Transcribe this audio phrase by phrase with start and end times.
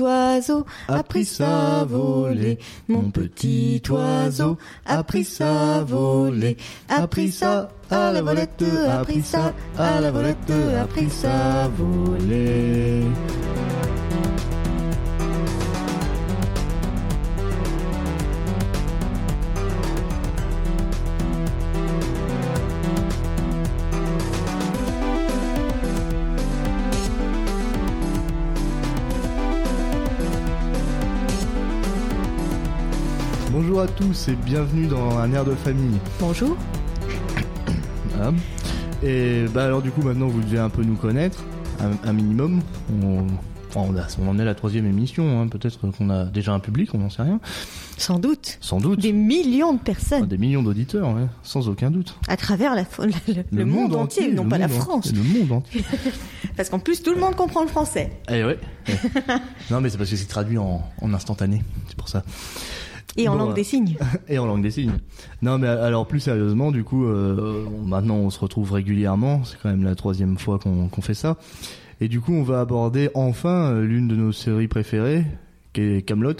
[0.00, 2.58] oiseau a pris sa volée.
[2.88, 6.56] Mon petit oiseau a pris sa volée.
[6.88, 11.68] A pris ça à la volette, a pris ça à la volette, a pris sa
[11.68, 13.04] volée.
[33.84, 35.98] À tous et bienvenue dans un air de famille.
[36.20, 36.56] Bonjour.
[38.14, 38.32] Voilà.
[39.02, 41.44] Et bah alors du coup maintenant vous devez un peu nous connaître,
[41.80, 42.62] un, un minimum.
[43.02, 43.26] On,
[43.76, 45.48] on, a- on en est à la troisième émission, hein.
[45.48, 47.40] peut-être qu'on a déjà un public, on n'en sait rien.
[47.98, 48.56] Sans doute.
[48.62, 49.00] Sans doute.
[49.00, 52.16] Des millions de Enfin, personnes des millions d'auditeurs, ouais, sans aucun doute.
[52.28, 55.08] à travers la, le, le monde, entier, non le pas la France.
[55.08, 55.84] entier, Le monde entier.
[56.56, 58.10] Parce qu'en plus, tout le monde comprend le français.
[58.30, 58.58] Eh ouais.
[58.88, 58.98] ouais.
[59.70, 62.22] non mais c'est parce que c'est traduit en, en instantané, c'est pour ça.
[63.16, 63.96] Et en Bon, langue euh, des signes.
[64.28, 64.98] Et en langue des signes.
[65.42, 69.44] Non, mais alors plus sérieusement, du coup, euh, maintenant on se retrouve régulièrement.
[69.44, 71.36] C'est quand même la troisième fois qu'on qu'on fait ça.
[72.00, 75.24] Et du coup, on va aborder enfin euh, l'une de nos séries préférées,
[75.72, 76.34] qui est Camelot.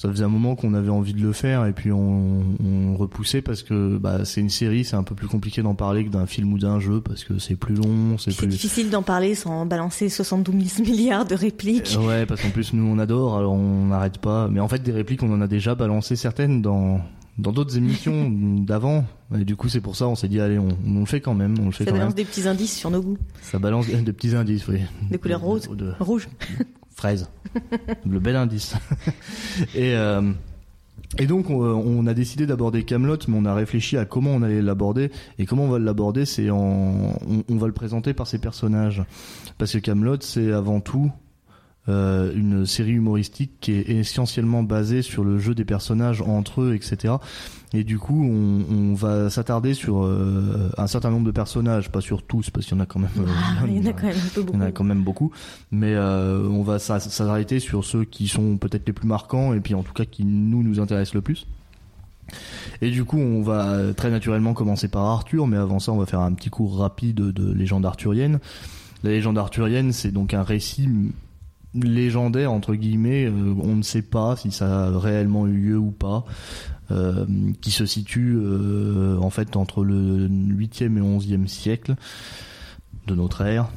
[0.00, 3.42] Ça faisait un moment qu'on avait envie de le faire et puis on, on repoussait
[3.42, 6.24] parce que bah, c'est une série, c'est un peu plus compliqué d'en parler que d'un
[6.26, 8.46] film ou d'un jeu parce que c'est plus long, c'est plus.
[8.46, 11.96] difficile d'en parler sans balancer 72 milliards de répliques.
[11.98, 14.46] Euh, Ouais, parce qu'en plus nous on adore, alors on n'arrête pas.
[14.46, 17.00] Mais en fait des répliques on en a déjà balancé certaines dans
[17.36, 19.04] dans d'autres émissions d'avant.
[19.36, 21.34] Et du coup c'est pour ça on s'est dit allez on, on le fait quand
[21.34, 22.24] même, on le fait Ça quand balance même.
[22.24, 23.18] des petits indices sur nos goûts.
[23.42, 24.78] Ça balance de petits indices, oui.
[25.10, 25.68] De couleur rose.
[25.76, 26.28] De Rouge.
[26.98, 27.30] fraise.
[28.06, 28.74] le bel indice.
[29.74, 30.32] et euh,
[31.16, 34.60] et donc on, a décidé d'aborder Camelot, mais on a réfléchi à comment on allait
[34.60, 37.16] l'aborder et comment on va l'aborder, c'est on
[37.48, 39.02] va le présenter par ses personnages,
[39.56, 41.10] parce que Camelot c'est avant tout
[41.88, 46.74] euh, une série humoristique qui est essentiellement basée sur le jeu des personnages entre eux,
[46.74, 47.14] etc.
[47.74, 52.00] Et du coup, on, on va s'attarder sur euh, un certain nombre de personnages, pas
[52.00, 53.10] sur tous, parce qu'il y en a quand même.
[53.18, 54.58] euh, Ah, il y en a quand même un peu il y beaucoup.
[54.58, 55.32] en a quand même beaucoup,
[55.70, 59.60] mais euh, on va s'a- s'arrêter sur ceux qui sont peut-être les plus marquants et
[59.60, 61.46] puis en tout cas qui nous nous intéressent le plus.
[62.82, 65.96] Et du coup, on va euh, très naturellement commencer par Arthur, mais avant ça, on
[65.98, 68.38] va faire un petit cours rapide de légende arthurienne.
[69.04, 70.88] La légende arthurienne, c'est donc un récit
[71.74, 73.26] légendaire entre guillemets.
[73.26, 76.24] euh, on ne sait pas si ça a réellement eu lieu ou pas.
[76.90, 77.26] euh,
[77.60, 81.96] qui se situe euh, en fait entre le 8e et 11e siècle
[83.06, 83.68] de notre ère.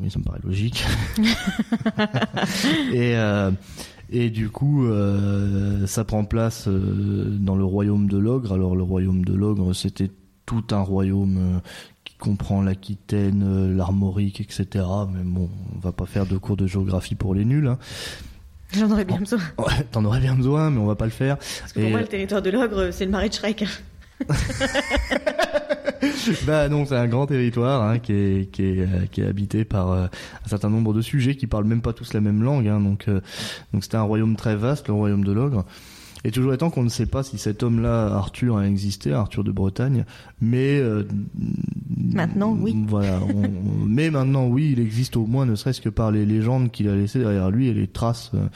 [0.00, 0.84] Oui, ça me paraît logique.
[2.92, 3.14] et,
[4.10, 4.84] et du coup,
[5.86, 8.52] ça prend place dans le royaume de l'ogre.
[8.52, 10.10] Alors, le royaume de l'ogre, c'était
[10.46, 11.60] tout un royaume
[12.24, 14.84] comprend l'Aquitaine, euh, l'Armorique, etc.
[15.12, 17.66] Mais bon, on va pas faire de cours de géographie pour les nuls.
[17.66, 17.78] Hein.
[18.72, 19.38] J'en aurais bien besoin.
[19.58, 21.36] Ouais, T'en aurais bien besoin, mais on va pas le faire.
[21.36, 23.64] Parce que pour Et- moi, le territoire de l'ogre, c'est le marais de Shrek.
[26.46, 29.64] bah non, c'est un grand territoire hein, qui, est, qui, est, euh, qui est habité
[29.64, 30.06] par euh,
[30.44, 32.68] un certain nombre de sujets qui parlent même pas tous la même langue.
[32.68, 33.20] Hein, donc euh,
[33.72, 35.64] donc c'était un royaume très vaste, le royaume de l'ogre.
[36.26, 39.52] Et toujours étant qu'on ne sait pas si cet homme-là, Arthur, a existé, Arthur de
[39.52, 40.04] Bretagne,
[40.40, 41.02] mais euh,
[42.12, 42.74] Maintenant, oui.
[42.88, 43.20] Voilà.
[43.22, 46.88] on- mais maintenant, oui, il existe au moins, ne serait-ce que par les légendes qu'il
[46.88, 48.30] a laissées derrière lui et les traces.
[48.34, 48.46] euh,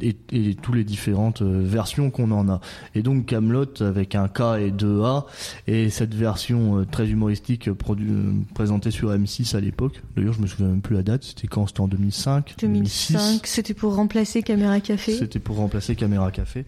[0.00, 2.60] et, et tous les différentes euh, versions qu'on en a.
[2.94, 5.26] Et donc Camelot avec un K et deux A
[5.66, 10.02] et cette version euh, très humoristique euh, produ- présentée sur M6 à l'époque.
[10.16, 11.24] D'ailleurs, je me souviens même plus la date.
[11.24, 11.66] C'était quand?
[11.66, 15.14] C'était en 2005, 2005, c'était pour remplacer Caméra Café.
[15.16, 16.64] C'était pour remplacer Caméra Café.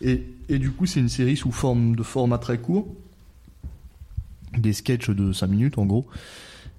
[0.00, 2.86] Et, et du coup, c'est une série sous forme de format très court,
[4.56, 6.06] des sketchs de 5 minutes en gros.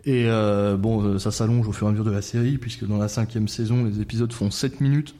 [0.06, 2.98] Et euh, bon, ça s'allonge au fur et à mesure de la série, puisque dans
[2.98, 5.14] la cinquième saison, les épisodes font 7 minutes.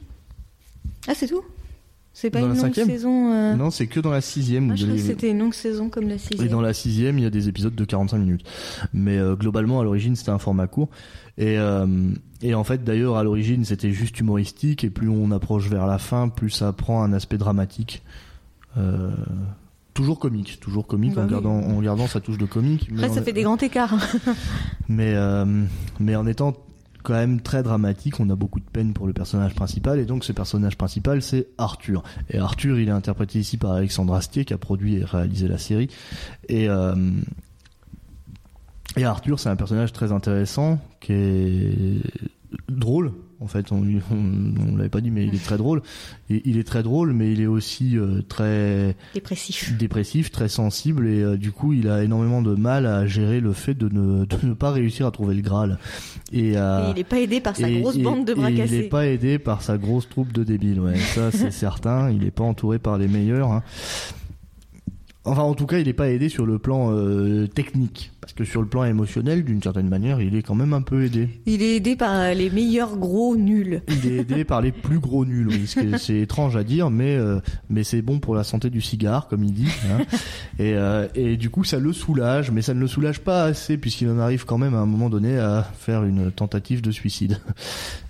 [1.08, 1.42] Ah, c'est tout?
[2.12, 2.88] C'est pas Dans une longue cinquième?
[2.88, 4.72] saison euh, Non, c'est que dans la sixième.
[4.72, 6.48] ah, je a croyais que c'était une longue saison comme la Et sixième.
[6.48, 8.44] dans la sixième, il y a des épisodes de 45 minutes.
[8.92, 10.88] Mais euh, globalement, à l'origine, c'était un format court.
[11.38, 11.86] Et, euh,
[12.42, 14.82] et en fait, d'ailleurs, à l'origine, c'était juste humoristique.
[14.84, 18.02] Et plus on approche vers la fin, plus ça prend un aspect dramatique.
[19.94, 21.30] Toujours comique, toujours comique Bah en, oui.
[21.30, 22.88] gardant, en gardant sa touche de comique.
[22.90, 23.94] mais Après, ça en- fait des grands écarts.
[24.88, 25.14] mais,
[25.98, 26.54] mais en étant
[27.02, 30.24] quand même très dramatique, on a beaucoup de peine pour le personnage principal, et donc
[30.24, 32.02] ce personnage principal, c'est Arthur.
[32.30, 35.58] Et Arthur, il est interprété ici par Alexandre Astier, qui a produit et réalisé la
[35.58, 35.88] série.
[36.48, 36.94] Et, euh,
[39.02, 42.02] Arthur, c'est un personnage très intéressant, qui est
[42.68, 43.12] drôle
[43.42, 45.80] En fait, on, on, l'avait pas dit, mais il est très drôle.
[46.28, 51.08] Et il est très drôle, mais il est aussi euh, très dépressif, dépressif, très sensible,
[51.08, 54.26] et euh, du coup, il a énormément de mal à gérer le fait de ne,
[54.26, 55.78] de ne pas réussir à trouver le Graal.
[56.32, 58.74] Et, il n'est pas aidé par sa grosse bande de bras cassés.
[58.74, 60.80] Il n'est pas aidé par sa grosse troupe de débiles.
[60.80, 62.10] Ouais, ça c'est certain.
[62.10, 63.52] Il n'est pas entouré par les meilleurs.
[63.52, 63.62] Hein.
[65.24, 68.10] Enfin, en tout cas, il n'est pas aidé sur le plan euh, technique.
[68.20, 71.04] Parce que sur le plan émotionnel, d'une certaine manière, il est quand même un peu
[71.04, 71.28] aidé.
[71.46, 73.82] Il est aidé par les meilleurs gros nuls.
[73.88, 75.66] Il est aidé par les plus gros nuls, oui.
[75.98, 77.40] C'est étrange à dire, mais, euh,
[77.70, 79.68] mais c'est bon pour la santé du cigare, comme il dit.
[79.90, 80.04] Hein.
[80.58, 83.78] Et, euh, et du coup, ça le soulage, mais ça ne le soulage pas assez,
[83.78, 87.38] puisqu'il en arrive quand même à un moment donné à faire une tentative de suicide.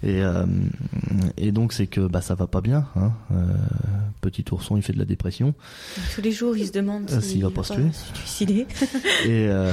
[0.03, 0.23] Et,
[1.37, 2.87] et donc, c'est que bah, ça va pas bien.
[2.97, 3.13] Hein.
[4.23, 5.55] petit ourson, il fait de la dépression.
[6.15, 8.67] Tous les jours, il se demande euh, s'il va pas se tuer.
[9.25, 9.73] et, euh,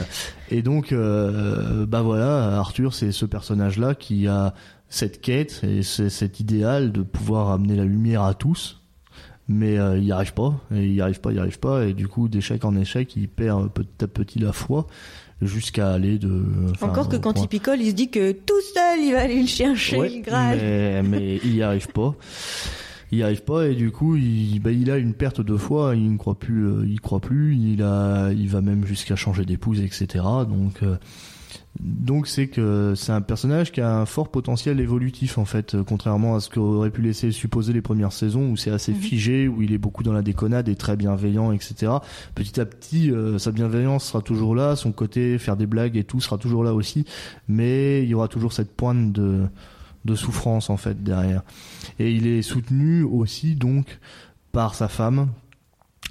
[0.50, 4.54] et donc, euh, bah voilà, Arthur, c'est ce personnage-là qui a
[4.90, 8.82] cette quête et cet idéal de pouvoir amener la lumière à tous.
[9.50, 11.94] Mais il n'y arrive pas, et il n'y arrive pas, il n'y arrive pas, et
[11.94, 14.88] du coup, d'échec en échec, il perd petit à petit la foi
[15.42, 16.44] jusqu'à aller de.
[16.82, 19.48] Encore que quand il picole, il se dit que tout seul, il va aller le
[19.48, 20.58] chercher, le Graal.
[20.60, 22.14] Mais, mais il n'y arrive pas
[23.12, 26.12] il arrive pas et du coup il, bah, il a une perte de foi, il
[26.12, 29.82] ne croit plus, euh, il croit plus, il a, il va même jusqu'à changer d'épouse,
[29.82, 30.24] etc.
[30.48, 30.98] Donc euh,
[31.80, 35.84] donc c'est que c'est un personnage qui a un fort potentiel évolutif en fait, euh,
[35.84, 39.00] contrairement à ce qu'aurait pu laisser supposer les premières saisons où c'est assez mhm.
[39.00, 41.94] figé, où il est beaucoup dans la déconnade et très bienveillant, etc.
[42.36, 46.20] Petit à petit, sa bienveillance sera toujours là, son côté faire des blagues et tout
[46.20, 47.06] sera toujours là aussi,
[47.48, 49.48] mais il y aura toujours cette pointe de
[50.06, 51.44] de souffrance en fait derrière.
[52.00, 54.00] Et il est soutenu aussi donc
[54.52, 55.30] par sa femme,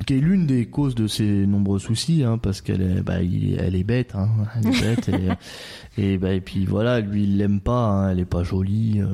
[0.05, 3.75] qui est l'une des causes de ses nombreux soucis, hein, parce qu'elle est, bah, elle
[3.75, 7.61] est bête, hein, elle est bête, et, et, bah, et puis voilà, lui il l'aime
[7.61, 9.01] pas, hein, elle est pas jolie.
[9.01, 9.07] Euh.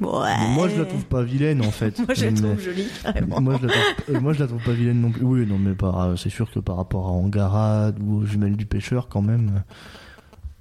[0.00, 1.98] Moi je la trouve pas vilaine en fait.
[2.06, 2.86] moi je la trouve jolie.
[3.28, 5.22] Moi je la trouve, euh, moi je la trouve pas vilaine non plus.
[5.22, 8.66] Oui, non mais pas, c'est sûr que par rapport à Angarade ou aux jumelles du
[8.66, 9.62] pêcheur quand même.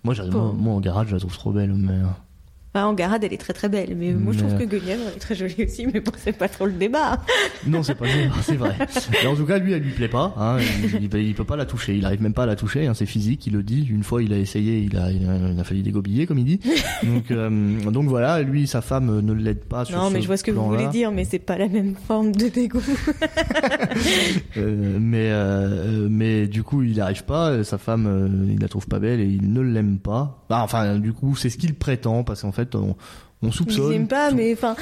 [0.04, 2.02] Moi, moi, moi je la trouve trop belle, mais.
[2.76, 5.20] Bah, Garade, elle est très très belle, mais moi je trouve que Guenièvre elle est
[5.20, 7.22] très jolie aussi, mais bon, c'est pas trop le débat.
[7.68, 8.76] non, c'est pas le débat, c'est vrai.
[9.14, 10.34] Mais en tout cas, lui, elle lui plaît pas.
[10.38, 10.58] Hein,
[11.00, 12.86] il, il, peut pas la toucher, il arrive même pas à la toucher.
[12.86, 13.88] Hein, c'est physique, il le dit.
[13.90, 15.26] Une fois, il a essayé, il a, il
[15.58, 16.60] a, failli dégobiller, comme il dit.
[17.04, 20.36] Donc, euh, donc voilà, lui, sa femme ne l'aide pas sur Non, mais je vois
[20.36, 22.84] ce que vous voulez dire, mais c'est pas la même forme de dégoût.
[24.58, 27.64] euh, mais euh, mais du coup, il arrive pas.
[27.64, 30.44] Sa femme, il la trouve pas belle et il ne l'aime pas.
[30.50, 33.86] Bah, enfin, du coup, c'est ce qu'il prétend, parce qu'en fait on, soupçonne.
[33.86, 34.76] Il l'aime pas, mais enfin.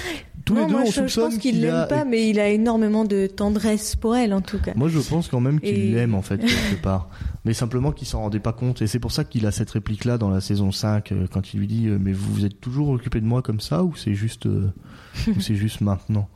[0.46, 3.28] Tous les deux, on je, je pense qu'il l'aime pas, mais il a énormément de
[3.28, 4.74] tendresse pour elle, en tout cas.
[4.76, 7.10] Moi, je pense quand même qu'il l'aime, en fait, quelque part.
[7.46, 8.82] Mais simplement qu'il s'en rendait pas compte.
[8.82, 11.62] Et c'est pour ça qu'il a cette réplique-là dans la saison 5, euh, quand il
[11.62, 14.16] lui dit, euh, mais vous vous êtes toujours occupé de moi comme ça, ou c'est
[14.16, 14.74] juste, euh,
[15.28, 16.30] ou c'est juste maintenant?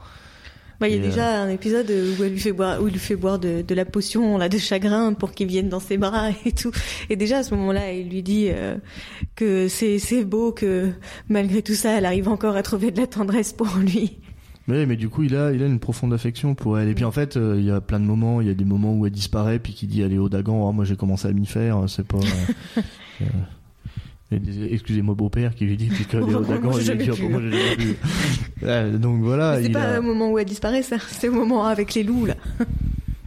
[0.80, 3.00] Bah, il y a déjà un épisode où elle lui fait boire, où il lui
[3.00, 6.30] fait boire de, de la potion là de chagrin pour qu'il vienne dans ses bras
[6.46, 6.72] et tout.
[7.10, 8.76] Et déjà à ce moment-là, il lui dit euh,
[9.36, 10.92] que c'est c'est beau que
[11.30, 14.20] malgré tout ça, elle arrive encore à trouver de la tendresse pour lui.
[14.68, 16.90] Mais, mais du coup, il a, il a une profonde affection pour elle.
[16.90, 18.66] Et puis en fait, euh, il y a plein de moments, il y a des
[18.66, 21.32] moments où elle disparaît, puis qui dit allez au Dagan, oh, moi j'ai commencé à
[21.32, 22.20] m'y faire, c'est pas.
[23.22, 23.26] Euh,
[24.30, 29.00] Excusez-moi beau-père qui lui dit puisque Léo Dagan il dit pour moi j'ai jamais vu.
[29.00, 29.62] donc voilà.
[29.62, 30.00] C'est pas a...
[30.00, 32.36] au moment où elle disparaît ça, c'est au moment avec les loups là.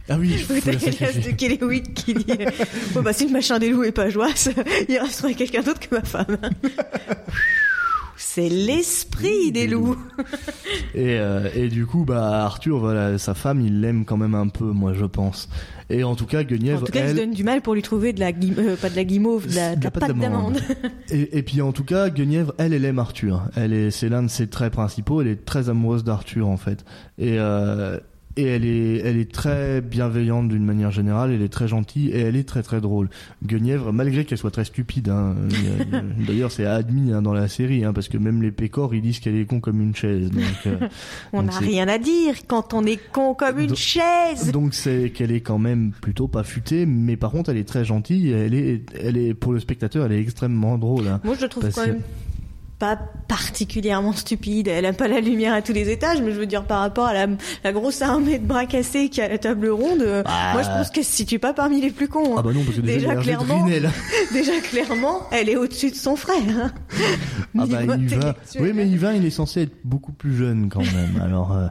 [0.09, 2.25] Ah oui, il faut la de qui dit
[2.93, 4.29] bon bah si le machin des loups est pas joie,
[4.89, 6.37] il resterait quelqu'un d'autre que ma femme.
[8.33, 9.97] C'est l'esprit des loups.
[10.95, 14.47] et, euh, et du coup, bah Arthur, voilà, sa femme, il l'aime quand même un
[14.47, 15.49] peu, moi je pense.
[15.89, 16.83] Et en tout cas, Guenièvre.
[16.83, 17.09] En tout cas, elle...
[17.09, 19.49] il se donne du mal pour lui trouver de la euh, pas de la guimauve,
[19.49, 20.61] de la, de la pâte d'amande.
[21.09, 23.43] et, et, puis en tout cas, Guenièvre, elle, elle aime Arthur.
[23.57, 25.19] Elle est, c'est l'un de ses traits principaux.
[25.19, 26.85] Elle est très amoureuse d'Arthur en fait.
[27.17, 27.99] Et euh,
[28.37, 32.19] et elle est, elle est très bienveillante d'une manière générale, elle est très gentille et
[32.19, 33.09] elle est très très drôle.
[33.45, 35.35] Guenièvre, malgré qu'elle soit très stupide, hein,
[36.27, 39.19] d'ailleurs c'est admis hein, dans la série, hein, parce que même les pécores ils disent
[39.19, 40.31] qu'elle est con comme une chaise.
[40.31, 40.87] Donc, euh,
[41.33, 44.51] on n'a rien à dire quand on est con comme une chaise.
[44.51, 47.85] Donc c'est qu'elle est quand même plutôt pas futée, mais par contre elle est très
[47.85, 51.19] gentille, et elle est, elle est pour le spectateur, elle est extrêmement drôle.
[51.23, 52.01] Moi je trouve quand même
[52.81, 52.97] pas
[53.27, 54.67] particulièrement stupide.
[54.67, 57.05] Elle a pas la lumière à tous les étages, mais je veux dire par rapport
[57.05, 57.27] à la,
[57.63, 60.53] la grosse armée de bras cassés qui a la table ronde, bah.
[60.53, 62.33] moi je pense qu'elle se situe pas parmi les plus cons.
[62.33, 62.39] Hein.
[62.39, 63.67] Ah bah non, parce que déjà, déjà clairement,
[64.33, 66.35] déjà clairement, elle est au-dessus de son frère.
[66.49, 66.71] Hein.
[67.59, 68.35] Ah bah il va.
[68.59, 71.21] Oui, mais Yvain, il est censé être beaucoup plus jeune quand même.
[71.21, 71.67] Alors, euh,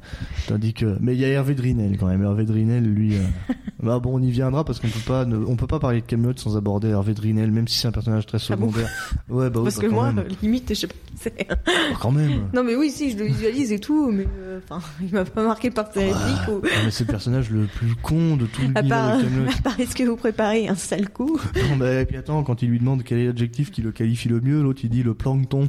[0.47, 2.23] tandis que, mais il y a Hervé Drinel quand même.
[2.23, 3.23] Hervé Drinel, lui, euh,
[3.83, 6.07] Bah bon, on y viendra parce qu'on peut pas, ne- on peut pas parler de
[6.07, 8.91] Camelot sans aborder Hervé Drinel, même si c'est un personnage très Ah bon secondaire.
[9.31, 10.27] ouais, bah Parce bah que moi, même.
[10.43, 10.95] limite, je sais pas
[12.01, 12.49] quand même.
[12.55, 14.61] Non mais oui, si, je le visualise et tout, mais euh,
[15.03, 16.61] il m'a pas marqué par ses répliques ou...
[16.65, 19.51] Ah, mais c'est le personnage le plus con de tout À l'univers part, de Camelot.
[19.59, 22.63] à part est-ce que vous préparez un sale coup Non, bah, et puis attends, quand
[22.63, 25.15] il lui demande quel est l'adjectif qui le qualifie le mieux, l'autre il dit le
[25.15, 25.69] plancton.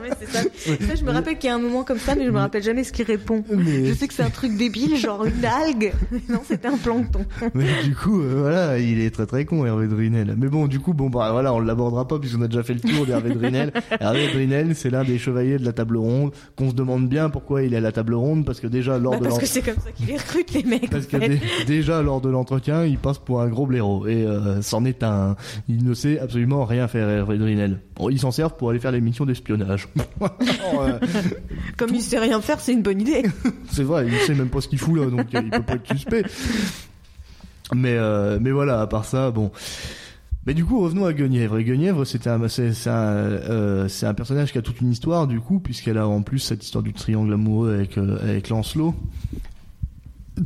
[0.00, 0.42] Ouais, c'est ça.
[0.88, 2.62] Ça, je me rappelle qu'il y a un moment comme ça, mais je me rappelle
[2.62, 3.44] jamais ce qu'il répond.
[3.50, 5.92] Mais- Je sais que c'est un truc débile, genre une algue.
[6.28, 7.24] Non, c'était un plancton.
[7.54, 10.34] Mais du coup, euh, voilà, il est très très con, Hervé Drinel.
[10.36, 12.80] Mais bon, du coup, bon, bah voilà, on l'abordera pas puisqu'on a déjà fait le
[12.80, 13.72] tour d'Hervé Drinel.
[14.14, 17.62] Hervé Drinel, c'est l'un des chevaliers de la table ronde, qu'on se demande bien pourquoi
[17.62, 19.62] il est à la table ronde, parce que déjà, lors Bah, de parce que c'est
[19.62, 20.90] comme ça qu'il les recrute, les mecs.
[20.90, 21.40] parce en que fait.
[21.66, 24.06] déjà, lors de l'entretien, il passe pour un gros blaireau.
[24.06, 25.36] Et euh, c'en est un.
[25.68, 27.80] Il ne sait absolument rien faire, Hervé Drinel.
[27.96, 29.88] Bon, il s'en sert pour aller faire les missions d'espionnage.
[30.74, 30.98] Euh,
[31.76, 33.22] Comme il sait rien faire, c'est une bonne idée.
[33.70, 35.74] c'est vrai, il sait même pas ce qu'il fout là, donc euh, il peut pas
[35.74, 36.22] être suspect.
[37.74, 39.50] Mais euh, mais voilà, à part ça, bon.
[40.44, 41.58] Mais du coup, revenons à Guenièvre.
[41.58, 46.08] Et Guenièvre, euh, c'est un personnage qui a toute une histoire, du coup, puisqu'elle a
[46.08, 48.94] en plus cette histoire du triangle amoureux avec, euh, avec Lancelot.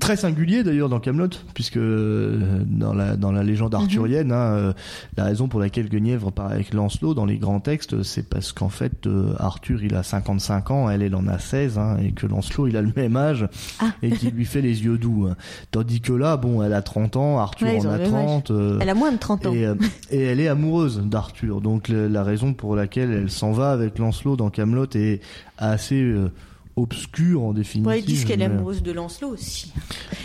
[0.00, 4.72] Très singulier d'ailleurs dans Camelot, puisque euh, dans la dans la légende arthurienne, hein, euh,
[5.16, 8.68] la raison pour laquelle Guenièvre part avec Lancelot dans les grands textes, c'est parce qu'en
[8.68, 12.26] fait euh, Arthur il a 55 ans, elle elle en a 16, hein, et que
[12.26, 13.48] Lancelot il a le même âge
[13.80, 13.90] Ah.
[14.02, 15.28] et qu'il lui fait les yeux doux.
[15.30, 15.36] hein.
[15.70, 18.24] Tandis que là, bon, elle a 30 ans, Arthur Ouais, en a le même âge.
[18.26, 18.50] 30.
[18.50, 19.54] euh, Elle a moins de 30 ans.
[19.54, 19.66] et,
[20.10, 21.60] et elle est amoureuse d'Arthur.
[21.60, 25.20] Donc la raison pour laquelle elle s'en va avec Lancelot dans Camelot est
[25.58, 26.30] assez euh,
[26.76, 27.87] obscure en définitive.
[27.88, 29.73] Ouais, ils disent qu'elle est mais- amoureuse de Lancelot aussi.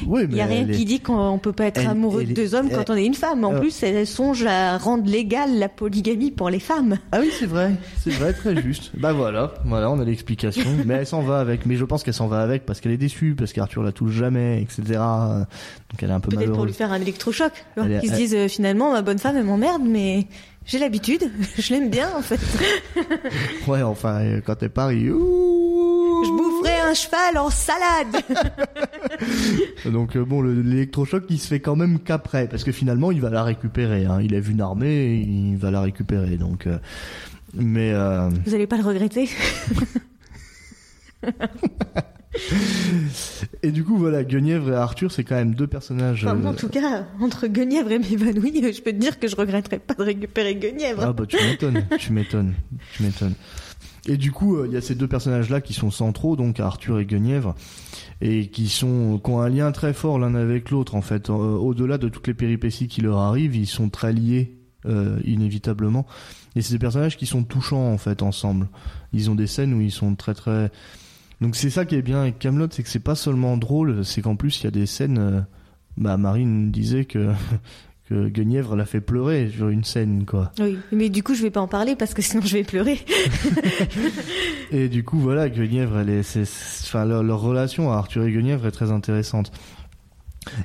[0.05, 2.21] Oui, Il y a mais rien est- qui dit qu'on peut pas être elle- amoureux
[2.23, 3.45] elle de deux hommes quand on est une femme.
[3.45, 3.59] En Euh.
[3.59, 6.97] plus, elle songe à rendre légale la polygamie pour les femmes.
[7.13, 7.71] Ah oui, c'est vrai,
[8.03, 8.91] c'est vrai, très juste.
[8.97, 10.69] Bah voilà, voilà, on a l'explication.
[10.85, 12.97] Mais elle s'en va avec, mais je pense qu'elle s'en va avec parce qu'elle est
[12.97, 14.81] déçue, parce qu'Arthur la touche jamais, etc.
[14.99, 17.51] Donc elle est un peu Peut-être pour lui faire un électrochoc.
[17.77, 20.27] est- Qu'ils se disent euh, finalement, ma bonne femme, elle m'emmerde, mais
[20.65, 21.31] j'ai l'habitude.
[21.57, 22.39] je l'aime bien en fait.
[23.67, 25.11] Ouais, enfin, euh, quand elle part, il...
[25.11, 25.90] Ouh
[26.23, 28.15] Je boufferai un cheval en salade.
[29.91, 33.21] Donc euh, bon, le- l'électrochoc, il se fait quand même qu'après, parce que finalement, il
[33.21, 34.05] va la récupérer.
[34.05, 34.19] Hein.
[34.21, 36.37] Il a vu une armée, il va la récupérer.
[36.37, 36.77] Donc, euh,
[37.53, 39.29] mais euh, Vous allez pas le regretter.
[43.63, 46.25] et du coup, voilà, Guenièvre et Arthur, c'est quand même deux personnages.
[46.25, 49.35] Enfin, euh, En tout cas, entre Guenièvre et m'évanouir, je peux te dire que je
[49.35, 51.03] regretterais pas de récupérer Guenièvre.
[51.03, 52.53] Ah bah tu m'étonnes, tu m'étonnes,
[52.95, 53.33] tu m'étonnes.
[54.07, 56.99] Et du coup, euh, il y a ces deux personnages-là qui sont centraux, donc Arthur
[56.99, 57.55] et Guenièvre,
[58.19, 61.29] et qui sont qui ont un lien très fort l'un avec l'autre en fait.
[61.29, 66.07] Euh, Au-delà de toutes les péripéties qui leur arrivent, ils sont très liés euh, inévitablement.
[66.55, 68.69] Et c'est des personnages qui sont touchants en fait ensemble.
[69.13, 70.71] Ils ont des scènes où ils sont très très.
[71.39, 74.21] Donc c'est ça qui est bien avec Camelot, c'est que c'est pas seulement drôle, c'est
[74.21, 75.45] qu'en plus il y a des scènes.
[75.97, 77.33] Bah Marine disait que
[78.11, 80.51] que Guenièvre l'a fait pleurer sur une scène quoi.
[80.59, 82.99] Oui, mais du coup, je vais pas en parler parce que sinon je vais pleurer.
[84.71, 86.37] Et du coup, voilà, Guenièvre, elle est,
[86.83, 89.53] enfin, leur, leur relation à Arthur et Guenièvre est très intéressante.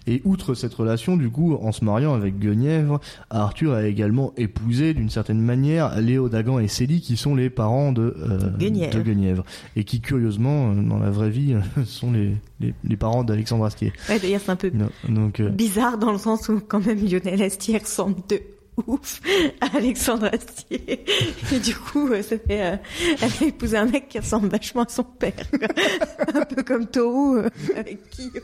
[0.06, 4.94] Et outre cette relation, du coup, en se mariant avec Guenièvre, Arthur a également épousé,
[4.94, 8.94] d'une certaine manière, Léo Dagan et Célie, qui sont les parents de, euh, Guenièvre.
[8.96, 9.44] de Guenièvre.
[9.76, 11.54] Et qui, curieusement, euh, dans la vraie vie,
[11.84, 13.92] sont les, les, les parents d'Alexandre Astier.
[14.08, 14.72] Ouais, D'ailleurs, c'est un peu
[15.08, 18.40] Donc, euh, bizarre dans le sens où quand même Lionel Astier ressemble de
[18.86, 19.20] ouf
[19.60, 21.04] à Alexandre Astier.
[21.52, 22.76] Et du coup, euh, ça fait, euh,
[23.20, 25.32] elle a épousé un mec qui ressemble vachement à son père.
[26.34, 28.40] un peu comme Toru euh, avec Kyo.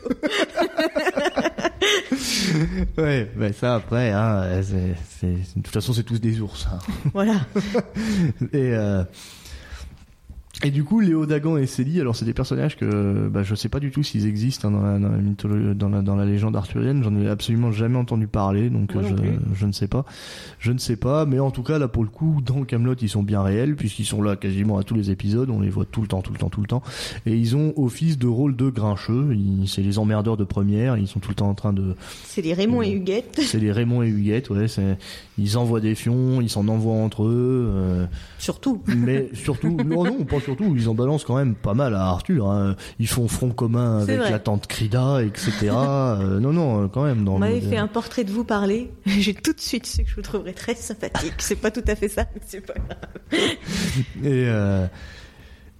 [2.97, 6.67] ouais, bah, ça après, hein, c'est, de toute façon, c'est tous des ours.
[6.71, 6.79] hein.
[7.13, 7.35] Voilà.
[8.53, 9.03] Et, euh,
[10.63, 13.69] et du coup, Léo Dagan et Célie, alors c'est des personnages que bah, je sais
[13.69, 16.25] pas du tout s'ils existent hein, dans, la, dans, la mytholo- dans, la, dans la
[16.25, 17.03] légende arthurienne.
[17.03, 20.05] J'en ai absolument jamais entendu parler, donc euh, non je, je ne sais pas.
[20.59, 23.09] Je ne sais pas, mais en tout cas là pour le coup, dans Camelot, ils
[23.09, 25.49] sont bien réels puisqu'ils sont là quasiment à tous les épisodes.
[25.49, 26.83] On les voit tout le temps, tout le temps, tout le temps.
[27.25, 29.29] Et ils ont office de rôle de grincheux.
[29.33, 30.97] Ils- C'est les emmerdeurs de première.
[30.97, 31.95] Ils sont tout le temps en train de
[32.25, 33.39] C'est les Raymond et Huguette.
[33.43, 34.67] c'est les Raymond et Huguette, ouais.
[34.67, 34.97] c'est-
[35.39, 37.67] Ils envoient des fions, ils s'en envoient entre eux.
[37.73, 38.05] euh,
[38.37, 38.81] Surtout.
[38.95, 42.47] mais surtout, non, non, pas surtout, ils en balancent quand même pas mal à Arthur.
[42.51, 42.75] Hein.
[42.99, 45.71] Ils font front commun avec la tante Crida, etc.
[45.73, 47.23] Euh, non, non, quand même.
[47.25, 48.91] Dans On m'avait le- fait un portrait de vous parler.
[49.05, 51.33] J'ai tout de suite su que je vous trouverais très sympathique.
[51.39, 53.41] C'est pas tout à fait ça, mais c'est pas grave.
[54.23, 54.85] Et, euh,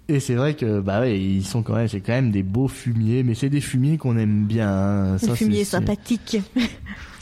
[0.10, 2.68] et c'est vrai que, bah ouais, ils sont quand même, c'est quand même des beaux
[2.68, 4.70] fumiers, mais c'est des fumiers qu'on aime bien.
[4.70, 5.18] hein.
[5.18, 6.38] Ça, Le fumier c'est- c'est- sympathique.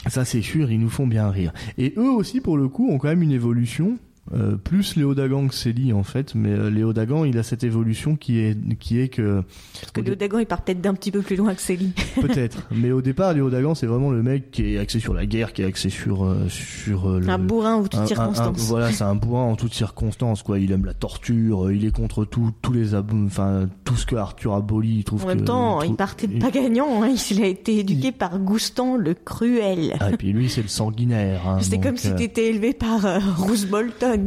[0.07, 1.53] Ça, c'est sûr, ils nous font bien rire.
[1.77, 3.97] Et eux aussi, pour le coup, ont quand même une évolution.
[4.33, 7.65] Euh, plus Léo Dagan que Célie en fait, mais euh, Léo Dagan il a cette
[7.65, 9.43] évolution qui est qui est que
[9.81, 11.91] Parce que Léo Dagan il part peut-être d'un petit peu plus loin que Célie.
[12.21, 15.25] peut-être, mais au départ Léo Dagan c'est vraiment le mec qui est axé sur la
[15.25, 18.03] guerre, qui est axé sur euh, sur euh, le, Un bourrin en un- toutes un-
[18.03, 18.67] un- circonstances.
[18.69, 20.59] voilà, c'est un bourrin en toutes circonstances quoi.
[20.59, 24.05] Il aime la torture, euh, il est contre tout tous les ab- enfin tout ce
[24.05, 24.99] que Arthur abolit.
[24.99, 27.03] Il trouve En même temps, il partait il- pas gagnant.
[27.03, 27.13] Hein.
[27.31, 29.95] Il a été éduqué par Goustan le cruel.
[29.99, 31.41] Ah, et puis lui c'est le sanguinaire.
[31.47, 34.20] hein, C'est donc, comme si t'étais élevé par euh, Roose Bolton.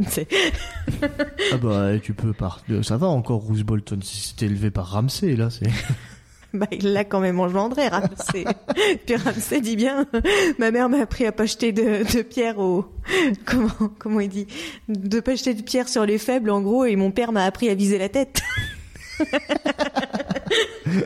[1.51, 4.87] Ah bah ouais, tu peux par ça va encore Roose Bolton si c'était élevé par
[4.91, 5.69] Ramsey là c'est
[6.55, 8.45] Bah, il l'a quand même engendré, Ramsey.
[9.05, 10.05] Puis Ramsey dit bien,
[10.57, 12.85] ma mère m'a appris à pas jeter de, de pierre au,
[13.45, 14.47] comment, comment il dit,
[14.87, 17.69] de pas jeter de pierre sur les faibles, en gros, et mon père m'a appris
[17.69, 18.41] à viser la tête.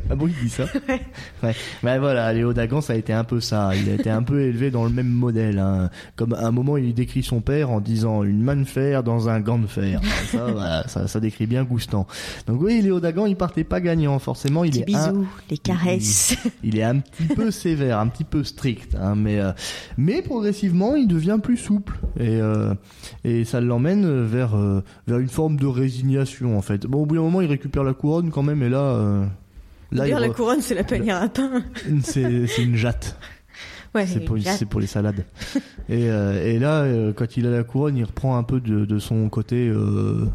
[0.09, 0.65] Ah bon, il dit ça
[1.43, 1.55] Ouais.
[1.83, 3.71] Mais voilà, Léo Dagan, ça a été un peu ça.
[3.75, 5.59] Il a été un peu élevé dans le même modèle.
[5.59, 5.89] Hein.
[6.15, 9.29] Comme à un moment, il décrit son père en disant une main de fer dans
[9.29, 10.01] un gant de fer.
[10.31, 12.07] Ça, voilà, ça, ça décrit bien Goustan.
[12.47, 14.19] Donc oui, Léo Dagan, il partait pas gagnant.
[14.19, 16.35] Forcément, il est un, bisous, les caresses.
[16.63, 19.51] il est un petit peu sévère, un petit peu strict, hein, mais euh,
[19.97, 22.73] mais progressivement il devient plus souple et euh,
[23.23, 26.85] et ça l'emmène vers euh, vers une forme de résignation en fait.
[26.85, 29.25] Bon au bout d'un moment il récupère la couronne quand même et là euh,
[29.91, 31.63] là il la couronne, c'est la panière à pain.
[32.03, 32.23] c'est
[32.57, 33.17] une jatte,
[33.95, 35.25] Ouais, c'est pour les salades.
[35.89, 38.85] et euh, et là euh, quand il a la couronne il reprend un peu de
[38.85, 39.67] de son côté.
[39.67, 40.27] Euh,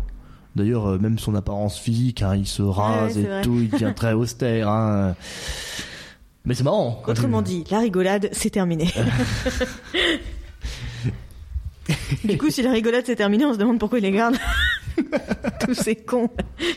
[0.57, 3.43] D'ailleurs, même son apparence physique, hein, il se rase ouais, et vrai.
[3.43, 4.69] tout, il devient très austère.
[4.69, 5.17] Hein.
[6.45, 7.03] Mais c'est marrant.
[7.09, 8.89] Autrement dit, la rigolade, c'est terminé.
[12.25, 14.37] du coup, si la rigolade c'est terminé, on se demande pourquoi il les garde.
[15.61, 16.31] tous ces cons.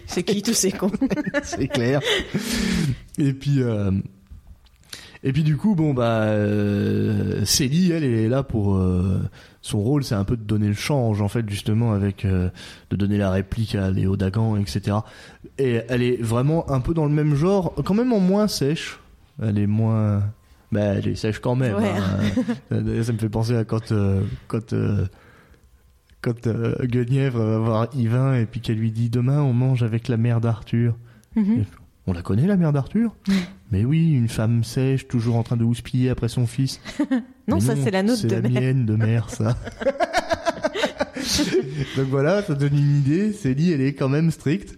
[0.06, 0.92] C'est qui tous ces cons
[1.44, 2.02] c'est clair.
[3.18, 3.92] Et puis, euh,
[5.24, 9.20] et puis du coup, bon bah, euh, Célie, elle, elle est là pour euh,
[9.62, 12.50] son rôle, c'est un peu de donner le change en fait, justement, avec euh,
[12.92, 14.98] de donner la réplique à Léo Dagan, etc.
[15.58, 19.00] Et elle est vraiment un peu dans le même genre, quand même en moins sèche.
[19.42, 20.24] Elle est moins,
[20.72, 21.76] bah, elle est sèche quand même.
[21.76, 21.92] Ouais.
[22.72, 23.04] hein.
[23.04, 23.94] Ça me fait penser à quand,
[24.48, 24.74] quand.
[26.28, 30.08] Quand euh, Guenièvre va voir Yvain et puis qu'elle lui dit demain on mange avec
[30.08, 30.96] la mère d'Arthur.
[31.36, 31.66] Mhm.
[32.10, 33.14] On la connaît, la mère d'Arthur
[33.72, 36.80] Mais oui, une femme sèche, toujours en train de houspiller après son fils.
[37.50, 38.62] Non, ça c'est la nôtre C'est de la mère.
[38.62, 39.56] mienne de mère, ça.
[41.96, 43.32] Donc voilà, ça donne une idée.
[43.32, 44.78] Célie, elle est quand même stricte.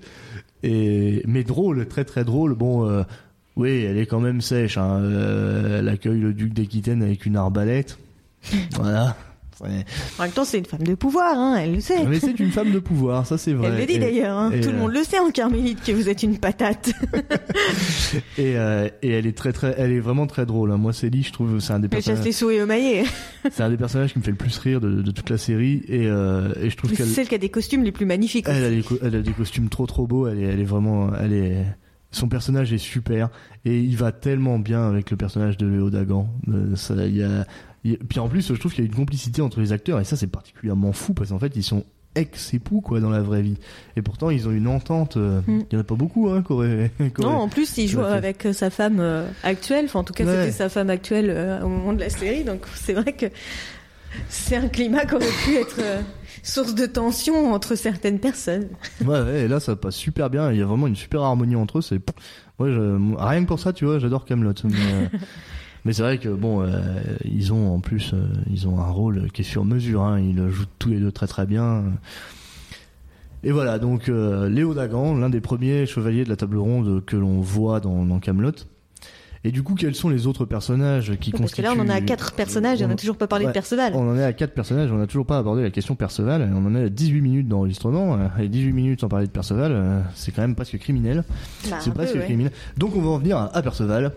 [0.61, 1.23] Et...
[1.25, 2.53] Mais drôle, très très drôle.
[2.53, 3.01] Bon, euh,
[3.55, 4.77] oui, elle est quand même sèche.
[4.77, 4.99] Hein.
[5.01, 7.97] Euh, elle accueille le duc d'Aquitaine avec une arbalète.
[8.75, 9.17] voilà.
[9.61, 12.05] En même temps, c'est une femme de pouvoir, hein, elle le sait.
[12.05, 13.69] Mais c'est une femme de pouvoir, ça c'est vrai.
[13.73, 14.51] Elle le dit Et- d'ailleurs, hein.
[14.51, 16.91] et, tout le euh, monde le sait en Carmélite que vous êtes une patate.
[18.37, 20.71] Et, euh, et elle est très très, elle est vraiment très drôle.
[20.71, 20.77] hein.
[20.77, 23.03] Moi, Célie, je trouve, c'est un des Elle chasse personnages, les souris au maillet.
[23.51, 25.83] c'est un des personnages qui me fait le plus rire de, de toute la série.
[25.87, 28.45] Et, euh, et je trouve C'est celle qui a des costumes les plus magnifiques.
[28.47, 30.27] elle a, des, elle a des costumes trop trop beaux.
[30.27, 31.65] Elle est, elle est vraiment, elle est,
[32.11, 33.29] son personnage est super
[33.65, 36.27] et il va tellement bien avec le personnage de Léo Dagan.
[36.47, 37.45] Euh, ça, y a,
[37.85, 40.03] a- puis en plus, je trouve qu'il y a une complicité entre les acteurs et
[40.03, 41.83] ça c'est particulièrement fou parce qu'en fait ils sont
[42.15, 43.55] ex-époux quoi dans la vraie vie
[43.95, 45.15] et pourtant ils ont une entente.
[45.17, 45.59] euh, Mm.
[45.71, 46.41] Il y en a pas beaucoup hein.
[46.41, 49.85] qu'aurait- Non, en plus, il joue Ouais, avec euh, sa femme euh, actuelle.
[49.85, 50.35] Enfin, en tout cas, Ouais.
[50.45, 52.43] c'était sa femme actuelle euh, au moment de la série.
[52.43, 53.27] Donc, c'est vrai que
[54.27, 55.79] c'est un climat qui aurait pu être
[56.41, 58.67] source de tension entre certaines personnes.
[59.05, 60.51] Ouais, ouais, et là ça passe super bien.
[60.51, 61.81] Il y a vraiment une super harmonie entre eux.
[61.81, 61.99] C'est,
[62.59, 64.53] je- rien que pour ça, tu vois, j'adore Camelot.
[64.63, 64.71] Mais,
[65.85, 66.69] mais c'est vrai que bon, euh,
[67.25, 70.03] ils ont en plus, euh, ils ont un rôle qui est sur mesure.
[70.03, 70.19] Hein.
[70.19, 71.83] Ils jouent tous les deux très très bien.
[73.43, 77.15] Et voilà, donc euh, Léo Dagan, l'un des premiers chevaliers de la table ronde que
[77.15, 78.51] l'on voit dans, dans Camelot.
[79.45, 81.93] Et du coup, quels sont les autres personnages qui Parce que là, on en est
[81.93, 83.51] à quatre personnages et on n'a toujours pas parlé Ouais.
[83.51, 83.93] de Perceval.
[83.95, 86.65] On en est à quatre personnages, on n'a toujours pas abordé la question Perceval, on
[86.65, 90.33] en est à 18 minutes d'enregistrement, euh, et 18 minutes sans parler de Perceval, c'est
[90.33, 91.23] quand même presque criminel.
[91.69, 92.25] Bah, c'est peu, presque ouais.
[92.25, 92.51] criminel.
[92.75, 94.11] Donc on va en venir à Perceval,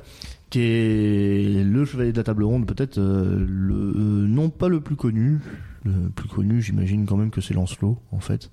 [0.52, 4.80] qui est le chevalier de la table ronde, peut-être euh, le euh, non pas le
[4.80, 5.40] plus connu,
[5.84, 8.50] le plus connu, j'imagine quand même que c'est Lancelot en fait.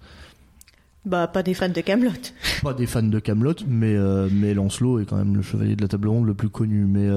[1.06, 2.12] Bah, pas des fans de Camelot.
[2.64, 5.82] Pas des fans de Camelot, mais euh, mais Lancelot est quand même le chevalier de
[5.82, 6.86] la table ronde le plus connu.
[6.86, 7.08] Mais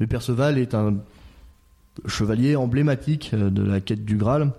[0.00, 0.96] mais Perceval est un
[2.06, 4.52] chevalier emblématique de la quête du Graal.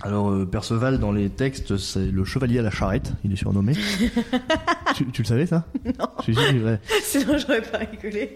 [0.00, 3.72] Alors Perceval dans les textes c'est le chevalier à la charrette, il est surnommé.
[4.94, 5.64] tu, tu le savais ça?
[5.84, 6.06] Non.
[6.18, 6.80] Je suis sûr qu'il est vrai.
[7.02, 8.32] Sinon, j'aurais pas rigolé.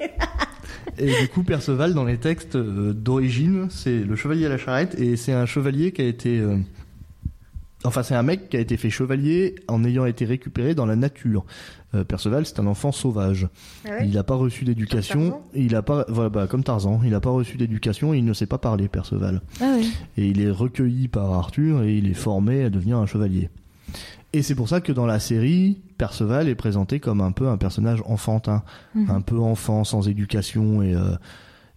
[0.98, 4.98] Et du coup Perceval dans les textes euh, d'origine c'est le chevalier à la charrette
[4.98, 6.56] et c'est un chevalier qui a été euh,
[7.86, 10.96] Enfin, c'est un mec qui a été fait chevalier en ayant été récupéré dans la
[10.96, 11.44] nature.
[11.94, 13.48] Euh, Perceval, c'est un enfant sauvage.
[13.84, 14.08] Ah ouais?
[14.08, 15.40] Il n'a pas reçu d'éducation.
[15.54, 18.46] Il a pas, voilà, bah, comme Tarzan, il n'a pas reçu d'éducation il ne sait
[18.46, 19.40] pas parler, Perceval.
[19.60, 19.76] Ah.
[20.16, 23.50] Et il est recueilli par Arthur et il est formé à devenir un chevalier.
[24.36, 27.56] Et c'est pour ça que dans la série, Perceval est présenté comme un peu un
[27.56, 28.62] personnage enfantin,
[28.94, 29.10] Mhm.
[29.10, 31.16] un peu enfant, sans éducation et, euh,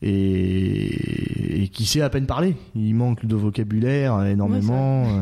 [0.01, 2.55] et, et qui sait à peine parler.
[2.75, 5.05] Il manque de vocabulaire énormément.
[5.07, 5.21] euh,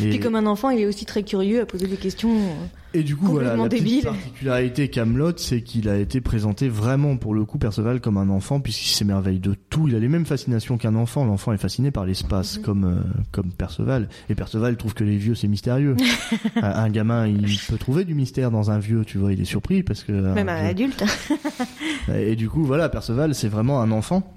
[0.00, 2.30] et, Puis comme un enfant, il est aussi très curieux à poser des questions.
[2.94, 7.34] et du coup, voilà, la petite particularité Camelot, c'est qu'il a été présenté vraiment pour
[7.34, 9.88] le coup Perceval comme un enfant, puisqu'il s'émerveille de tout.
[9.88, 11.24] Il a les mêmes fascinations qu'un enfant.
[11.24, 12.62] L'enfant est fasciné par l'espace, Mhm.
[12.64, 14.08] comme euh, comme Perceval.
[14.28, 15.96] Et Perceval trouve que les vieux c'est mystérieux.
[16.62, 19.32] un, gamin, il peut trouver du mystère dans un vieux, tu vois.
[19.32, 21.04] Il est surpris parce que Même un adulte.
[22.14, 24.34] et du coup, voilà, Perceval, c'est vraiment un enfant.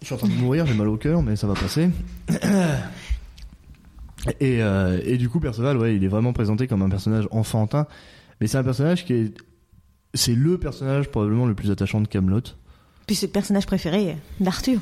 [0.00, 1.90] Je suis en train de mourir, j'ai mal au cœur, mais ça va passer.
[4.40, 7.86] Et, euh, et du coup, Perceval, ouais, il est vraiment présenté comme un personnage enfantin.
[8.40, 9.34] Mais c'est un personnage qui est.
[10.14, 12.42] C'est le personnage probablement le plus attachant de Camelot.
[13.08, 14.78] Puis c'est le personnage préféré d'Arthur.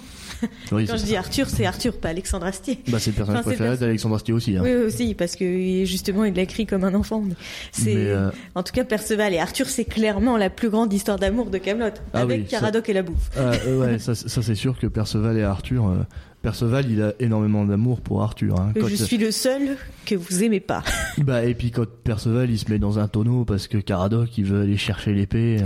[0.72, 1.06] Oui, Quand je ça.
[1.06, 2.80] dis Arthur, c'est Arthur, pas Alexandre Astier.
[2.88, 4.56] Bah, c'est le personnage Enfin, préféré d'Alexandre Astier aussi.
[4.56, 4.62] Hein.
[4.64, 7.22] Oui, aussi, parce que justement, il l'a écrit comme un enfant.
[7.72, 11.46] C'est, euh, en tout cas, Perceval et Arthur, c'est clairement la plus grande histoire d'amour
[11.50, 13.30] de Camelot, Ah avec oui, ça- Caradoc et la bouffe.
[13.38, 15.86] ah, euh, ouais, ça, ça, c'est sûr que Perceval et Arthur.
[15.88, 16.02] euh,
[16.42, 18.58] Perceval, il a énormément d'amour pour Arthur.
[18.60, 18.72] Hein.
[18.78, 20.82] Quand- Je suis le seul que vous aimez pas.
[21.24, 24.44] Bah et puis quand Perceval il se met dans un tonneau parce que Caradoc il
[24.44, 25.58] veut aller chercher l'épée,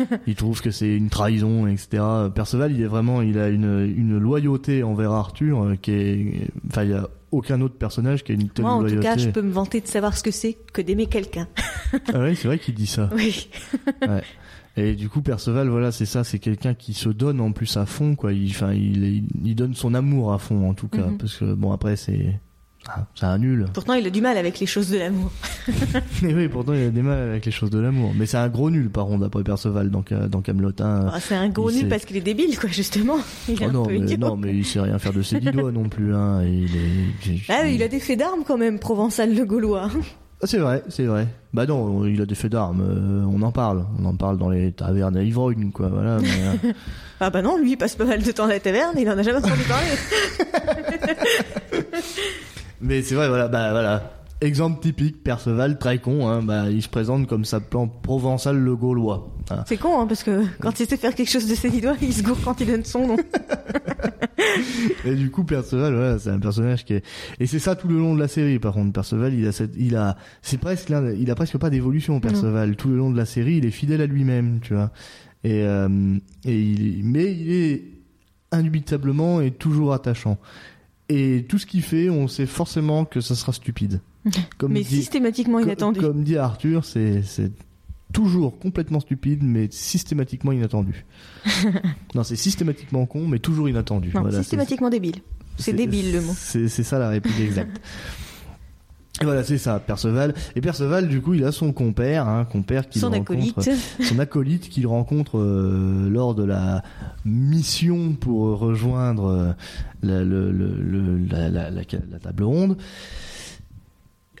[0.00, 2.02] euh, il trouve que c'est une trahison etc.
[2.34, 6.84] Perceval il est vraiment il a une une loyauté envers Arthur euh, qui est enfin
[6.84, 9.28] il y a aucun autre personnage qui a une telle Moi, en tout cas, je
[9.28, 11.48] peux me vanter de savoir ce que c'est que d'aimer quelqu'un.
[12.12, 13.10] Ah ouais c'est vrai qu'il dit ça.
[13.14, 13.48] Oui.
[14.08, 14.22] Ouais.
[14.76, 17.86] Et du coup Perceval voilà c'est ça c'est quelqu'un qui se donne en plus à
[17.86, 18.32] fond quoi.
[18.32, 21.18] Il enfin il, il, il donne son amour à fond en tout cas Mhm.
[21.18, 22.40] parce que bon après c'est
[22.88, 23.66] ah, c'est un nul.
[23.72, 25.30] Pourtant, il a du mal avec les choses de l'amour.
[26.22, 28.12] Mais oui pourtant il a des mal avec les choses de l'amour.
[28.16, 30.72] Mais c'est un gros nul par contre d'après Perceval dans dans Camelot.
[30.80, 31.06] hein.
[31.12, 33.16] Ah, c'est un gros nul sait- parce qu'il est débile, quoi, justement.
[33.48, 34.16] Il est Oh un non, peu mais, idiot.
[34.18, 36.14] non, mais il sait rien faire de ses dix doigts non plus.
[36.14, 36.42] Hein.
[36.42, 37.40] et Il est...
[37.48, 39.88] Ah, il a des faits d'armes quand même, Provençal le Gaulois.
[40.42, 41.26] Ah, c'est vrai, c'est vrai.
[41.54, 42.82] Bah non, il a des faits d'armes.
[42.82, 43.86] euh, on en parle.
[43.98, 45.88] On en parle dans les tavernes à ivrognes, quoi.
[45.88, 46.18] Voilà.
[46.20, 46.72] mais, euh,
[47.20, 49.16] Ah bah non, lui, il passe pas mal de temps à la taverne, il en
[49.16, 49.86] a jamais entendu parler.
[52.84, 53.48] Mais c'est vrai, voilà.
[53.48, 54.10] Bah voilà.
[54.40, 56.28] Exemple typique, Perceval, très con.
[56.28, 59.32] Hein, bah, il se présente comme s'appelant Provençal le Gaulois.
[59.48, 59.64] Voilà.
[59.66, 61.96] C'est con, hein, parce que quand il sait faire quelque chose de ses dix doigts,
[62.02, 63.16] il se gourre quand il donne son nom.
[65.04, 67.04] Et du coup, Perceval, voilà, c'est un personnage qui est.
[67.40, 68.58] Et c'est ça tout le long de la série.
[68.58, 72.20] Par contre, Perceval, il a cette, il a, c'est presque il a presque pas d'évolution.
[72.20, 74.90] Perceval, tout le long de la série, il est fidèle à lui-même, tu vois.
[75.42, 77.84] Et euh, et il, mais il est
[78.52, 80.38] indubitablement et toujours attachant.
[81.08, 84.00] Et tout ce qu'il fait, on sait forcément que ça sera stupide.
[84.58, 86.00] Comme mais dit, systématiquement co- inattendu.
[86.00, 87.22] comme dit Arthur, c'est
[88.12, 91.04] toujours complètement stupide, mais systématiquement inattendu.
[92.14, 94.10] non, c'est systématiquement con, mais toujours inattendu.
[94.14, 95.16] Non, Voilà, c'est- systématiquement débile.
[95.58, 96.32] C'est débile le mot.
[96.36, 97.80] c'est c'est ça la réplique exacte.
[99.22, 100.34] Voilà, c'est ça, Perceval.
[100.56, 103.54] Et Perceval, du coup, il a son compère, hein, compère qui Son acolyte.
[104.02, 106.82] son acolyte qu'il rencontre euh, lors de la
[107.24, 109.52] mission pour rejoindre euh,
[110.02, 112.76] la, le- le- le- la, la- la- la table ronde.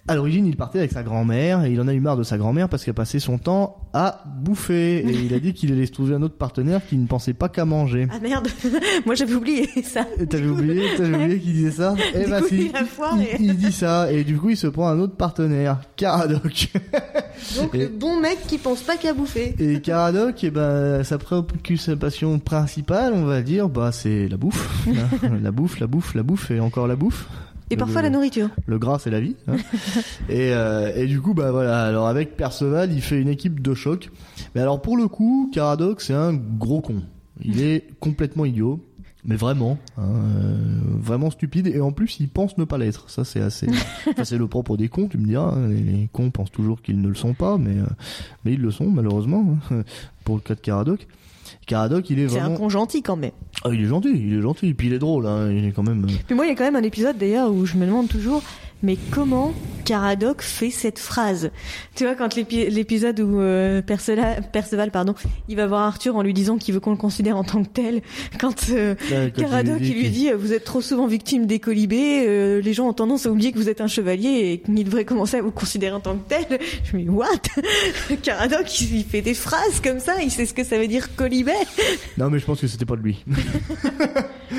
[0.06, 2.36] À l'origine, il partait avec sa grand-mère et il en a eu marre de sa
[2.36, 4.98] grand-mère parce qu'elle passait son temps à bouffer.
[4.98, 7.48] Et il a dit qu'il allait se trouver un autre partenaire qui ne pensait pas
[7.48, 8.06] qu'à manger.
[8.10, 8.46] Ah merde,
[9.06, 10.04] moi j'avais oublié ça.
[10.28, 11.94] T'avais oublié, t'avais oublié qu'il disait ça?
[12.14, 12.70] Eh Du bah coup, si,
[13.40, 16.70] il dit ça et du coup il se prend un autre partenaire, Caradoc.
[17.56, 19.54] Donc Et- le bon mec qui pense pas qu'à bouffer.
[19.58, 24.86] Et Caradoc, eh ben sa préoccupation principale, on va dire, bah c'est la bouffe,
[25.42, 27.26] la bouffe, la bouffe, la bouffe et encore la bouffe.
[27.70, 28.50] Et Le- parfois la nourriture.
[28.66, 29.36] Le gras, c'est la vie.
[29.48, 29.56] hein.
[30.28, 31.84] et, euh, et du coup, bah voilà.
[31.84, 34.10] Alors avec Perceval, il fait une équipe de choc.
[34.54, 37.02] Mais alors pour le coup, Caradoc, c'est un gros con.
[37.42, 38.80] Il est complètement idiot.
[39.26, 41.66] Mais vraiment, hein, euh, vraiment stupide.
[41.68, 43.08] Et en plus, il pense ne pas l'être.
[43.08, 43.66] Ça, c'est assez.
[44.22, 45.54] c'est le propre des cons, tu me diras.
[45.56, 45.68] hein.
[45.68, 47.86] Les, les cons pensent toujours qu'ils ne le sont pas, mais euh,
[48.44, 49.56] mais ils le sont malheureusement.
[49.70, 49.82] hein,
[50.24, 51.06] pour le cas de Caradoc.
[51.66, 52.56] Caradoc, il est C'est un vraiment.
[52.56, 53.30] con gentil quand même.
[53.64, 54.74] Ah, il est gentil, il est gentil.
[54.74, 55.26] Puis il est drôle.
[55.26, 56.04] Hein, il est quand même.
[56.04, 58.08] euh, Puis moi, il y a quand même un épisode d'ailleurs où je me demande
[58.08, 58.42] toujours,
[58.84, 59.52] mais comment
[59.84, 61.50] Caradoc fait cette phrase?
[61.94, 65.14] Tu vois, quand l'épi- l'épisode où euh, Percela- Perceval, pardon,
[65.48, 67.68] il va voir Arthur en lui disant qu'il veut qu'on le considère en tant que
[67.68, 68.00] tel.
[68.40, 72.60] Quand, euh, quand Caradoc, il lui dit, vous êtes trop souvent victime des colibés, euh,
[72.62, 75.36] les gens ont tendance à oublier que vous êtes un chevalier et qu'ils devraient commencer
[75.36, 76.58] à vous considérer en tant que tel.
[76.84, 77.26] Je me dis, what?
[78.22, 81.52] Caradoc, il fait des phrases comme ça, il sait ce que ça veut dire colibé.
[82.18, 83.24] Non, mais je pense que c'était pas de lui.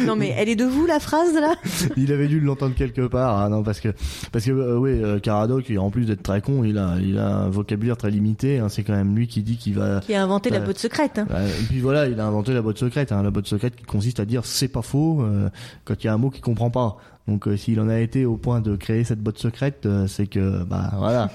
[0.05, 1.55] non mais elle est de vous la phrase là?
[1.95, 3.39] Il avait dû l'entendre quelque part.
[3.39, 3.89] Ah non, parce que
[4.31, 7.37] parce que euh, oui, euh, Caradoc, en plus d'être très con, il a il a
[7.37, 8.59] un vocabulaire très limité.
[8.59, 9.99] Hein, c'est quand même lui qui dit qu'il va.
[10.01, 11.19] Qui a inventé la botte secrète.
[11.19, 11.27] Hein.
[11.31, 13.11] et puis voilà, il a inventé la botte secrète.
[13.11, 15.49] Hein, la botte secrète qui consiste à dire c'est pas faux euh,
[15.83, 16.97] quand il y a un mot qu'il comprend pas.
[17.27, 20.91] Donc s'il en a été au point de créer cette botte secrète, c'est que bah
[20.97, 21.31] voilà,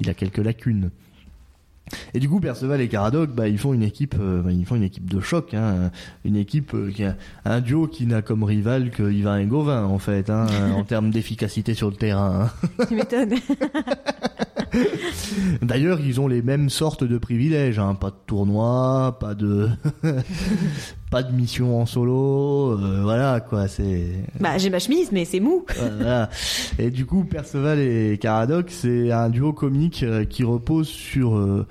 [0.00, 0.90] il a quelques lacunes.
[2.14, 4.76] Et du coup, Perceval et Caradoc, bah, ils font une équipe, euh, bah, ils font
[4.76, 5.90] une équipe de choc, hein,
[6.24, 9.84] une équipe euh, qui a un duo qui n'a comme rival que Yvain et Gauvin
[9.84, 12.48] en fait, hein, en termes d'efficacité sur le terrain.
[12.80, 12.84] Hein.
[12.88, 13.34] Tu m'étonnes.
[15.62, 19.68] D'ailleurs, ils ont les mêmes sortes de privilèges, hein, pas de tournoi, pas de
[21.10, 24.06] pas de mission en solo, euh, voilà quoi, c'est.
[24.40, 25.64] Bah j'ai ma chemise, mais c'est mou.
[25.76, 26.30] voilà.
[26.78, 31.66] Et du coup, Perceval et Caradoc, c'est un duo comique qui repose sur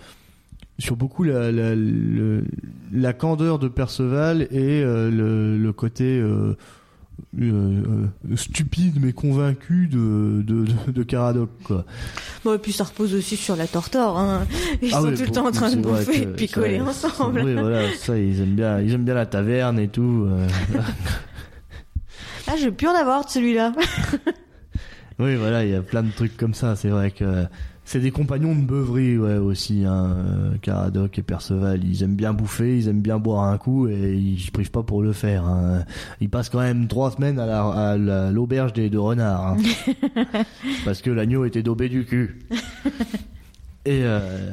[0.79, 1.75] sur beaucoup la, la,
[2.91, 6.21] la, candeur de Perceval et euh, le, le, côté
[7.39, 11.85] euh, euh, stupide mais convaincu de, de, de, Caradoc quoi.
[12.43, 14.45] Bon, et puis ça repose aussi sur la tortor hein.
[14.81, 17.41] Ils ah sont tout le temps en train de bouffer et picoler ensemble.
[17.43, 20.27] Oui voilà, ça ils aiment bien ils aiment bien la taverne et tout.
[22.47, 23.73] ah, je veux plus en avoir de celui-là.
[25.19, 27.45] oui voilà, il y a plein de trucs comme ça, c'est vrai que
[27.85, 30.15] c'est des compagnons de beuverie, ouais, aussi, hein.
[30.17, 31.83] Euh, Caradoc et Perceval.
[31.83, 34.83] Ils aiment bien bouffer, ils aiment bien boire un coup et ils se privent pas
[34.83, 35.45] pour le faire.
[35.45, 35.83] Hein.
[36.21, 37.97] Ils passent quand même trois semaines à
[38.31, 39.57] l'auberge des deux renards.
[39.57, 39.57] Hein.
[40.85, 42.39] parce que l'agneau était daubé du cul.
[43.85, 44.51] Et euh,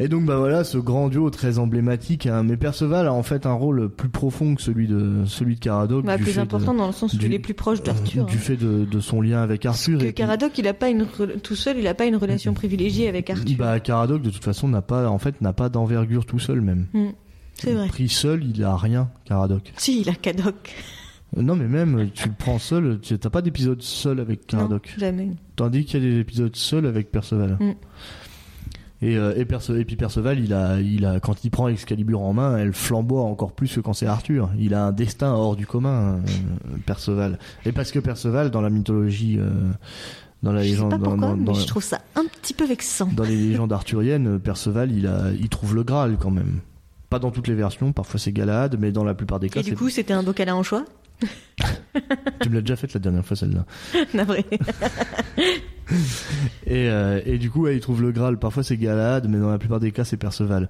[0.00, 2.26] et donc bah voilà, ce grand duo très emblématique.
[2.26, 2.42] Hein.
[2.42, 6.04] Mais Perceval a en fait un rôle plus profond que celui de celui de Caradoc.
[6.04, 8.26] Bah, plus important dans le sens où il est plus proche d'Arthur.
[8.26, 9.98] Du fait de, de, son lien avec Arthur.
[9.98, 11.06] Parce que Caradoc, il a pas une
[11.42, 13.56] tout seul, il a pas une relation privilégiée avec Arthur.
[13.56, 16.86] Bah Caradoc, de toute façon, n'a pas en fait n'a pas d'envergure tout seul même.
[16.92, 17.10] Hmm.
[17.54, 17.86] C'est vrai.
[17.86, 19.72] Pris seul, il a rien, Caradoc.
[19.76, 20.74] Si, il a Cadoc.
[21.36, 24.92] Non, mais même, tu le prends seul, tu t'as pas d'épisode seul avec Caradoc.
[24.96, 25.30] Non, jamais.
[25.56, 27.56] Tandis qu'il y a des épisodes seuls avec Perceval.
[27.60, 27.72] Hmm.
[29.02, 29.44] Et, euh, et,
[29.84, 33.52] puis Perceval, il a, il a, quand il prend Excalibur en main, elle flamboie encore
[33.52, 34.50] plus que quand c'est Arthur.
[34.58, 37.38] Il a un destin hors du commun, euh, Perceval.
[37.66, 39.50] Et parce que Perceval, dans la mythologie, euh,
[40.42, 43.10] dans la légende, dans, je trouve ça un petit peu vexant.
[43.14, 46.60] Dans les légendes arthuriennes, Perceval, il a, il trouve le Graal quand même.
[47.10, 49.60] Pas dans toutes les versions, parfois c'est Galahad, mais dans la plupart des cas.
[49.60, 50.84] Et du coup, c'était un beau câlin en choix?
[52.40, 53.66] tu me l'as déjà fait la dernière fois celle-là.
[56.70, 58.38] Euh, et du coup, il trouve le Graal.
[58.38, 60.68] Parfois c'est Galad, mais dans la plupart des cas c'est Perceval.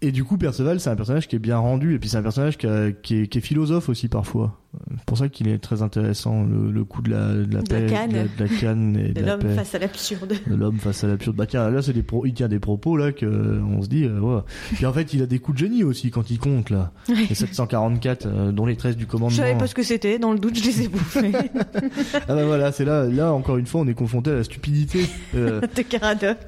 [0.00, 2.22] Et du coup, Perceval, c'est un personnage qui est bien rendu, et puis c'est un
[2.22, 4.60] personnage qui, est, philosophe aussi parfois.
[4.90, 7.86] C'est pour ça qu'il est très intéressant, le, le coup de la, de la, paix,
[7.88, 8.10] canne.
[8.12, 10.34] De, la, canne et de, de l'homme face à l'absurde.
[10.46, 11.36] De l'homme face à l'absurde.
[11.36, 14.04] Bah tiens, là, c'est des pro, il tient des propos là que on se dit,
[14.04, 14.42] euh, ouais.
[14.74, 16.92] Puis en fait, il a des coups de génie aussi quand il compte là.
[17.08, 19.30] Les 744, euh, dont les 13 du commandement.
[19.30, 20.18] Je savais pas ce que c'était.
[20.18, 21.32] Dans le doute, je les ai bouffés.
[22.14, 25.04] ah bah voilà, c'est là, là encore une fois, on est confronté à la stupidité
[25.34, 26.38] euh, de Caradoc.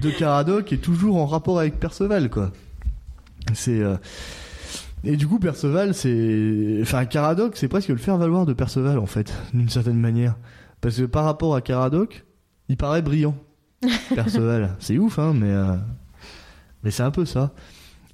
[0.00, 2.52] de Caradoc et toujours en rapport avec Perceval quoi.
[3.54, 3.96] C'est euh,
[5.04, 9.06] et du coup Perceval, c'est enfin Caradoc, c'est presque le faire valoir de Perceval en
[9.06, 10.36] fait, d'une certaine manière,
[10.80, 12.24] parce que par rapport à Caradoc,
[12.68, 13.36] il paraît brillant.
[14.14, 15.76] Perceval, c'est ouf hein, mais euh,
[16.82, 17.52] mais c'est un peu ça.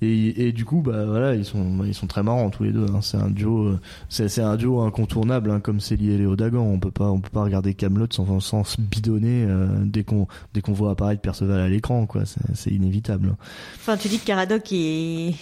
[0.03, 2.87] Et, et, du coup, bah voilà, ils sont ils sont très marrants tous les deux.
[2.93, 3.01] Hein.
[3.03, 6.63] C'est un duo, euh, c'est un duo incontournable, hein, comme Célie et Léo Dagan.
[6.63, 10.27] On peut pas on peut pas regarder Camelot sans sans se bidonner euh, dès qu'on
[10.55, 12.25] dès qu'on voit apparaître Perceval à l'écran, quoi.
[12.53, 13.29] C'est inévitable.
[13.33, 13.37] Hein.
[13.77, 15.37] Enfin, tu dis que Caradoc est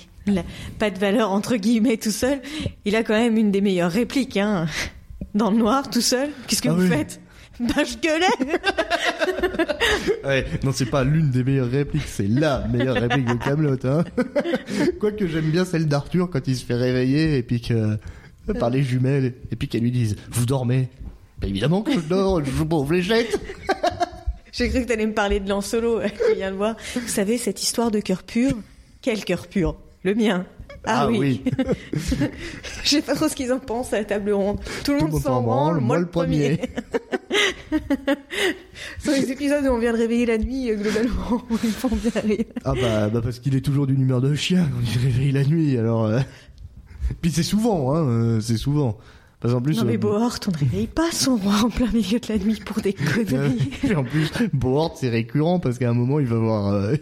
[0.78, 2.40] pas de valeur entre guillemets tout seul.
[2.84, 4.66] Il a quand même une des meilleures répliques, hein.
[5.34, 6.30] Dans le noir, tout seul.
[6.46, 7.20] Qu'est-ce que ah vous faites?
[7.60, 8.56] Bah, je gueulais
[10.24, 13.76] Ouais, non, c'est pas l'une des meilleures répliques, c'est la meilleure réplique de Camelot.
[13.84, 14.04] Hein.
[15.00, 17.98] Quoique j'aime bien celle d'Arthur quand il se fait réveiller et puis que
[18.58, 20.88] par les jumelles et puis qu'elles lui disent Vous dormez?
[21.38, 23.38] Bah, Évidemment que je dors, je joue aux fléchettes
[24.52, 26.76] J'ai cru que t'allais me parler de Lancelot, je viens de voir.
[26.94, 28.56] Vous savez, cette histoire de cœur pur,
[29.00, 29.76] quel cœur pur?
[30.02, 30.46] Le mien.
[30.84, 31.44] Ah, ah, oui.
[31.92, 34.60] Je sais pas trop ce qu'ils en pensent à la table ronde.
[34.82, 36.58] Tout le monde s'en branle, moi le premier.
[38.98, 42.20] Sur les épisodes où on vient de réveiller la nuit, euh, globalement, ils font bien
[42.22, 42.44] rire.
[42.64, 45.44] Ah bah, bah parce qu'il est toujours d'une humeur de chien quand il réveille la
[45.44, 46.06] nuit, alors...
[46.06, 46.20] Euh.
[47.20, 48.96] Puis c'est souvent, hein, euh, c'est souvent.
[49.40, 52.20] Parce en plus, non mais Bohort, on ne réveille pas son roi en plein milieu
[52.20, 53.70] de la nuit pour des conneries.
[53.88, 56.92] Et en plus, Bohort, c'est récurrent parce qu'à un moment, il va voir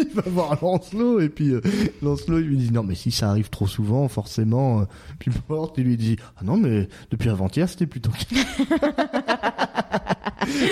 [0.08, 1.60] il va voir Lancelot et puis euh,
[2.02, 4.84] Lancelot il lui dit non mais si ça arrive trop souvent forcément euh,
[5.18, 8.10] puis Bohort il lui dit ah non mais depuis avant-hier c'était plutôt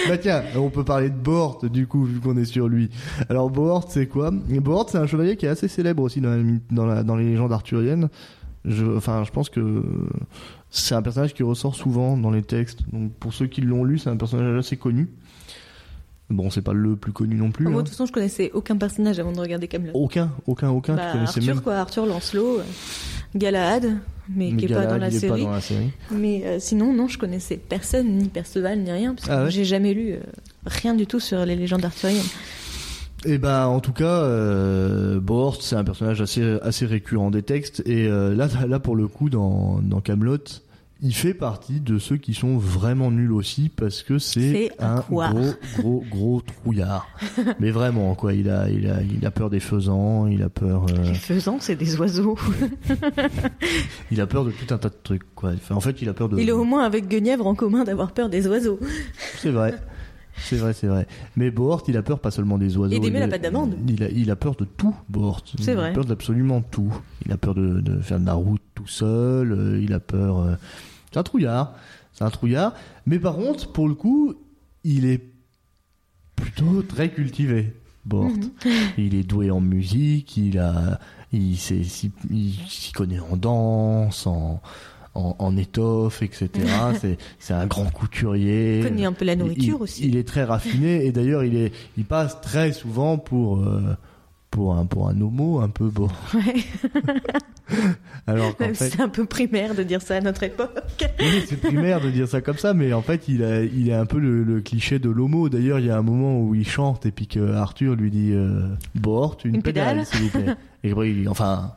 [0.09, 2.91] bah tiens on peut parler de Bohort du coup vu qu'on est sur lui
[3.29, 4.31] alors Bohort c'est quoi?
[4.31, 8.09] Bohort c'est un chevalier qui est assez célèbre aussi dans, dans les légendes arthuriennes
[8.65, 9.83] Je, enfin, je pense que
[10.71, 12.81] c'est un personnage qui ressort souvent dans les textes.
[12.93, 15.09] Donc pour ceux qui l'ont lu, c'est un personnage assez connu.
[16.31, 17.65] Bon, c'est pas le plus connu non plus.
[17.65, 17.83] Moi, de hein.
[17.85, 19.93] toute façon, je connaissais aucun personnage avant de regarder Camelot.
[19.95, 20.95] Aucun, aucun, aucun.
[20.95, 21.63] Bah, connaissais Arthur, même.
[21.63, 22.63] quoi, Arthur Lancelot, euh,
[23.35, 23.97] Galahad,
[24.29, 25.29] mais, qui est pas dans la série.
[25.29, 25.91] pas dans la série.
[26.11, 29.51] Mais euh, sinon, non, je connaissais personne, ni Perceval, ni rien, parce que Ah ouais
[29.51, 30.21] j'ai jamais lu euh,
[30.67, 32.21] rien du tout sur les légendes arthuriennes.
[33.25, 37.83] Et ben en tout cas, euh, Bohort, c'est un personnage assez assez récurrent des textes.
[37.85, 40.39] Et euh, là, là pour le coup, dans dans Camelot,
[41.01, 45.55] il fait partie de ceux qui sont vraiment nuls aussi parce que c'est un gros
[45.79, 47.09] gros gros trouillard.
[47.61, 50.87] Mais vraiment quoi, il a il a il a peur des faisans, il a peur
[50.91, 52.37] euh, Les faisans, c'est des oiseaux.
[54.11, 55.53] il a peur de tout un tas de trucs quoi.
[55.55, 57.85] Enfin, en fait, il a peur de Il a au moins avec Guenièvre en commun
[57.85, 58.81] d'avoir peur des oiseaux.
[59.37, 59.75] C'est vrai.
[60.41, 61.07] C'est vrai, c'est vrai.
[61.37, 62.95] Mais Bohort, il a peur pas seulement des oiseaux.
[62.95, 63.75] Et d'aimer il la a- pâte d'amande.
[63.89, 65.43] Il a, il a peur de tout, Bohort.
[65.61, 65.91] C'est il vrai.
[65.91, 66.93] a peur d'absolument tout.
[67.27, 69.53] Il a peur de, de faire de la route tout seul.
[69.53, 70.39] euh, il a peur.
[70.39, 70.55] euh,
[71.13, 71.75] C'est un trouillard.
[72.13, 72.75] C'est un trouillard.
[73.07, 74.35] Mais par contre, pour le coup,
[74.85, 75.23] il est
[76.37, 77.75] plutôt très cultivé,
[78.05, 78.31] Bohort.
[78.31, 78.51] Mhm.
[78.99, 80.37] Il est doué en musique.
[80.37, 80.99] Il a,
[81.33, 81.53] il
[82.31, 84.61] il s'y connaît en danse, en,
[85.19, 86.51] en, en étoffe, etc.
[87.39, 88.79] c'est, un grand couturier.
[88.79, 90.07] Il connaît un peu la nourriture Il- aussi.
[90.09, 93.97] Il est très raffiné et d'ailleurs il est, il passe très souvent pour euh,
[94.51, 96.09] pour un pour un homo un peu beau.
[96.35, 96.55] Ouais.
[98.27, 100.71] Alors fait, c'est un peu primaire de dire ça à notre époque.
[101.21, 103.95] oui, c'est primaire de dire ça comme ça, mais en fait il a, il est
[103.95, 105.49] un peu le, le cliché de l'homo.
[105.51, 108.33] D'ailleurs il y a un moment où il chante et puis que Arthur lui dit
[108.33, 110.55] euh, Bort une, Une pédale s'il vous plaît.
[110.85, 111.73] Et il dit, enfin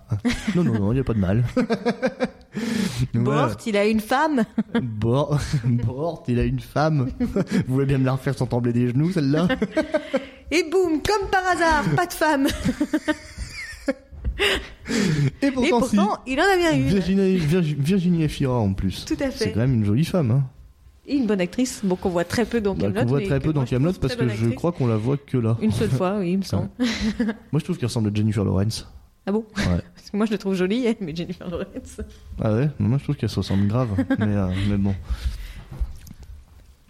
[0.55, 1.43] non non non il y a pas de mal.
[1.55, 1.65] Donc,
[3.25, 3.47] voilà.
[3.47, 4.43] Bort, il a une femme.
[4.81, 7.09] Bort, Bort, il a une femme.
[7.19, 9.47] Vous voulez bien me la refaire sans trembler des genoux celle-là?
[10.51, 12.47] Et boum, comme par hasard, pas de femme.
[15.41, 15.97] Et Et pourtant, si.
[16.33, 16.87] il en a bien une.
[16.87, 19.05] Virginie, Virgi- Virginie Efira en plus.
[19.05, 19.51] Tout à C'est fait.
[19.51, 20.31] quand même une jolie femme.
[20.31, 20.43] Hein.
[21.07, 23.01] Et une bonne actrice, bon qu'on voit très peu dans Bah, Camelot.
[23.01, 25.57] qu'on voit très peu dans Camelot parce que je crois qu'on la voit que là.
[25.61, 26.69] Une seule fois, oui, il me semble.
[27.51, 28.87] Moi je trouve qu'elle ressemble à Jennifer Lawrence.
[29.25, 29.45] Ah bon?
[29.57, 29.63] Ouais.
[29.95, 32.01] Parce que moi je le trouve jolie, mais Jennifer Lawrence.
[32.41, 32.69] Ah ouais?
[32.79, 33.89] Moi je trouve qu'elle se ressemble grave.
[34.19, 34.95] mais, euh, mais bon.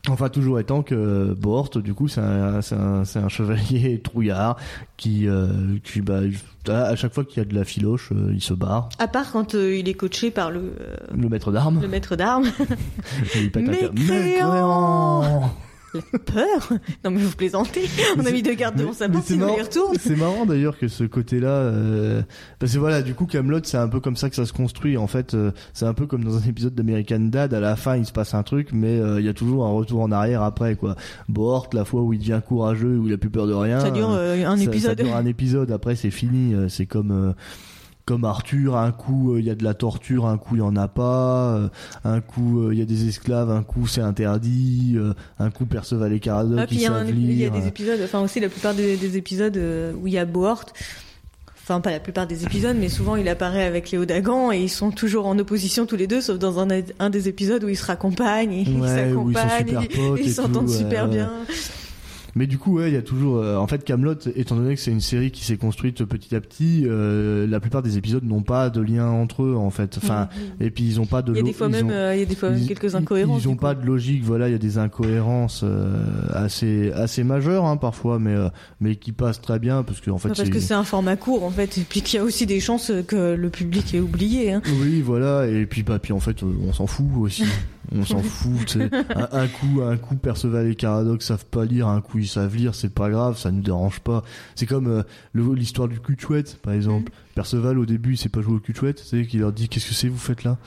[0.09, 4.57] Enfin, toujours étant que Bohort, du coup, c'est un, c'est un, c'est un chevalier trouillard
[4.97, 5.47] qui, euh,
[5.83, 6.21] qui bah,
[6.67, 8.89] à chaque fois qu'il y a de la filoche, euh, il se barre.
[8.97, 11.79] À part quand euh, il est coaché par le, euh, Le maître d'armes.
[11.81, 12.45] le maître d'armes.
[13.43, 13.99] câble.
[16.25, 16.73] Peur
[17.03, 17.81] Non mais vous plaisantez
[18.17, 19.95] On a mis deux gardes devant sa porte, c'est il marrant, retourne.
[19.99, 22.21] c'est marrant d'ailleurs que ce côté-là, euh,
[22.59, 24.97] parce que voilà, du coup Camelot, c'est un peu comme ça que ça se construit.
[24.97, 27.53] En fait, euh, c'est un peu comme dans un épisode d'American Dad.
[27.53, 29.71] À la fin, il se passe un truc, mais euh, il y a toujours un
[29.71, 30.95] retour en arrière après, quoi.
[31.27, 33.79] Bohort, la fois où il devient courageux, où il a plus peur de rien.
[33.81, 34.97] Ça dure euh, un ça- épisode.
[34.97, 35.71] Ça dure un épisode.
[35.71, 36.53] Après, c'est fini.
[36.53, 37.33] euh, C'est comme.
[38.05, 40.61] Comme Arthur, un coup euh, il y a de la torture, un coup il y
[40.63, 41.69] en a pas, euh,
[42.03, 44.97] un coup euh, il y a des esclaves, un coup c'est interdit,
[45.39, 48.49] un coup Perceval et Caradoc Ah, ils il y, a des épisodes, enfin aussi la
[48.49, 49.57] plupart des, des épisodes
[50.01, 50.65] où il y a Bohort.
[51.63, 54.67] Enfin, pas la plupart des épisodes, mais souvent il apparaît avec Léo Dagan et ils
[54.69, 56.67] sont toujours en opposition tous les deux, sauf dans un,
[56.99, 60.17] un des épisodes où ils se raccompagnent et ils Ouais, où ils s'accompagnent super et-
[60.17, 61.11] et et ils s'entendent tout, super ouais.
[61.15, 61.31] bien.
[62.35, 63.37] Mais du coup, ouais, il y a toujours.
[63.37, 66.41] euh, en fait, Camelot, étant donné que c'est une série qui s'est construite petit à
[66.41, 69.97] petit, euh, la plupart des épisodes n'ont pas de lien entre eux, en fait.
[69.97, 70.65] Enfin, Mhm.
[70.67, 71.33] et puis ils ont pas de.
[71.33, 73.43] il y a des fois même, euh, il y a des fois ils- quelques incohérences.
[73.43, 73.61] Ils ont du coup.
[73.61, 78.19] pas de logique, voilà, il y a des incohérences euh, assez assez majeures hein, parfois,
[78.19, 78.47] mais euh,
[78.79, 81.43] mais qui passent très bien parce que en fait parce que c'est un format court
[81.43, 84.53] en fait, et puis qu'il y a aussi des chances que le public ait oublié.
[84.53, 84.61] Hein.
[84.81, 87.43] Oui, voilà, et puis bah puis en fait, euh, on s'en fout aussi.
[87.93, 88.89] On s'en fout, tu sais.
[89.15, 92.55] Un, un coup, un coup, Perceval et Caradoc savent pas lire, un coup ils savent
[92.55, 94.23] lire, c'est pas grave, ça nous dérange pas.
[94.55, 95.03] C'est comme euh,
[95.55, 96.17] l'histoire du cul
[96.61, 97.11] par exemple.
[97.35, 99.69] Perceval au début, il sait pas jouer au cul de chouette, c'est qui leur dit
[99.69, 100.57] qu'est-ce que c'est vous faites là?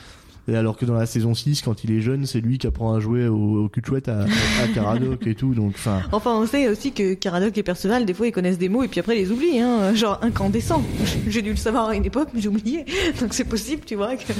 [0.46, 2.92] Et alors que dans la saison 6, quand il est jeune, c'est lui qui apprend
[2.94, 4.20] à jouer au, au cul de chouette à,
[4.62, 6.02] à Caradoc et tout, donc enfin.
[6.12, 8.88] Enfin, on sait aussi que Caradoc et Perceval, des fois, ils connaissent des mots et
[8.88, 9.61] puis après, ils les oublient.
[9.61, 9.94] Hein.
[9.94, 10.83] Genre incandescent.
[11.28, 12.85] J'ai dû le savoir à une époque, mais j'ai oublié.
[13.20, 14.16] Donc c'est possible, tu vois.
[14.16, 14.33] Que...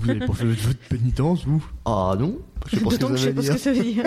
[0.00, 1.64] Vous avez pas fait votre pénitence, vous?
[1.84, 3.46] Ah non Je sais pas ce D'autant que que je ça sais veut pas ce
[3.46, 3.54] dire.
[3.54, 4.04] que ça veut dire.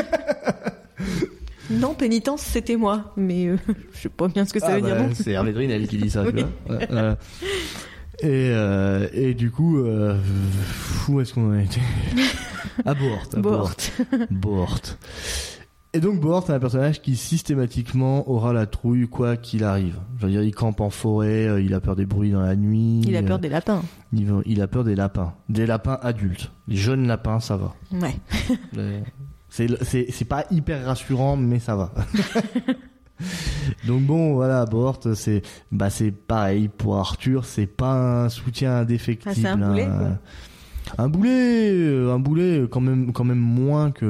[1.71, 3.13] non, pénitence, c'était moi.
[3.17, 3.57] Mais euh,
[3.93, 5.97] je sais pas bien ce que ça Ah veut dire bah, C'est Hervé Drinel qui
[5.97, 6.49] dit ça, tu vois.
[6.77, 7.13] Ouais, ouais.
[8.19, 10.17] Et, euh, et du coup, euh,
[11.09, 11.81] où est-ce qu'on en a été
[12.85, 13.23] À Bohort.
[13.35, 13.75] à Bohort.
[14.31, 14.81] Bohort.
[15.93, 19.95] Et donc Bohort est un personnage qui systématiquement aura la trouille quoi qu'il arrive.
[20.19, 22.57] Je veux dire, il campe en forêt, euh, il a peur des bruits dans la
[22.57, 22.99] nuit.
[23.07, 23.81] Il a euh, peur des lapins.
[24.11, 25.33] il, va- il a peur des lapins.
[25.47, 26.51] Des lapins adultes.
[26.67, 27.73] Les jeunes lapins, ça va.
[27.93, 28.13] Ouais.
[29.47, 31.93] C'est c'est c'est pas hyper rassurant, mais ça va.
[33.87, 39.31] Donc bon, voilà, Bort, c'est bah c'est pareil pour Arthur, c'est pas un soutien indéfectible.
[39.35, 39.97] Ah, c'est un boulet, hein.
[39.97, 40.09] quoi.
[41.03, 44.05] Un boulet, un boulet quand même, quand même moins que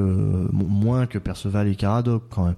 [0.51, 2.56] moins que Perceval et Caradoc quand même.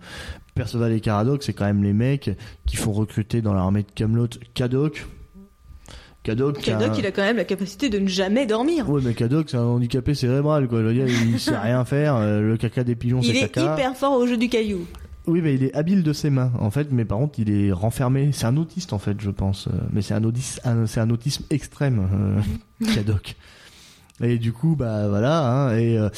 [0.56, 2.32] Perceval et Caradoc, c'est quand même les mecs
[2.66, 5.06] qui font recruter dans l'armée de Camelot Cadoc.
[6.24, 8.90] Cadoc, a Cadoc, un- il a quand même la capacité de ne jamais dormir.
[8.90, 10.82] Ouais, mais Cadoc, c'est un handicapé cérébral, quoi.
[10.82, 12.16] Le gars, il sait rien faire.
[12.16, 13.76] euh, Le caca des pigeons, c'est Il est caca.
[13.76, 14.86] hyper fort au jeu du caillou.
[15.28, 16.92] Oui, il est habile de ses mains, en fait.
[16.92, 18.32] Mais par contre, il est renfermé.
[18.32, 19.68] C'est un autiste, en fait, je pense.
[19.68, 20.24] Euh, Mais c'est un
[20.64, 22.42] un- autisme extrême, euh.
[24.22, 25.46] Et du coup, bah voilà.
[25.68, 26.10] Hein, et euh,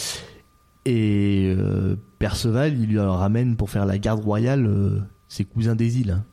[0.86, 4.70] et euh, Perceval, il lui ramène pour faire la garde royale
[5.28, 6.12] ses cousins des îles.
[6.12, 6.24] hein.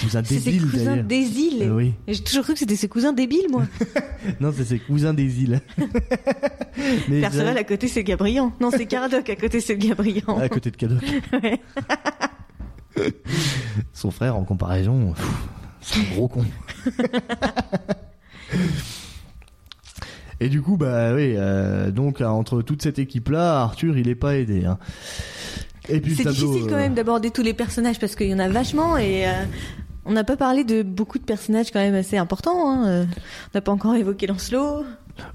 [0.00, 1.62] Cousins C'est des ses cousins des îles.
[1.62, 1.94] Euh, oui.
[2.08, 3.64] J'ai toujours cru que c'était ses cousins débiles, moi.
[4.40, 5.60] Non, c'est ses cousins des îles.
[7.08, 8.44] mais Perceval à côté, c'est Gabriel.
[8.60, 10.24] Non, c'est Caradoc à côté, c'est Gabriel.
[10.26, 11.02] à côté de Cadoc.
[11.32, 11.60] Ouais.
[13.92, 15.12] Son frère, en comparaison,
[15.82, 16.46] c'est un gros con.
[20.40, 24.14] Et du coup, bah oui, euh, donc euh, entre toute cette équipe-là, Arthur, il est
[24.14, 24.66] pas aidé.
[24.66, 24.78] Hein.
[25.88, 28.34] Et puis le C'est difficile quand euh, même d'aborder tous les personnages parce qu'il y
[28.34, 29.32] en a vachement et euh,
[30.04, 32.70] on n'a pas parlé de beaucoup de personnages quand même assez importants.
[32.70, 32.86] Hein.
[32.86, 34.84] Euh, On n'a pas encore évoqué Lancelot.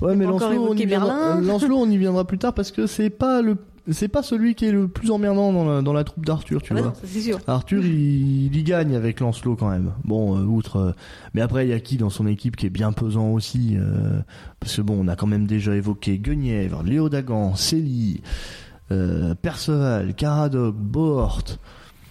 [0.02, 1.38] Ouais, mais pas encore Lancelot, on y évoqué viendra, Merlin.
[1.42, 3.58] euh, Lancelot, on y viendra plus tard parce que c'est pas le,
[3.90, 6.72] c'est pas celui qui est le plus emmerdant dans la, dans la troupe d'Arthur, tu
[6.74, 6.94] Ah bah vois.
[7.04, 7.40] non, sûr.
[7.48, 9.92] Arthur, il, il y gagne avec Lancelot quand même.
[10.06, 10.76] Bon, euh, outre.
[10.78, 10.92] euh,
[11.34, 14.20] mais après, il y a qui dans son équipe qui est bien pesant aussi euh,
[14.60, 18.22] Parce que bon, on a quand même déjà évoqué Guenièvre, Léodagan, Célie,
[18.92, 21.44] euh, Perceval, Caradoc, Bort.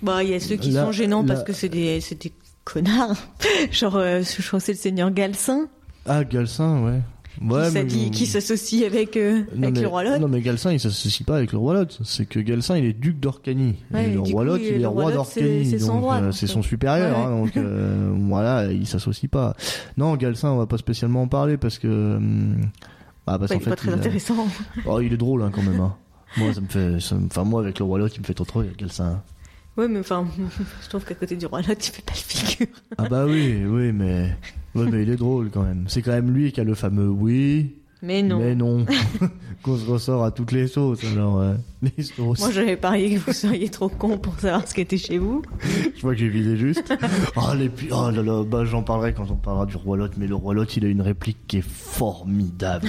[0.03, 2.33] Bah, il y a ceux qui sont gênants parce que c'est des, des
[2.65, 3.17] connards.
[3.71, 5.69] Genre, euh, je crois que c'est le seigneur Galcin
[6.07, 7.01] Ah, Galcin, ouais.
[7.41, 10.19] Ouais, qui, s'associe avec, euh, Non, avec mais, le roi Lot.
[10.19, 12.01] Non, mais Galcin, il s'associe pas avec le roi Lot.
[12.05, 13.77] C'est que Galcin, il est duc d'Orcanie.
[13.93, 15.65] Ouais, et le roi Lot, il- il est le roi d'Orcanie.
[15.65, 17.17] c'est son euh, son supérieur.
[17.17, 17.25] ouais.
[17.25, 19.55] hein, donc, euh, voilà, il s'associe pas.
[19.97, 21.87] Non, Galcin, on va pas spécialement en parler parce que.
[22.17, 22.61] hum,
[23.27, 24.47] bah, parce Bah, il qu'en est pas fait, très il intéressant.
[24.85, 25.81] Oh, il est drôle hein, quand même.
[25.81, 25.95] Hein.
[26.37, 27.01] Moi, ça me fait.
[27.01, 29.23] ça me- Enfin, moi, avec le roi Lot, il me fait trop trop rire, Galcin.
[29.77, 30.27] Ouais, mais enfin,
[30.83, 32.67] je trouve qu'à côté du roi Lot, il fait pas le figure.
[32.99, 34.37] Ah bah oui, oui, mais.
[34.75, 35.85] Ouais, mais il est drôle quand même.
[35.89, 38.39] C'est quand même lui qui a le fameux oui, Mais non.
[38.39, 38.87] mais non.
[39.63, 41.05] Qu'on se ressort à toutes les sauces.
[41.05, 42.39] Alors, euh, les sauces.
[42.41, 45.43] Moi, j'avais parié que vous seriez trop con pour savoir ce qui était chez vous.
[45.97, 46.95] Je vois que j'ai visé juste.
[47.37, 50.13] Oh, les pu- oh là là, bah, j'en parlerai quand on parlera du roi Lot,
[50.17, 52.89] mais le roi Lot, il a une réplique qui est formidable.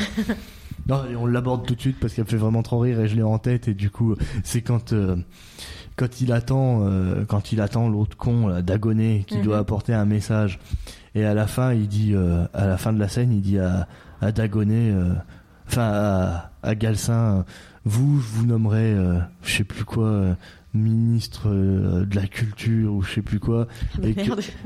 [0.92, 3.16] Non, on l'aborde tout de suite parce qu'elle me fait vraiment trop rire et je
[3.16, 5.16] l'ai en tête et du coup, c'est quand euh,
[5.96, 9.44] quand il attend euh, quand il attend l'autre con là, Dagonet qui Mhm.
[9.44, 10.60] doit apporter un message
[11.16, 13.58] et à la fin, il dit euh, à la fin de la scène, il dit
[13.60, 13.88] à
[14.22, 15.14] à Dagonet euh,
[15.72, 17.43] enfin à, à Galcin euh,
[17.86, 20.34] vous je vous nommerez euh, je sais plus quoi euh,
[20.74, 23.67] ministre euh, de la culture ou je sais plus quoi
[24.03, 24.22] et que,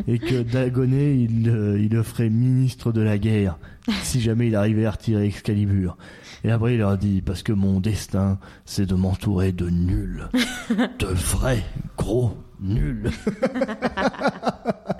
[0.07, 3.57] et que Dagonet il, euh, il le ferait ministre de la guerre
[4.01, 5.95] si jamais il arrivait à retirer Excalibur.
[6.43, 10.27] Et après il leur dit parce que mon destin c'est de m'entourer de nuls.
[10.99, 11.63] De vrais
[11.97, 13.11] gros nuls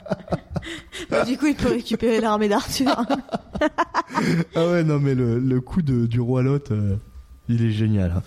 [1.28, 2.96] Du coup, il peut récupérer l'armée d'Arthur.
[4.56, 6.96] ah ouais non mais le, le coup de, du roi Lot euh,
[7.50, 8.24] il est génial hein.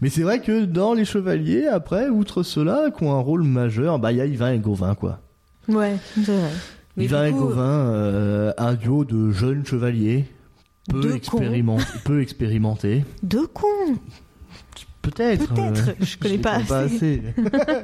[0.00, 3.98] mais c'est vrai que dans les chevaliers après outre cela qui ont un rôle majeur
[3.98, 5.20] bah il y a Yvain et Gauvin quoi
[5.68, 6.50] ouais, c'est vrai.
[6.96, 10.24] Mais Yvain et Gauvin, euh, un duo de jeunes chevaliers,
[10.88, 13.04] peu, Deux expériment- peu expérimentés.
[13.22, 13.96] Deux cons.
[15.10, 15.54] Peut-être.
[15.54, 17.22] Peut-être, euh, je connais pas assez.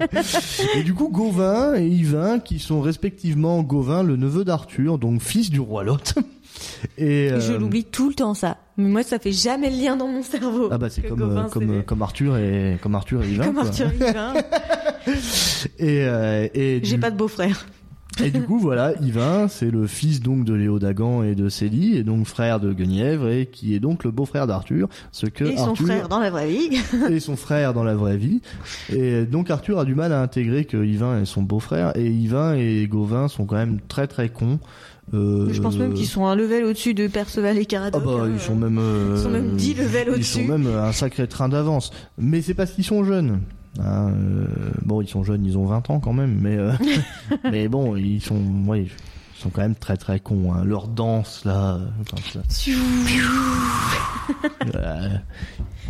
[0.77, 5.51] et du coup, Gauvin et Yvain, qui sont respectivement Gauvin, le neveu d'Arthur, donc fils
[5.51, 6.15] du roi Lot.
[6.99, 8.59] Et, Je euh, l'oublie tout le temps, ça.
[8.77, 10.69] Mais moi, ça fait jamais le lien dans mon cerveau.
[10.71, 13.45] Ah bah c'est comme, Gauvin, euh, comme, Arthur et comme Arthur et Yvain.
[13.45, 13.65] Comme quoi.
[13.65, 14.35] Arthur et Yvain.
[15.79, 17.67] Et, euh, et J'ai du- pas de beau-frère.
[18.23, 22.03] Et du coup, voilà, Yvain, c'est le fils donc de Léodagan et de Célie, et
[22.03, 25.71] donc frère de Guenièvre, et qui est donc le beau-frère d'Arthur, ce que Et son
[25.71, 26.71] Arthur frère dans la vraie vie.
[27.11, 28.43] et son frère dans la vraie vie.
[28.93, 32.55] Et donc Arthur a du mal à intégrer que Yvain est son beau-frère, et Yvain
[32.55, 34.59] et Gauvin sont quand même très très cons.
[35.15, 38.05] Euh, Je pense même qu'ils sont un level au-dessus de Perceval et Ah Caradoc.
[38.05, 38.31] bah hein.
[38.33, 40.47] ils sont même euh, Ils sont même 10 levels ils au-dessus.
[40.47, 43.41] sont même un sacré train d'avance mais c'est parce qu'ils sont jeunes
[43.81, 44.47] hein, euh,
[44.85, 46.73] bon ils sont jeunes ils ont 20 ans quand même mais euh,
[47.51, 50.65] mais bon ils sont ouais, ils sont quand même très très cons hein.
[50.65, 52.43] leur danse là euh, enfin, ça-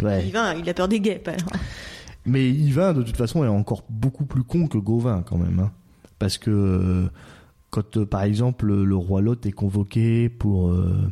[0.03, 1.29] ouais Yvain, il a peur des guêpes.
[1.29, 1.53] alors.
[2.25, 5.71] mais Yvain de toute façon est encore beaucoup plus con que Gauvin quand même hein.
[6.19, 7.09] parce que
[7.71, 11.11] quand par exemple le, le roi Lot est convoqué pour euh,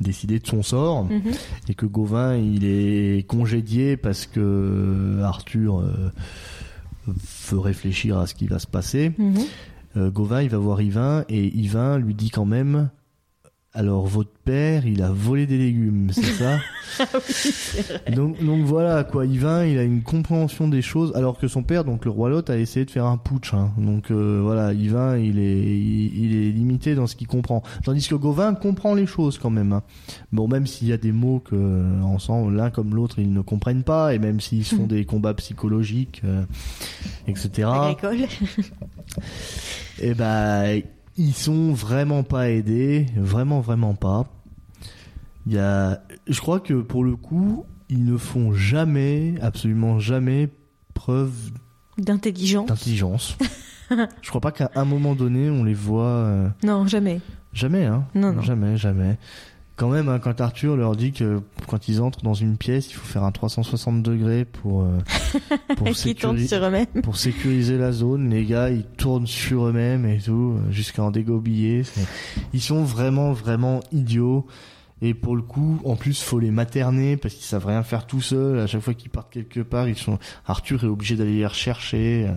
[0.00, 1.32] décider de son sort Mhm.
[1.68, 6.10] et que Gauvin il est congédié parce que Arthur euh,
[7.50, 9.12] veut réfléchir à ce qui va se passer.
[9.18, 9.34] Mhm.
[9.96, 12.90] Euh, Gauvin il va voir Yvain et Yvain lui dit quand même
[13.74, 16.58] alors votre père il a volé des légumes c'est ça
[18.14, 21.84] donc, donc voilà quoi Yvain il a une compréhension des choses alors que son père
[21.84, 23.72] donc le roi Lot a essayé de faire un putsch hein.
[23.76, 28.06] donc euh, voilà Yvain il est il, il est limité dans ce qu'il comprend tandis
[28.06, 29.82] que Gauvin comprend les choses quand même hein.
[30.30, 33.40] bon même s'il y a des mots que euh, ensemble l'un comme l'autre ils ne
[33.40, 36.44] comprennent pas et même s'ils se font des combats psychologiques euh,
[37.26, 38.18] etc Agricole.
[40.00, 40.80] et ben
[41.16, 44.24] ils sont vraiment pas aidés, vraiment vraiment pas.
[45.46, 50.48] Il y a, je crois que pour le coup, ils ne font jamais, absolument jamais
[50.94, 51.32] preuve
[51.98, 52.66] D'intelligence.
[52.66, 53.36] d'intelligence.
[53.90, 57.20] je crois pas qu'à un moment donné on les voit euh, Non, jamais.
[57.52, 58.04] jamais hein.
[58.14, 58.42] Non, non.
[58.42, 59.18] Jamais, jamais.
[59.76, 62.94] Quand même, hein, quand Arthur leur dit que quand ils entrent dans une pièce, il
[62.94, 64.98] faut faire un 360 degrés pour euh,
[65.76, 65.86] pour,
[66.36, 70.70] sécuri- sur pour sécuriser la zone, les gars, ils tournent sur eux-mêmes et tout, euh,
[70.70, 71.82] jusqu'à en dégobiller.
[72.52, 74.46] Ils sont vraiment, vraiment idiots.
[75.02, 78.20] Et pour le coup, en plus, faut les materner parce qu'ils savent rien faire tout
[78.20, 78.58] seuls.
[78.60, 80.18] À chaque fois qu'ils partent quelque part, ils sont.
[80.46, 82.28] Arthur est obligé d'aller les rechercher.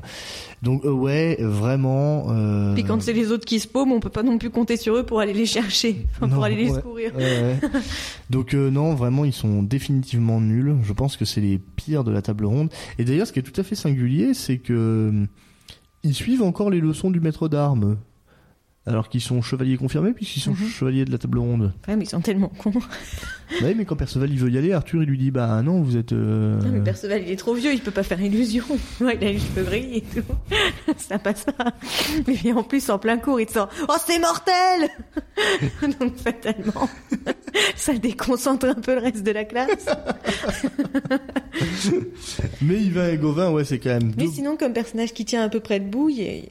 [0.63, 2.25] Donc euh, ouais, vraiment.
[2.29, 2.73] Euh...
[2.73, 4.95] Puis quand c'est les autres qui se paument, on peut pas non plus compter sur
[4.95, 6.75] eux pour aller les chercher, enfin, Non, pour aller les ouais.
[6.75, 7.15] secourir.
[7.15, 7.59] Ouais, ouais.
[8.29, 10.75] Donc euh, non, vraiment, ils sont définitivement nuls.
[10.83, 12.69] Je pense que c'est les pires de la table ronde.
[12.97, 15.25] Et d'ailleurs, ce qui est tout à fait singulier, c'est que euh,
[16.03, 17.97] ils suivent encore les leçons du maître d'armes.
[18.87, 20.67] Alors qu'ils sont chevaliers confirmés, puisqu'ils sont Mhm.
[20.69, 21.73] chevaliers de la table ronde.
[21.89, 22.71] Ouais, mais ils sont tellement cons.
[23.63, 25.95] Oui, mais quand Perceval il veut y aller, Arthur il lui dit Bah non, vous
[25.95, 26.11] êtes.
[26.11, 28.63] euh, Non, mais Perceval, il est trop vieux, il peut pas faire illusion.
[28.99, 30.23] Il a les cheveux gris et tout.
[30.97, 31.73] Ça passe pas.
[32.27, 34.89] Mais en plus, en plein cours, il te sort Oh, c'est mortel
[35.99, 36.89] Donc, fatalement,
[37.75, 39.85] ça déconcentre un peu le reste de la classe.
[42.61, 44.31] Mais Yvain et Gauvin, ouais, c'est quand même Mais deux.
[44.31, 46.41] sinon, comme personnage qui tient un peu près debout, il y a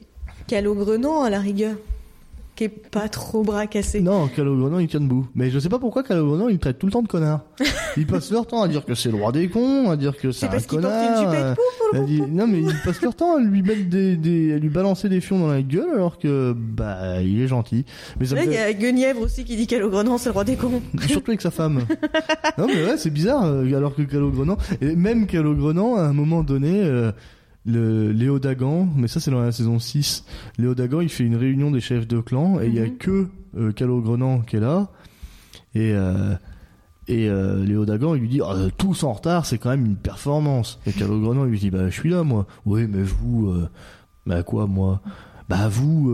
[0.47, 1.75] Calogrenant à la rigueur,
[2.57, 4.01] qui est pas trop bras cassé.
[4.01, 5.27] Non, Calogrenant il tient debout.
[5.35, 7.41] Mais je sais pas pourquoi Calogrenant il traite tout le temps de connard.
[7.95, 10.31] Ils passent leur temps à dire que c'est le roi des cons, à dire que
[10.31, 11.21] c'est un parce connard.
[11.23, 11.53] une euh,
[11.93, 14.69] pour dit- non mais ils passent leur temps à lui mettre des, des à lui
[14.69, 17.85] balancer des fions dans la gueule alors que bah il est gentil.
[18.19, 20.55] Mais ça Là, il y a Guenièvre aussi qui dit Calogrenant, c'est le roi des
[20.55, 20.81] cons.
[21.07, 21.81] surtout avec sa femme.
[22.57, 26.41] non mais ouais c'est bizarre euh, alors que Calogrenant et même Calogrenant à un moment
[26.43, 27.11] donné euh,
[27.67, 30.25] le Léo Dagan, mais ça c'est dans la saison 6.
[30.57, 32.97] Léo Dagan, il fait une réunion des chefs de clan et il y a Mhm.
[32.97, 34.87] que euh, Calogrenant qui est là
[35.75, 36.33] et euh,
[37.09, 39.95] et euh, Léo Dagan, il lui dit euh, tous en retard, c'est quand même une
[39.97, 40.79] performance.
[40.87, 42.47] Et Calogrenant, il lui dit bah je suis là moi.
[42.65, 43.53] Oui, mais vous
[44.25, 45.01] bah quoi moi?
[45.49, 46.11] Bah vous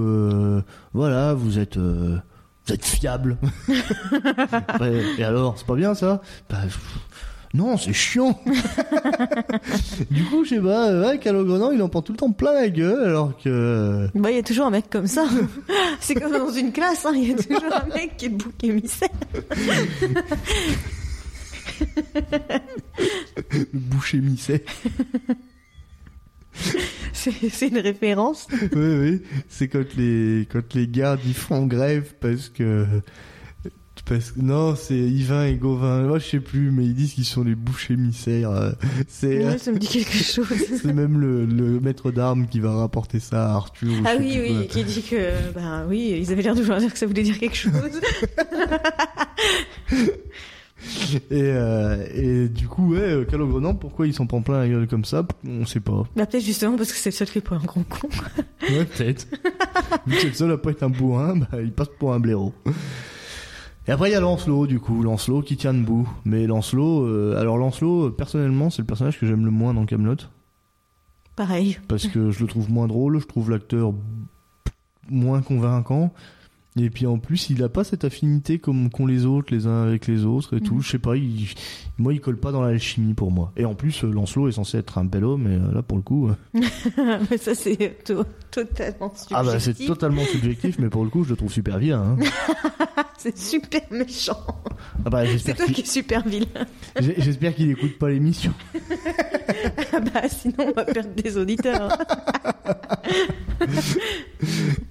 [0.93, 3.37] voilà, vous êtes vous êtes fiable.
[5.17, 6.21] Et alors, c'est pas bien ça?
[6.49, 6.57] Bah
[7.53, 8.41] non, c'est chiant.
[10.09, 12.69] du coup, je sais pas, ouais, Calogrenant, il en prend tout le temps plein la
[12.69, 15.27] gueule alors que Bah, il y a toujours un mec comme ça.
[15.99, 18.53] c'est comme dans une classe, hein, il y a toujours un mec qui est bouc
[18.63, 19.09] émissaire.
[23.73, 24.21] boucher.
[27.13, 28.47] C'est c'est une référence.
[28.51, 32.85] oui, oui, c'est quand les quand les gardes ils font grève parce que
[34.05, 36.03] parce que non, c'est Yvain et Gauvin.
[36.03, 38.51] Moi, je sais plus, mais ils disent qu'ils sont les bouchers émissaires.
[38.51, 38.71] euh,
[39.07, 40.47] C'est Ouais, ça me dit quelque chose.
[40.81, 43.91] c'est même le, le maître d'armes qui va rapporter ça à Arthur.
[44.05, 44.63] Ah oui, oui, quoi.
[44.65, 47.39] qui dit que, bah oui, ils avaient l'air de vouloir dire que ça voulait dire
[47.39, 47.71] quelque chose.
[51.31, 54.85] Et, euh, et du coup, ouais, euh, Calogrenant, pourquoi il s'en prend plein la gueule
[54.87, 55.25] comme ça?
[55.47, 56.03] On sait pas.
[56.15, 58.09] bah peut-être justement parce que c'est le seul qui est pas un gros con.
[58.69, 59.27] Ouais, peut-être.
[60.07, 62.19] Vu que c'est le seul à pas être un bourrin, bah, il passe pour un
[62.19, 62.53] blaireau.
[63.87, 65.03] Et après, il y a Lancelot, du coup.
[65.03, 66.09] Lancelot qui tient debout.
[66.25, 69.85] Mais Lancelot, euh, alors Lancelot, euh, personnellement, c'est le personnage que j'aime le moins dans
[69.85, 70.15] Camelot.
[71.35, 71.79] Pareil.
[71.87, 73.93] Parce que je le trouve moins drôle, je trouve l'acteur
[75.09, 76.13] moins convaincant.
[76.75, 79.83] Et puis en plus, il a pas cette affinité comme qu'ont les autres, les uns
[79.83, 80.75] avec les autres et tout.
[80.75, 80.81] Mhm.
[80.81, 81.47] Je sais pas, il,
[81.99, 83.51] moi, il colle pas dans l'alchimie pour moi.
[83.57, 85.97] Et en plus, euh, Lancelot est censé être un bel homme, et euh, là, pour
[85.97, 86.29] le coup.
[86.29, 86.61] euh,
[87.29, 89.35] Mais ça, c'est to- totalement subjectif.
[89.37, 92.17] Ah bah, c'est totalement subjectif, mais pour le coup, je le trouve super vilain.
[92.19, 92.23] Hein.
[93.17, 94.35] C'est super méchant.
[95.05, 96.47] Ah bah, C'est toi qui es super vilain.
[96.99, 98.51] j'espère qu'il écoute pas l'émission.
[99.95, 101.97] Ah bah sinon, on va perdre des auditeurs.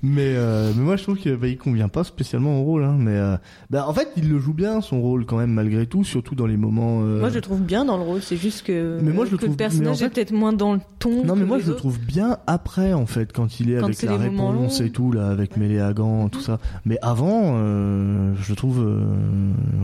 [0.03, 2.85] mais, euh, mais moi je trouve qu'il bah, il convient pas spécialement au rôle.
[2.85, 3.37] Hein, mais euh,
[3.70, 6.47] bah, en fait, il le joue bien son rôle quand même malgré tout, surtout dans
[6.47, 7.01] les moments.
[7.03, 8.20] euh, Moi, je le trouve bien dans le rôle.
[8.23, 10.33] C'est juste que, Mais moi, je le trouve- le personnage mais en fait- est peut-être
[10.33, 11.25] moins dans le ton.
[11.25, 13.97] Non mais moi je le trouve bien après en fait quand il est Quand avec
[13.97, 16.59] c'est la réponse et tout là avec Méléagan tout ça.
[16.85, 19.01] Mais avant euh, je le trouve euh,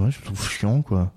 [0.04, 1.12] ouais je le trouve chiant quoi.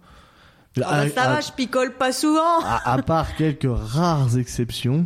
[0.77, 2.61] Ah bah, À- ça à- va, je picole pas souvent.
[2.63, 5.05] à, à part quelques rares exceptions,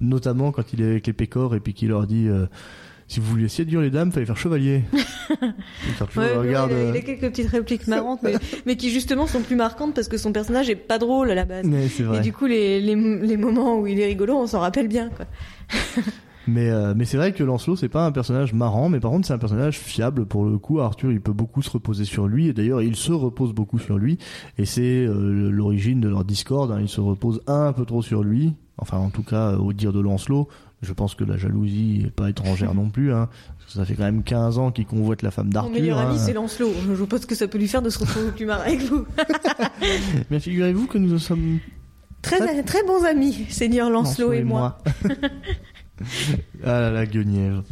[0.00, 2.46] notamment quand il est avec les pécores et puis qu'il leur dit euh,
[3.08, 4.82] si vous vouliez séduire les dames, fallait faire chevalier.
[6.16, 8.34] Ouais, il, a, il a quelques petites répliques marrantes, mais,
[8.66, 11.44] mais qui justement sont plus marquantes parce que son personnage est pas drôle à la
[11.44, 11.64] base.
[11.66, 12.18] mais vrai.
[12.18, 15.10] Et du coup, les, les, les moments où il est rigolo, on s'en rappelle bien.
[15.10, 15.26] Quoi.
[16.46, 19.26] Mais, euh, mais c'est vrai que Lancelot, c'est pas un personnage marrant, mais par contre,
[19.26, 20.78] c'est un personnage fiable pour le coup.
[20.78, 23.96] Arthur, il peut beaucoup se reposer sur lui, et d'ailleurs, il se repose beaucoup sur
[23.96, 24.18] lui,
[24.58, 26.70] et c'est euh, l'origine de leur discorde.
[26.72, 26.80] hein.
[26.82, 29.94] Il se repose un peu trop sur lui, enfin, en tout cas, euh, au dire
[29.94, 30.46] de Lancelot.
[30.84, 33.28] Je pense que la jalousie est pas étrangère non plus, hein,
[33.58, 35.72] parce que ça fait quand même 15 ans qu'il convoite la femme Mon d'Arthur.
[35.72, 36.22] meilleur ami, hein.
[36.24, 36.72] c'est Lancelot.
[36.94, 39.04] Je pense que ça peut lui faire de se retrouver au plus marre avec vous.
[40.30, 41.58] Bien, figurez-vous que nous sommes
[42.22, 44.78] Très, très bons amis, Seigneur Lancelot, et, moi.
[46.64, 47.64] ah là là, guenièvre.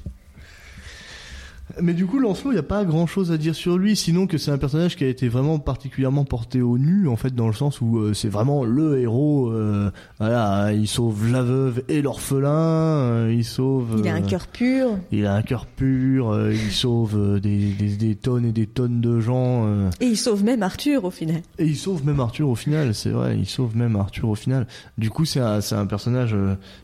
[1.80, 4.26] Mais du coup, Lancelot, il n'y a pas grand chose à dire sur lui, sinon
[4.26, 7.46] que c'est un personnage qui a été vraiment particulièrement porté au nu, en fait, dans
[7.46, 9.48] le sens où euh, c'est vraiment le héros.
[9.50, 14.00] euh, voilà, il sauve la veuve et l'orphelin, euh, il sauve.
[14.02, 14.88] Il a un cœur pur.
[15.10, 19.20] Il a un cœur pur, il sauve des, des, des tonnes et des tonnes de
[19.20, 19.66] gens.
[20.00, 21.42] Et il sauve même Arthur au final.
[21.58, 24.66] et il sauve même Arthur au final, c'est vrai, il sauve même Arthur au final.
[24.98, 26.36] Du coup, c'est un, un personnage.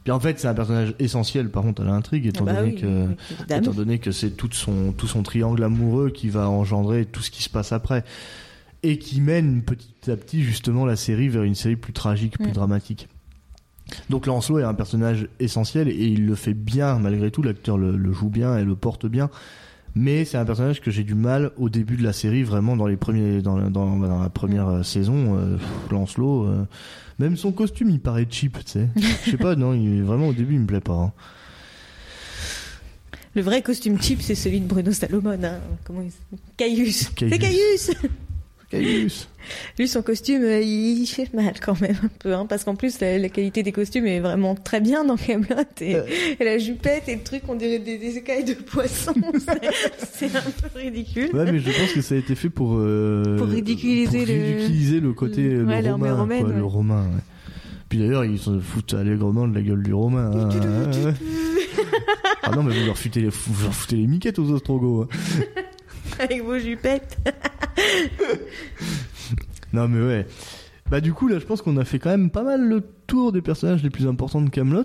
[0.05, 2.77] Bien en fait, c'est un personnage essentiel, par contre, à l'intrigue, étant Ah bah oui,
[3.51, 7.31] étant donné que c'est tout son tout son triangle amoureux qui va engendrer tout ce
[7.31, 8.05] qui se passe après,
[8.83, 12.49] et qui mène petit à petit justement la série vers une série plus tragique, plus
[12.51, 12.53] Mm.
[12.53, 13.09] dramatique.
[14.11, 17.43] Donc Lancelot est un personnage essentiel et il le fait bien malgré tout.
[17.43, 19.31] L'acteur le, le joue bien et le porte bien.
[19.95, 22.87] Mais c'est un personnage que j'ai du mal au début de la série, vraiment dans
[22.87, 25.37] les premiers, dans, la- dans, dans la première euh, saison.
[25.39, 25.57] euh,
[25.91, 26.65] Lancelot, euh,
[27.19, 28.89] même son costume, il paraît cheap, tu sais.
[29.25, 30.93] Je sais pas, non, il, vraiment au début, il me plaît pas.
[30.95, 31.13] hein.
[33.39, 35.39] Le vrai costume cheap, c'est celui de Bruno Salomon.
[35.45, 35.61] Hein.
[35.85, 36.11] Comment il
[36.57, 37.09] Caius.
[37.15, 37.29] Caius.
[37.31, 37.91] C'est Caius
[38.69, 39.29] Caius.
[39.79, 42.35] Lui, son costume, euh, il fait mal quand même un peu.
[42.35, 45.47] Hein, parce qu'en plus, la, la qualité des costumes est vraiment très bien dans Camelot.
[45.81, 46.03] Et, Euh.
[46.41, 49.15] et la jupette et le truc, on dirait des, des écailles de poisson.
[50.13, 50.41] C'est- un
[50.73, 51.31] peu ridicule.
[51.33, 54.43] Ouais, mais je pense que ça a été fait pour euh, Pour ridiculiser pour le-
[54.57, 57.05] ridiculiser le côté le- le ouais, romain, romaine, quoi, le romain.
[57.05, 57.23] ouais.
[57.89, 60.31] Puis d'ailleurs, ils se foutent allègrement de la gueule du romain.
[60.35, 61.15] hein, ouais.
[62.51, 65.09] Ah non, mais vous leur foutez les, vous leur foutez les miquettes aux Ostrogoths.
[65.13, 65.63] hein.
[66.21, 67.19] Avec vos jupettes.
[69.73, 70.27] Non, mais ouais.
[70.91, 73.33] Bah du coup, là, je pense qu'on a fait quand même pas mal le tour
[73.33, 74.85] des personnages les plus importants de Camelot.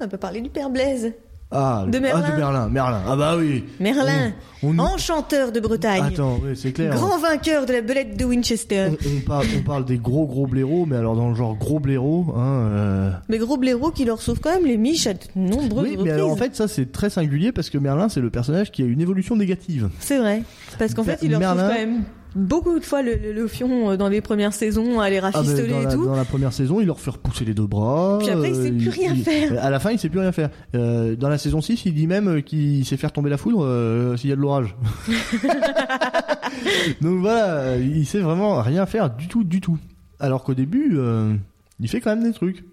[0.00, 1.12] On peut parler du père Blaise.
[1.52, 2.22] Ah, De le- Merlin.
[2.26, 2.68] ah, de Merlin.
[2.68, 3.02] Merlin.
[3.06, 3.64] Ah bah oui.
[3.78, 4.32] Merlin,
[4.64, 6.02] On, on- enchanteur de Bretagne.
[6.02, 6.92] Attends, c'est clair.
[6.92, 8.88] Grand vainqueur de la belette de Winchester.
[8.90, 11.78] On, on parle, on parle des gros gros blaireaux, mais alors dans le genre gros
[11.78, 12.68] blaireaux, hein.
[12.72, 15.90] euh, Mais gros blaireau qui leur sauve quand même les miches à de nombreuses Oui,
[15.92, 16.04] reprises.
[16.04, 18.82] mais alors en fait, ça c'est très singulier parce que Merlin c'est le personnage qui
[18.82, 19.88] a une évolution négative.
[20.00, 20.42] C'est vrai.
[20.80, 22.02] Parce qu'en fait, il leur Merlin- sauve quand même
[22.36, 25.30] beaucoup de fois le, le, le fion euh, dans les premières saisons à les Ah,
[25.30, 26.04] rafistoler dans, et la, tout.
[26.04, 28.18] dans la première saison, il leur fait repousser les deux bras.
[28.20, 29.64] Puis après, il sait plus rien faire.
[29.64, 30.50] À la fin, il sait plus rien faire.
[30.74, 33.64] Euh, dans la saison 6, il dit même euh, qu'il sait faire tomber la foudre
[33.64, 34.76] euh, s'il y a de l'orage.
[37.00, 39.78] Donc voilà, il sait vraiment rien faire du tout, du tout.
[40.20, 41.34] Alors qu'au début, euh,
[41.80, 42.64] il fait quand même des trucs.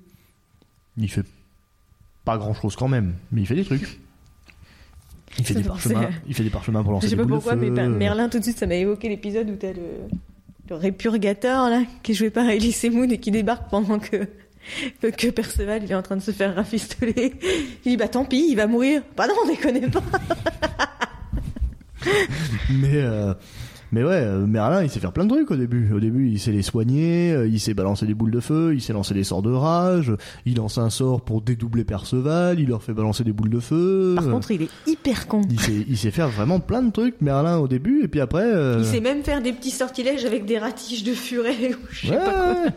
[0.98, 1.26] Il fait
[2.26, 4.00] pas grand chose quand même, mais il fait des trucs.
[5.40, 7.70] Il fait des parchemins, il fait des parchemins pour lancer Je sais pas pourquoi, mais
[7.70, 9.82] ben, Merlin, tout de suite, ça m'a évoqué l'épisode où t'as le,
[10.70, 14.28] le répurgateur, là, qui est joué par Elise Moon et qui débarque pendant que,
[15.02, 17.34] que, que Perceval, il est en train de se faire rafistoler.
[17.86, 19.02] Il dit, bah tant pis, il va mourir.
[19.18, 20.02] Bah non, on déconne pas.
[22.70, 23.34] Mais euh,
[23.94, 25.94] mais ouais, euh, Merlin, il sait faire plein de trucs au début.
[25.94, 28.82] Au début, il sait les soigner, euh, il sait balancer des boules de feu, il
[28.82, 30.12] sait lancer des sorts de rage,
[30.46, 34.14] il lance un sort pour dédoubler Perceval, il leur fait balancer des boules de feu.
[34.16, 35.42] Par contre, il est hyper con.
[35.50, 38.44] il sait, il sait faire vraiment plein de trucs, Merlin, au début, et puis après...
[38.44, 42.08] euh, Il sait même faire des petits sortilèges avec des ratiches de furet ou je
[42.08, 42.64] sais ouais, pas quoi.
[42.64, 42.70] ouais.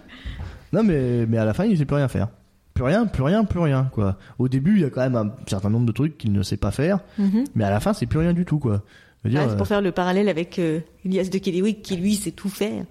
[0.72, 2.28] Non, mais, mais à la fin, il sait plus rien faire.
[2.74, 4.18] Plus rien, plus rien, plus rien, quoi.
[4.38, 6.58] Au début, il y a quand même un certain nombre de trucs qu'il ne sait
[6.58, 7.44] pas faire, Mhm.
[7.54, 8.82] mais à la fin, c'est plus rien du tout, quoi.
[9.24, 12.30] Dire, Ah, c'est pour faire le parallèle avec euh, Elias de Kellywick qui lui sait
[12.30, 12.84] tout faire.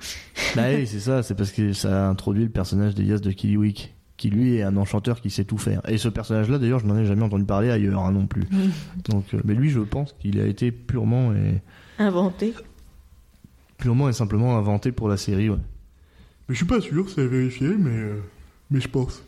[0.56, 3.94] Bah oui, c'est ça, c'est parce que ça a introduit le personnage d'Elias de Killywick,
[4.18, 5.82] qui lui est un enchanteur qui sait tout faire.
[5.90, 8.44] Et ce personnage-là, d'ailleurs, je n'en ai jamais entendu parler ailleurs hein, non plus.
[9.10, 11.62] Donc, euh, mais lui, je pense qu'il a été purement et
[12.00, 12.54] Inventé.
[13.78, 15.50] purement et simplement inventé pour la série.
[15.50, 15.58] Ouais.
[16.50, 18.20] Mais je suis pas sûr, c'est à vérifier, mais, euh,
[18.72, 19.24] mais je pense.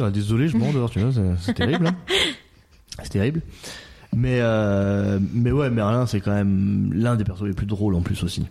[0.00, 1.86] Ah, désolé, je m'endors, tu vois, c'est- c'est terrible.
[1.88, 1.96] hein.
[3.02, 3.42] C'est terrible.
[4.16, 8.00] Mais, euh, mais ouais, Merlin, c'est quand même l'un des persos les plus drôles en
[8.00, 8.46] plus aussi.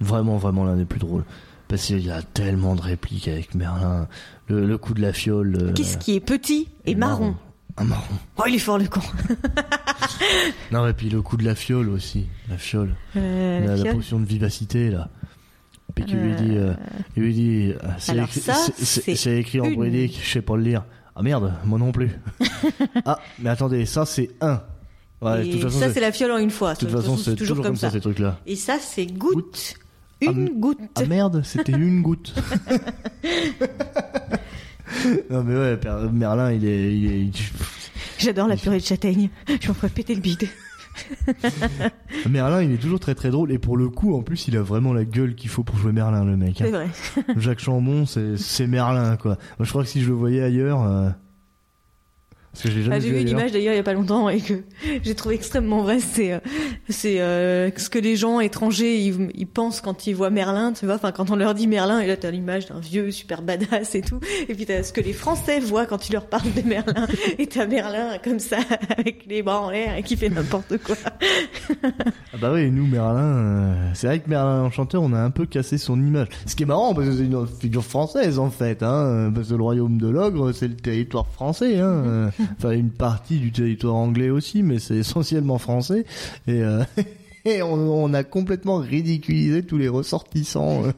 [0.00, 1.24] Vraiment, vraiment l'un des plus drôles.
[1.66, 4.08] Parce qu'il y a tellement de répliques avec Merlin.
[4.46, 5.56] Le, le coup de la fiole.
[5.60, 7.34] euh, Qu'est-ce qui est petit et marron
[7.76, 8.14] Un marron.
[8.38, 9.00] Oh, il est fort le con.
[10.72, 12.26] Non, et puis le coup de la fiole aussi.
[12.48, 12.94] La fiole.
[13.16, 15.08] Euh, la, la potion de vivacité, là.
[15.94, 16.56] Puis qui lui dit,
[17.16, 20.08] il lui dit, c'est écrit, en une.
[20.08, 20.84] je sais pas le lire.
[21.18, 22.12] Ah merde, moi non plus.
[23.04, 24.62] ah, mais attendez, ça c'est un.
[25.20, 26.74] Ouais, de Et toute façon, ça, c'est- la fiole en une fois.
[26.74, 28.38] de toute façon, c'est toujours comme ça, ces trucs-là.
[28.46, 29.74] Et ça, c'est goutte.
[30.24, 30.78] Ah, Une m- goutte.
[30.94, 32.32] Ah merde, c'était une goutte.
[35.30, 35.78] non mais ouais,
[36.12, 37.52] Merlin, il est, est-
[38.18, 39.30] J'adore la purée de châtaigne.
[39.60, 40.48] Je m'en ferais péter le bide.
[42.28, 44.62] Merlin, il est toujours très très drôle et pour le coup, en plus, il a
[44.62, 46.60] vraiment la gueule qu'il faut pour jouer Merlin, le mec.
[46.60, 46.64] hein.
[46.66, 46.88] C'est vrai.
[47.36, 49.36] Jacques Chambon, c'est Merlin, quoi.
[49.58, 51.10] Moi, je crois que si je le voyais ailleurs, euh,
[52.64, 54.62] j'ai Ah, j'ai vu une image d'ailleurs il y a pas longtemps et que
[55.02, 55.98] j'ai trouvé extrêmement vrai.
[56.00, 56.38] C'est euh,
[56.88, 60.86] c'est euh, ce que les gens étrangers ils, ils pensent quand ils voient Merlin, tu
[60.86, 60.96] vois.
[60.96, 64.02] Enfin quand on leur dit Merlin et là t'as l'image d'un vieux super badass et
[64.02, 64.20] tout.
[64.48, 67.06] Et puis t'as ce que les Français voient quand tu leur parles de Merlin.
[67.38, 68.58] Et t'as Merlin comme ça
[68.98, 70.96] avec les bras en l'air et qui fait n'importe quoi.
[71.84, 75.46] Ah bah oui, nous Merlin, euh, c'est vrai que Merlin l'Enchanteur, on a un peu
[75.46, 76.28] cassé son image.
[76.46, 79.54] Ce qui est marrant parce que c'est une figure française en fait, hein, parce que
[79.54, 82.30] le royaume de l'ogre, c'est le territoire français, hein.
[82.56, 86.04] Enfin une partie du territoire anglais aussi, mais c'est essentiellement français.
[86.46, 86.82] Et, euh,
[87.44, 87.74] et on,
[88.04, 90.82] on a complètement ridiculisé tous les ressortissants.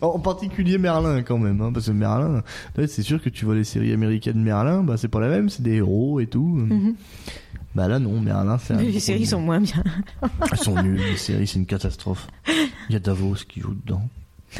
[0.00, 2.42] En particulier Merlin quand même, hein, parce que Merlin,
[2.74, 5.62] c'est sûr que tu vois les séries américaines Merlin, bah c'est pas la même, c'est
[5.62, 6.66] des héros et tout.
[7.74, 9.28] Bah là non, Merlin c'est les séries nul.
[9.28, 9.84] sont moins bien.
[10.50, 12.26] Elles sont nulles, les séries, c'est une catastrophe.
[12.88, 14.08] Il y a Davos qui joue dedans.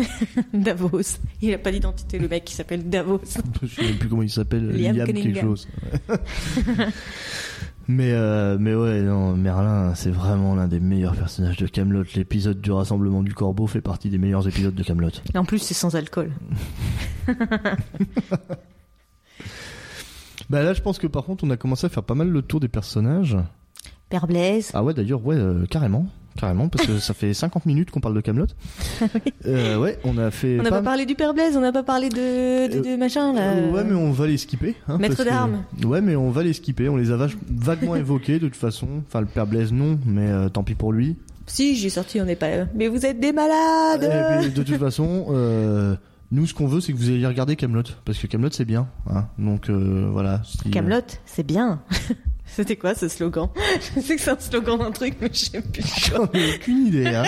[0.53, 1.19] Davos.
[1.43, 3.21] Il a pas d'identité le mec qui s'appelle Davos.
[3.63, 5.69] Je sais même plus comment il s'appelle, Liam Liam, quelque chose.
[7.89, 12.05] mais, euh, mais ouais, non, Merlin, c'est vraiment l'un des meilleurs personnages de Camelot.
[12.15, 15.11] L'épisode du rassemblement du corbeau fait partie des meilleurs épisodes de Camelot.
[15.35, 16.31] En plus c'est sans alcool.
[20.49, 22.43] Bah là, je pense que par contre, on a commencé à faire pas mal le
[22.43, 23.37] tour des personnages.
[24.09, 24.71] Père Blaise.
[24.75, 26.07] Ah ouais, d'ailleurs, ouais, euh, carrément.
[26.37, 28.47] Carrément, parce que ça fait 50 minutes qu'on parle de Camelot.
[29.47, 30.59] euh, ouais, on a fait.
[30.61, 32.97] On n'a pas pas parlé du Père Blaise, on n'a pas parlé de, de, de
[32.97, 33.53] machin là.
[33.53, 34.75] Euh, ouais, mais on va les skipper.
[34.89, 35.65] Hein, Maître que- d'armes.
[35.85, 36.89] Ouais, mais on va les skipper.
[36.89, 37.17] On les a
[37.51, 38.89] vaguement évoqués de toute façon.
[39.07, 41.17] Enfin, le père Blaise, non, mais euh, tant pis pour lui.
[41.47, 42.65] Si, j'ai sorti, on n'est pas.
[42.75, 45.95] Mais vous êtes des malades Et puis, de toute façon, euh,
[46.33, 48.89] nous, ce qu'on veut, c'est que vous ayez regardé Camelot, parce que Camelot, c'est bien.
[49.09, 49.27] Hein.
[49.39, 50.43] Donc euh, voilà.
[50.73, 51.81] Camelot, c'est bien.
[52.57, 53.49] C'était quoi ce slogan?
[53.95, 55.83] Je sais que c'est un slogan d'un truc, mais je sais plus.
[56.11, 57.07] J'en ai aucune idée.
[57.07, 57.25] Hein.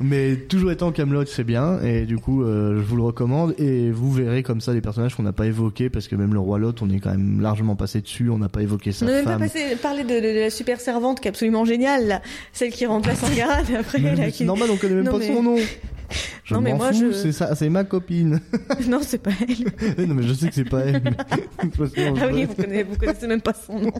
[0.00, 1.80] mais toujours étant Camelot, c'est bien.
[1.82, 3.54] Et du coup, euh, je vous le recommande.
[3.58, 6.38] Et vous verrez comme ça les personnages qu'on n'a pas évoqués, parce que même le
[6.40, 8.30] roi Lot, on est quand même largement passé dessus.
[8.30, 10.50] On n'a pas évoqué sa On n'a même pas passé, parlé de, de- de la
[10.50, 12.22] super servante qui est absolument géniale, là.
[12.52, 13.98] celle qui remplace Angarade après.
[13.98, 15.56] Là, qui- normal, on connaît même Non, pas mais- son nom.
[16.44, 18.40] Je Non, mais moi, fous, je- c'est ça, c'est ma copine.
[18.88, 20.06] Non, c'est pas elle.
[20.08, 21.00] Non, mais je sais que c'est pas elle.
[21.04, 21.12] mais-
[22.20, 23.92] Ah oui, vous connaissez, vous connaissez même pas son nom.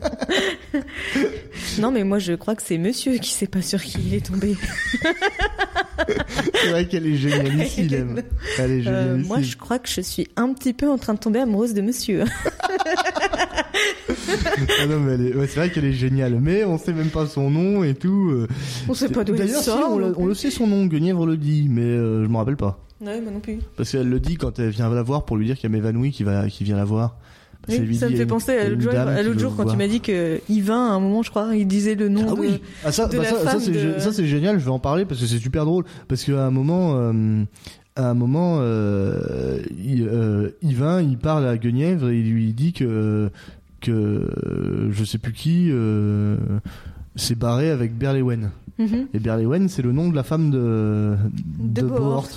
[1.79, 4.25] non, mais moi je crois que c'est monsieur qui sait pas sur qui il est
[4.25, 4.55] tombé.
[6.55, 8.21] c'est vrai qu'elle est génialissime.
[8.59, 9.27] Elle est Euh, génialissime.
[9.27, 11.81] moi je crois que je suis un petit peu en train de tomber amoureuse de
[11.81, 12.23] monsieur.
[14.79, 17.09] Ah non, mais elle est- ouais, c'est vrai qu'elle est géniale, mais on sait même
[17.09, 18.29] pas son nom et tout.
[18.31, 18.47] euh.
[18.87, 19.93] On sait pas d'où elle D'ailleurs, si, sort.
[19.93, 20.25] on, le- on plus.
[20.27, 22.79] le sait son nom, Guenièvre le dit, mais euh, je me rappelle pas.
[23.01, 23.59] Ouais, moi non plus.
[23.75, 26.23] Parce qu'elle le dit quand elle vient la voir pour lui dire qu'elle m'évanouit, qui
[26.23, 27.17] va, qui vient la voir.
[27.65, 29.39] Parce Oui, ça me y a fait penser y a à l'autre jour, à l'autre
[29.39, 32.09] jour quand tu m'as dit que Yvain, à un moment, je crois, il disait le
[32.09, 32.39] nom Ah de...
[32.39, 34.59] oui, ah, ça, de bah la ça, femme c'est de- gé- ça c'est génial.
[34.59, 35.85] Je vais en parler parce que c'est super drôle.
[36.09, 37.43] Parce qu'à un moment, euh,
[37.95, 42.73] à un moment, euh, il, euh, Yvain, il parle à Guenièvre et il lui dit
[42.73, 43.29] que
[43.79, 44.29] que
[44.91, 45.71] je sais plus qui
[47.15, 48.51] s'est barré avec Berlewen.
[48.79, 49.07] Mhm.
[49.13, 51.15] Et Berlewen, c'est le nom de la femme de
[51.59, 51.87] De de.
[51.87, 52.27] Bohort.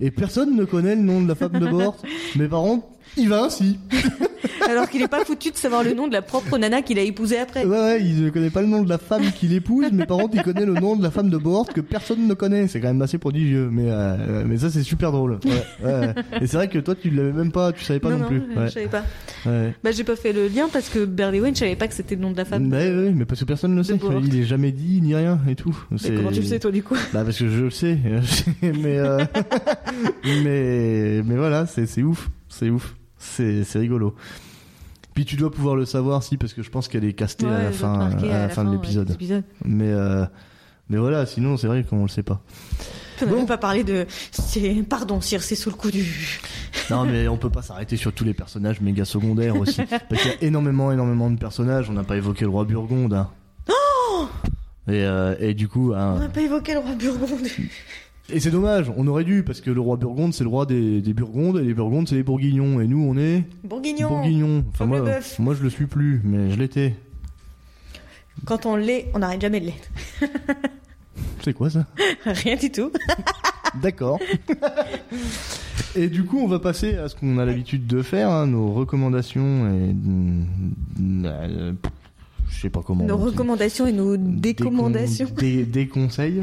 [0.00, 1.96] Et personne ne connaît le nom de la femme de Bohort.
[2.36, 2.86] Mais par contre,
[3.16, 3.78] Yvain, si.
[4.68, 7.02] Alors qu'il est pas foutu de savoir le nom de la propre nana qu'il a
[7.02, 7.64] épousée après.
[7.64, 10.18] Ouais, ouais, il ne connaît pas le nom de la femme qu'il épouse, mais par
[10.18, 12.66] contre, il connaît le nom de la femme de Bohort que personne ne connaît.
[12.68, 15.38] C'est quand même assez prodigieux, mais euh, mais ça c'est super drôle.
[15.44, 16.14] Ouais, ouais.
[16.40, 18.42] Et c'est vrai que toi, tu l'avais même pas, tu savais pas non, non, plus.
[18.54, 19.02] je Ouais, savais pas.
[19.44, 22.20] Bah j'ai pas fait le lien parce que Berlywin, je savais pas que c'était le
[22.22, 22.68] nom de la femme.
[22.68, 23.94] Bah, ouais, mais parce que personne ne le sait.
[23.94, 24.20] Bohort.
[24.24, 25.76] Il est jamais dit ni rien et tout.
[25.90, 26.96] Mais comment tu le sais toi du coup?
[27.12, 27.98] Bah parce que je le sais,
[28.62, 29.24] mais euh,
[30.44, 34.14] mais mais voilà, c'est c'est ouf, c'est ouf, c'est rigolo.
[35.14, 37.62] Puis tu dois pouvoir le savoir si parce que je pense qu'elle est castée à
[37.64, 39.16] la fin à la fin de l'épisode.
[39.64, 40.26] Mais euh,
[40.88, 42.42] mais voilà, sinon c'est vrai qu'on le sait pas.
[43.22, 43.40] On Bon.
[43.40, 44.06] n'a pas parlé de.
[44.90, 46.04] Pardon, Sire, c'est sous le coup du.
[46.90, 49.80] Non, mais on peut pas s'arrêter sur tous les personnages méga secondaires aussi.
[50.08, 51.88] Parce qu'il y a énormément, énormément de personnages.
[51.90, 53.12] On n'a pas évoqué le roi Burgonde.
[53.14, 53.28] hein.
[54.86, 57.48] et, euh, et du coup, hein, On n'a pas évoqué le roi Burgonde.
[58.28, 61.00] Et c'est dommage, on aurait dû, parce que le roi Burgonde, c'est le roi des,
[61.00, 62.80] des Burgondes, et les Burgondes, c'est les Bourguignons.
[62.80, 64.08] Et nous, on est Bourguignon.
[64.08, 64.64] Bourguignons.
[64.70, 65.04] Enfin, moi,
[65.38, 66.96] moi, je le suis plus, mais je l'étais.
[68.44, 69.90] Quand on l'est, on n'arrête jamais de l'être.
[71.42, 71.86] C'est quoi ça?
[72.24, 72.90] Rien du tout.
[73.82, 74.18] D'accord.
[75.94, 78.72] et du coup, on va passer à ce qu'on a l'habitude de faire, hein, nos
[78.72, 79.94] recommandations et.
[82.50, 83.04] Je sais pas comment.
[83.04, 85.28] Nos recommandations et nos décommandations.
[85.36, 86.40] Des, des, des conseils.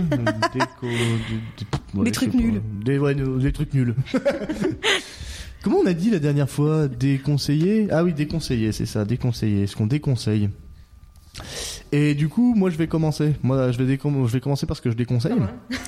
[0.53, 2.61] des, ouais, trucs nuls.
[2.83, 3.95] Des, ouais, nos- des trucs nuls.
[5.63, 7.87] Comment on a dit la dernière fois Déconseiller?
[7.89, 9.65] Ah oui, déconseiller, c'est ça, déconseiller.
[9.65, 10.49] Ce qu'on déconseille.
[11.93, 13.33] Et du coup, moi je vais commencer.
[13.43, 15.33] Moi je vais, je vais commencer par ce que je déconseille.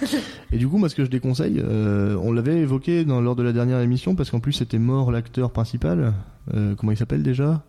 [0.52, 3.44] Et du coup, moi ce que je déconseille, euh, on l'avait évoqué dans, lors de
[3.44, 6.14] la dernière émission parce qu'en plus c'était mort l'acteur principal.
[6.54, 7.64] Euh, comment il s'appelle déjà?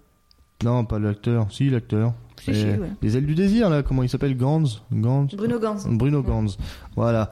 [0.64, 1.49] Non, pas l'acteur.
[1.51, 2.14] Si, l'acteur.
[2.49, 2.78] Et ouais.
[3.03, 4.36] Les ailes du désir là, comment il s'appelle?
[4.36, 4.62] Gans?
[4.92, 5.26] Gans?
[5.36, 5.76] Bruno Gans.
[5.88, 6.47] Bruno Gans.
[6.97, 7.30] Voilà.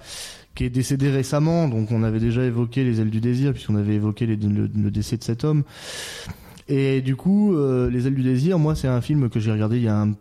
[0.54, 3.94] Qui est décédé récemment, donc on avait déjà évoqué les ailes du désir, puisqu'on avait
[3.94, 5.64] évoqué les- le, le décès de cet homme.
[6.68, 9.78] Et du coup, euh, les ailes du désir, moi c'est un film que j'ai regardé
[9.78, 10.12] il y a un,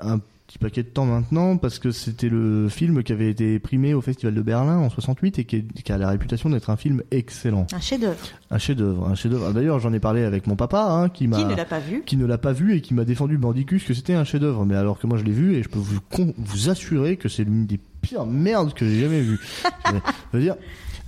[0.00, 0.20] un
[0.56, 4.00] petit paquet de temps maintenant, parce que c'était le film qui avait été primé au
[4.00, 7.02] Festival de Berlin en 68 et qui, est- qui a la réputation d'être un film
[7.10, 7.66] excellent.
[7.72, 8.16] Un chef-d'œuvre.
[8.50, 9.52] Un chef-d'œuvre, un chef-d'œuvre.
[9.52, 12.02] D'ailleurs, j'en ai parlé avec mon papa, hein, qui m'a Qui ne l'a pas vu
[12.06, 14.64] qui ne l'a pas vu et qui m'a défendu Bandicus que c'était un chef-d'œuvre.
[14.64, 17.28] Mais alors que moi je l'ai vu et je peux vous, con- vous assurer que
[17.28, 19.40] c'est l'une des pires merdes que j'ai jamais vues.
[19.86, 20.56] je veux dire,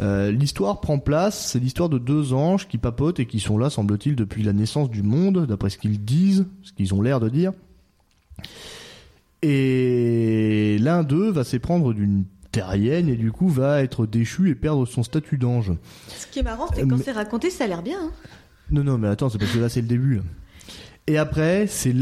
[0.01, 3.71] euh, l'histoire prend place, c'est l'histoire de deux anges qui papotent et qui sont là,
[3.71, 7.29] semble-t-il, depuis la naissance du monde, d'après ce qu'ils disent, ce qu'ils ont l'air de
[7.29, 7.53] dire.
[9.43, 14.87] Et l'un d'eux va s'éprendre d'une terrienne et du coup va être déchu et perdre
[14.87, 15.73] son statut d'ange.
[16.09, 17.99] Ce qui est marrant, c'est Euh, que quand mais- c'est raconté, ça a l'air bien.
[18.03, 18.11] hein.
[18.71, 20.17] Non, non, mais attends, c'est parce que là, c'est le début.
[20.17, 20.23] là.
[21.07, 21.95] Et après, c'est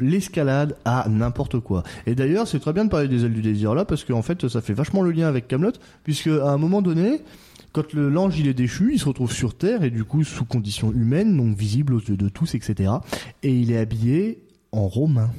[0.00, 1.82] l'escalade à n'importe quoi.
[2.06, 4.48] Et d'ailleurs, c'est très bien de parler des ailes du désir là, parce qu'en fait,
[4.48, 5.72] ça fait vachement le lien avec Camelot,
[6.02, 7.20] puisque à un moment donné,
[7.72, 10.46] quand le- l'ange il est déchu, il se retrouve sur Terre et du coup sous
[10.46, 12.90] conditions humaines, donc visibles aux yeux de tous, etc.
[13.42, 14.38] Et il est habillé
[14.72, 15.30] en romain.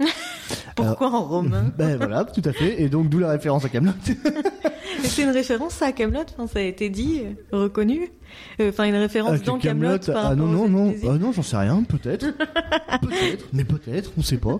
[0.74, 2.82] Pourquoi en romain Ben voilà, tout à fait.
[2.82, 3.92] Et donc d'où la référence à Camelot.
[5.04, 7.20] C'est une référence à Camelot, enfin, ça a été dit,
[7.52, 8.10] euh, reconnu.
[8.60, 9.98] Euh, Enfin, une référence dans Camelot.
[10.14, 12.26] Ah non non non, ah non, j'en sais rien, peut-être,
[13.02, 14.58] peut-être, mais peut-être, on sait pas.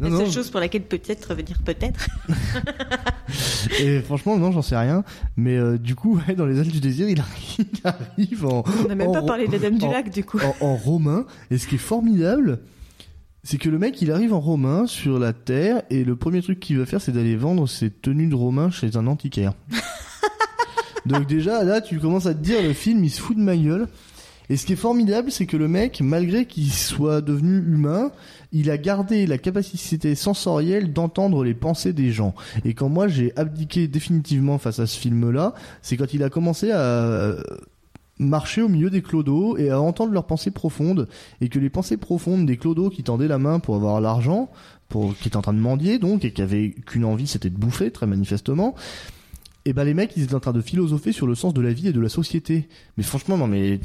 [0.00, 2.08] La seule chose pour laquelle peut-être veut dire peut-être.
[3.80, 5.04] Et franchement, non, j'en sais rien.
[5.36, 8.64] Mais euh, du coup, ouais, dans les ailes du désir, il arrive, en.
[8.84, 10.38] On n'a même en pas parlé de la Dame du Lac, du coup.
[10.60, 11.26] En, en romain.
[11.50, 12.60] Et ce qui est formidable,
[13.50, 16.60] c'est que le mec, il arrive en romain sur la terre et le premier truc
[16.60, 19.54] qu'il va faire, c'est d'aller vendre ses tenues de romain chez un antiquaire.
[21.06, 23.56] Donc déjà, là, tu commences à te dire, le film, il se fout de ma
[23.56, 23.88] gueule.
[24.50, 28.12] Et ce qui est formidable, c'est que le mec, malgré qu'il soit devenu humain,
[28.52, 32.34] il a gardé la capacité sensorielle d'entendre les pensées des gens.
[32.66, 36.70] Et quand moi j'ai abdiqué définitivement face à ce film-là, c'est quand il a commencé
[36.70, 37.34] à
[38.18, 41.08] marcher au milieu des clodos et à entendre leurs pensées profondes.
[41.40, 44.50] Et que les pensées profondes des clodos qui tendaient la main pour avoir l'argent,
[44.88, 47.56] pour, qui étaient en train de mendier donc, et qui avaient qu'une envie, c'était de
[47.56, 48.74] bouffer, très manifestement.
[49.64, 51.72] Et ben les mecs, ils étaient en train de philosopher sur le sens de la
[51.72, 52.68] vie et de la société.
[52.96, 53.78] Mais franchement, non mais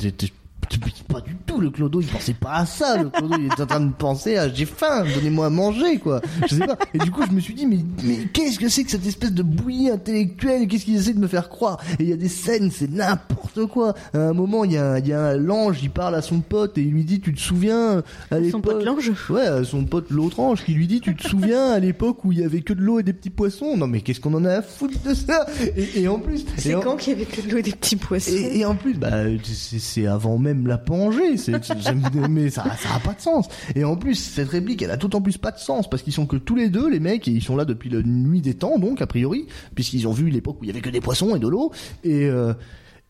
[1.08, 3.02] pas du tout le clodo, il pensait pas à ça.
[3.02, 6.22] Le clodo, il était en train de penser à j'ai faim, donnez-moi à manger quoi.
[6.50, 6.78] Je sais pas.
[6.94, 9.32] Et du coup, je me suis dit mais mais qu'est-ce que c'est que cette espèce
[9.34, 10.68] de bouillie intellectuelle?
[10.68, 11.80] Qu'est-ce qu'ils essaient de me faire croire?
[12.00, 13.94] Et il y a des scènes, c'est n'importe quoi.
[14.14, 16.78] À un moment, il y a il y a l'ange, il parle à son pote
[16.78, 19.12] et il lui dit tu te souviens à Son pote l'ange?
[19.30, 22.40] Ouais, son pote l'autre ange qui lui dit Tu te souviens à l'époque où il
[22.40, 23.78] y avait que de l'eau et des petits poissons?
[23.78, 25.46] Non, mais qu'est-ce qu'on en a à foutre de ça?
[25.78, 26.46] Et, et en plus.
[26.58, 28.32] C'est en- quand qu'il y avait que de l'eau et des petits poissons?
[28.34, 29.12] et, et en plus, bah,
[29.44, 31.52] c'est avant même la Pangée, c'est-
[32.30, 33.48] mais ça, ça a pas de sens.
[33.76, 36.14] Et en plus, cette réplique, elle a tout en plus pas de sens, parce qu'ils
[36.14, 38.54] sont que tous les deux, les mecs, et ils sont là depuis la nuit des
[38.54, 41.36] temps, donc, a priori, puisqu'ils ont vu l'époque où il y avait que des poissons
[41.36, 41.72] et de l'eau.
[42.04, 42.54] Et, euh,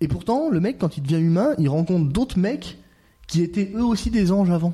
[0.01, 2.77] et pourtant, le mec, quand il devient humain, il rencontre d'autres mecs
[3.27, 4.73] qui étaient eux aussi des anges avant.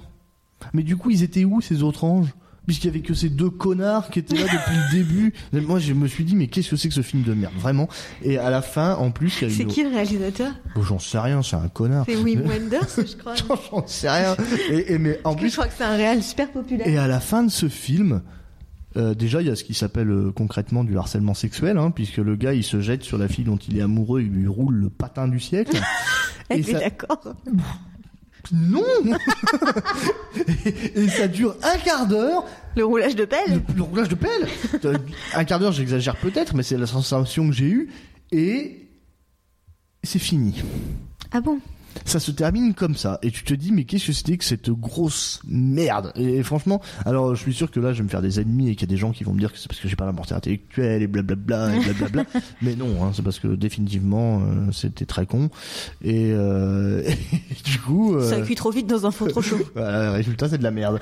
[0.73, 2.33] Mais du coup, ils étaient où, ces autres anges?
[2.69, 5.33] Puisqu'il y avait que ces deux connards qui étaient là depuis le début.
[5.53, 7.53] Et Moi, je me suis dit, mais qu'est-ce que c'est que ce film de merde,
[7.57, 7.89] vraiment?
[8.21, 9.69] Et à la fin, en plus, il y a C'est une...
[9.69, 10.51] qui le réalisateur?
[10.75, 12.05] Bon, j'en sais rien, c'est un connard.
[12.07, 13.33] C'est Wim Wenders, je crois.
[13.71, 14.35] J'en sais rien.
[14.69, 16.87] Et, et mais en Je plus, crois que c'est un réal super populaire.
[16.87, 18.21] et à la fin de ce film,
[18.97, 22.17] euh, déjà il y a ce qui s'appelle euh, concrètement du harcèlement sexuel, hein, puisque
[22.17, 24.75] le gars il se jette sur la fille dont il est amoureux, il lui roule
[24.75, 25.75] le patin du siècle.
[26.49, 27.33] Elle est ça- d'accord.
[28.53, 28.81] Non
[30.65, 32.45] et, et ça dure un quart d'heure.
[32.75, 34.47] Le roulage de pelle Le, le roulage de pelle.
[35.33, 37.89] Un quart d'heure, j'exagère peut-être, mais c'est la sensation que j'ai eue.
[38.31, 38.87] Et
[40.03, 40.61] c'est fini.
[41.31, 41.59] Ah bon?
[42.05, 43.19] Ça se termine comme ça.
[43.21, 46.11] Et tu te dis, mais qu'est-ce que c'était que cette grosse merde?
[46.15, 48.75] Et franchement, alors je suis sûr que là, je vais me faire des ennemis et
[48.75, 50.05] qu'il y a des gens qui vont me dire que c'est parce que j'ai pas
[50.05, 52.25] la mortalité intellectuelle et blablabla et blablabla.
[52.61, 55.49] mais non, hein, c'est parce que définitivement, euh, c'était très con.
[56.03, 57.01] Et, euh,
[57.33, 58.15] et du coup...
[58.15, 59.59] euh, Ça cuit trop vite dans un four trop chaud.
[59.75, 60.99] voilà, le résultat, c'est de la merde.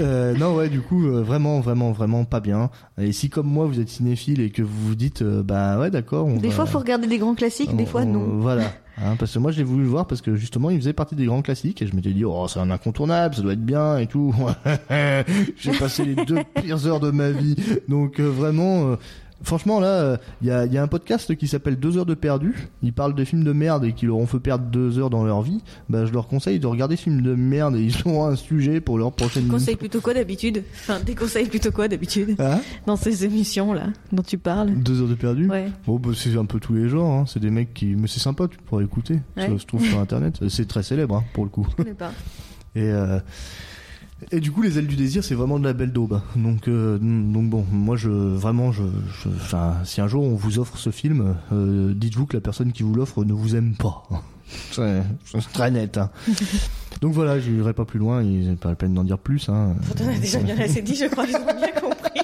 [0.00, 2.70] euh, non, ouais, du coup, euh, vraiment, vraiment, vraiment pas bien.
[2.98, 5.90] Et si comme moi, vous êtes cinéphile et que vous vous dites, euh, bah ouais,
[5.90, 8.38] d'accord, Des va- fois, faut regarder des grands classiques, des fois, on- non.
[8.40, 8.72] Voilà.
[8.98, 11.14] Hein, parce que moi, je l'ai voulu le voir parce que justement, il faisait partie
[11.14, 13.98] des grands classiques et je m'étais dit, oh, c'est un incontournable, ça doit être bien
[13.98, 14.34] et tout.
[15.58, 17.56] J'ai passé les deux pires heures de ma vie.
[17.88, 18.96] Donc, euh, vraiment, euh,
[19.42, 22.68] franchement, là, il y, a, y a un podcast qui s'appelle Deux heures de perdu.
[22.82, 25.24] Ils parlent de films de merde et qui leur ont fait perdre deux heures dans
[25.24, 25.62] leur vie.
[25.88, 28.80] Bah, je leur conseille de regarder ce film de merde et ils ont un sujet
[28.80, 33.24] pour leur prochaine Conseille plutôt quoi d'habitude Enfin, déconseille plutôt quoi d'habitude Hein Dans ces
[33.24, 35.68] émissions-là dont tu parles Deux heures de perdu Ouais.
[35.86, 37.24] Bon, bah, c'est un peu tous les genres, hein.
[37.26, 37.94] c'est des mecs qui.
[37.96, 39.20] Mais c'est sympa, tu pourras écouter.
[39.36, 40.38] Ça se trouve sur internet.
[40.48, 41.66] C'est très célèbre, hein, pour le coup.
[41.70, 42.12] Je connais pas.
[42.74, 43.18] Et, euh,
[44.32, 46.20] et du coup, les ailes du désir, c'est vraiment de la belle daube.
[46.36, 48.82] Donc, euh, donc bon, moi, je vraiment, je,
[49.22, 52.72] je- enfin, si un jour on vous offre ce film, euh, dites-vous que la personne
[52.72, 54.02] qui vous l'offre ne vous aime pas.
[54.72, 55.02] C'est
[55.52, 55.98] très net.
[55.98, 56.10] hein.
[57.02, 58.22] Donc voilà, j'irai pas plus loin.
[58.22, 59.48] Il n'est pas la peine d'en dire plus.
[59.48, 59.74] Hein.
[59.96, 62.20] T'en as déjà bien assez dit, je crois, ils ont bien compris.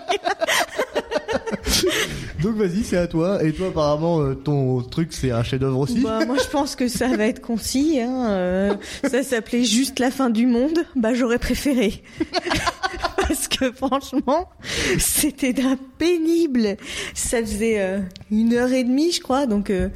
[2.43, 3.43] Donc vas-y, c'est à toi.
[3.45, 6.01] Et toi, apparemment, euh, ton truc, c'est un chef-d'œuvre aussi.
[6.01, 8.01] Bah, moi, je pense que ça va être concis.
[8.01, 8.31] Hein.
[8.31, 8.75] euh,
[9.05, 10.79] ça s'appelait juste la fin du monde.
[10.97, 12.03] Bah, j'aurais préféré.
[13.17, 14.51] Parce que franchement,
[14.99, 16.77] c'était d'un pénible.
[17.15, 19.89] Ça faisait euh, une heure et demie, je crois, donc euh,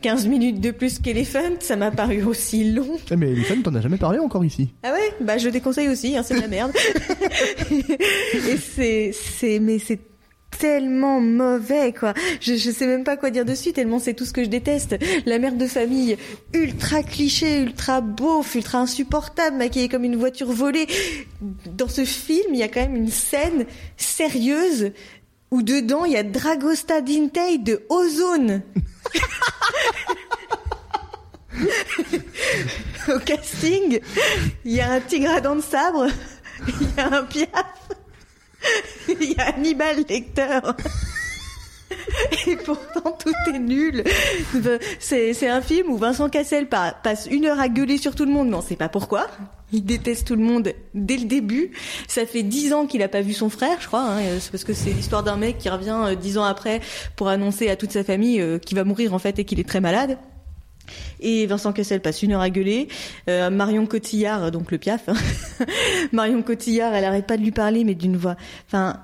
[0.00, 1.56] 15 minutes de plus qu'Elephant.
[1.60, 2.96] Ça m'a paru aussi long.
[3.10, 4.70] Eh, mais Elephant, t'en as jamais parlé encore ici.
[4.82, 5.14] Ah ouais?
[5.20, 6.16] Bah, je déconseille aussi.
[6.16, 6.72] Hein, c'est de la merde.
[7.70, 10.00] et c'est, c'est, mais c'est
[10.60, 12.12] tellement mauvais quoi.
[12.40, 14.96] Je, je sais même pas quoi dire dessus tellement c'est tout ce que je déteste.
[15.24, 16.16] La mère de famille
[16.52, 20.86] ultra cliché, ultra beauf, ultra insupportable, maquillée comme une voiture volée.
[21.66, 23.64] Dans ce film, il y a quand même une scène
[23.96, 24.92] sérieuse
[25.50, 28.62] où dedans il y a Dragosta Dintei de Ozone.
[33.08, 33.98] Au casting,
[34.64, 36.06] il y a un tigre à dents de sabre,
[36.68, 37.48] il y a un piaf,
[39.08, 40.60] il y a Hannibal Lecter.
[42.46, 44.04] Et pourtant tout est nul.
[45.00, 48.30] C'est un film où Vincent Cassel pa- passe une heure à gueuler sur tout le
[48.30, 49.26] monde, mais on sait pas pourquoi.
[49.72, 51.72] Il déteste tout le monde dès le début.
[52.08, 54.02] Ça fait dix ans qu'il a pas vu son frère, je crois.
[54.04, 54.20] Hein.
[54.40, 56.80] C'est parce que c'est l'histoire d'un mec qui revient euh, dix ans après
[57.16, 59.68] pour annoncer à toute sa famille euh, qu'il va mourir en fait et qu'il est
[59.68, 60.18] très malade.
[61.20, 62.88] Et Vincent Cassel passe une heure à gueuler.
[63.28, 65.08] Euh, Marion Cotillard, donc le piaf.
[65.08, 65.14] hein.
[66.12, 68.36] Marion Cotillard, elle arrête pas de lui parler, mais d'une voix.
[68.66, 69.00] Enfin,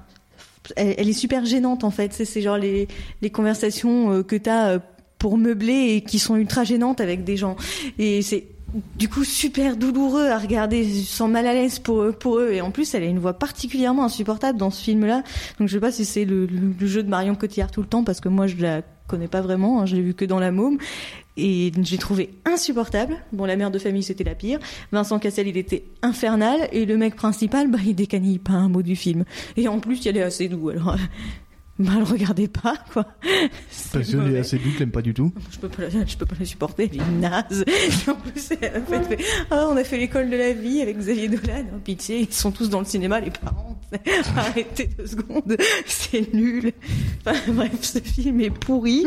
[0.77, 2.13] elle, est super gênante en fait.
[2.13, 2.89] C'est c'est genre les,
[3.23, 4.79] les conversations euh, que t'as euh,
[5.19, 7.57] pour meubler et qui sont ultra gênantes avec des gens.
[7.99, 8.47] Et c'est
[8.97, 10.85] du coup super douloureux à regarder.
[10.85, 12.51] Je sens mal à l'aise pour eux, pour eux.
[12.53, 15.23] Et en plus, elle a une voix particulièrement insupportable dans ce film-là.
[15.59, 16.49] Donc je sais pas si c'est le,
[16.81, 19.81] jeu de Marion Cotillard tout le temps parce que moi je la connais pas vraiment.
[19.81, 19.87] hein.
[19.87, 20.79] je l'ai vu que dans la môme.
[21.39, 23.19] Et j'ai trouvé insupportable.
[23.33, 24.59] Bon, la mère de famille, c'était la pire.
[24.91, 26.69] Vincent Cassel, il était infernal.
[26.73, 29.25] Et le mec principal, bah, il décanille pas un mot du film.
[29.59, 30.71] Et en plus, il est assez doux.
[30.71, 30.97] Alors,
[31.79, 33.07] bah, le regardez pas, quoi.
[33.71, 35.31] C'est Parce est assez doux, t'aimes pas du tout.
[35.51, 37.65] Je peux pas, la- je peux pas la supporter, elle est naze.
[38.09, 39.19] En plus, fait, fait,
[39.51, 41.65] ah, on a fait l'école de la vie avec Xavier Dolan.
[41.75, 43.77] Oh, pitié, ils sont tous dans le cinéma, les parents.
[44.37, 45.57] Arrêtez deux secondes,
[45.87, 46.73] c'est nul.
[47.25, 49.07] Enfin, bref, ce film est pourri.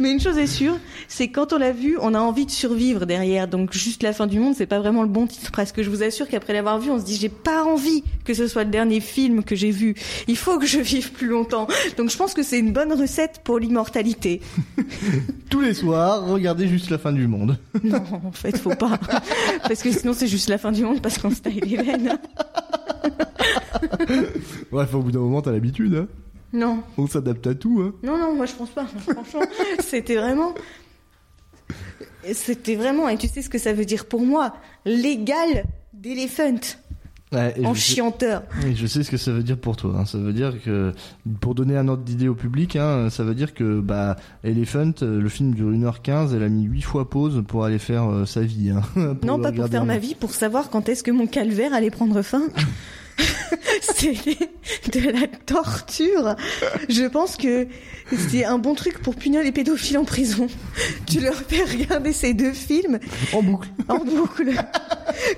[0.00, 0.78] Mais une chose est sûre,
[1.08, 3.48] c'est quand on l'a vu, on a envie de survivre derrière.
[3.48, 5.52] Donc juste la fin du monde, c'est pas vraiment le bon titre.
[5.54, 8.34] Parce que je vous assure qu'après l'avoir vu, on se dit j'ai pas envie que
[8.34, 9.94] ce soit le dernier film que j'ai vu.
[10.28, 11.66] Il faut que je vive plus longtemps.
[11.96, 14.40] Donc je pense que c'est une bonne recette pour l'immortalité.
[15.50, 17.58] Tous les soirs, regardez juste la fin du monde.
[17.84, 18.98] Non, en fait, faut pas.
[19.62, 22.18] Parce que sinon, c'est juste la fin du monde parce qu'on se taille les veines.
[24.72, 25.94] Bref, au bout d'un moment, t'as l'habitude.
[25.94, 26.06] Hein.
[26.52, 27.82] Non, On s'adapte à tout.
[27.82, 27.92] Hein.
[28.02, 28.86] non, non, moi je pense pas.
[28.86, 29.42] Franchement,
[29.80, 30.54] c'était vraiment.
[32.32, 34.54] C'était vraiment, et tu sais ce que ça veut dire pour moi?
[34.86, 36.78] L'égal d'éléphant
[37.34, 38.42] Ouais, en je sais- chianteur.
[38.74, 39.94] Je sais ce que ça veut dire pour toi.
[39.98, 40.04] hein.
[40.06, 40.92] Ça veut dire que,
[41.40, 45.20] pour donner un ordre d'idée au public, hein, ça veut dire que bah, Elephant, euh,
[45.20, 48.40] le film dure 1h15, elle a mis 8 fois pause pour aller faire euh, sa
[48.42, 48.70] vie.
[48.70, 48.82] Hein,
[49.24, 52.22] Non, pas pour faire ma vie, pour savoir quand est-ce que mon calvaire allait prendre
[52.22, 52.42] fin.
[53.80, 54.36] C'était
[54.92, 56.36] de la torture.
[56.88, 57.66] Je pense que
[58.30, 60.46] c'est un bon truc pour punir les pédophiles en prison.
[61.06, 62.98] Tu leur fais regarder ces deux films
[63.32, 63.68] En boucle.
[63.88, 64.50] en boucle.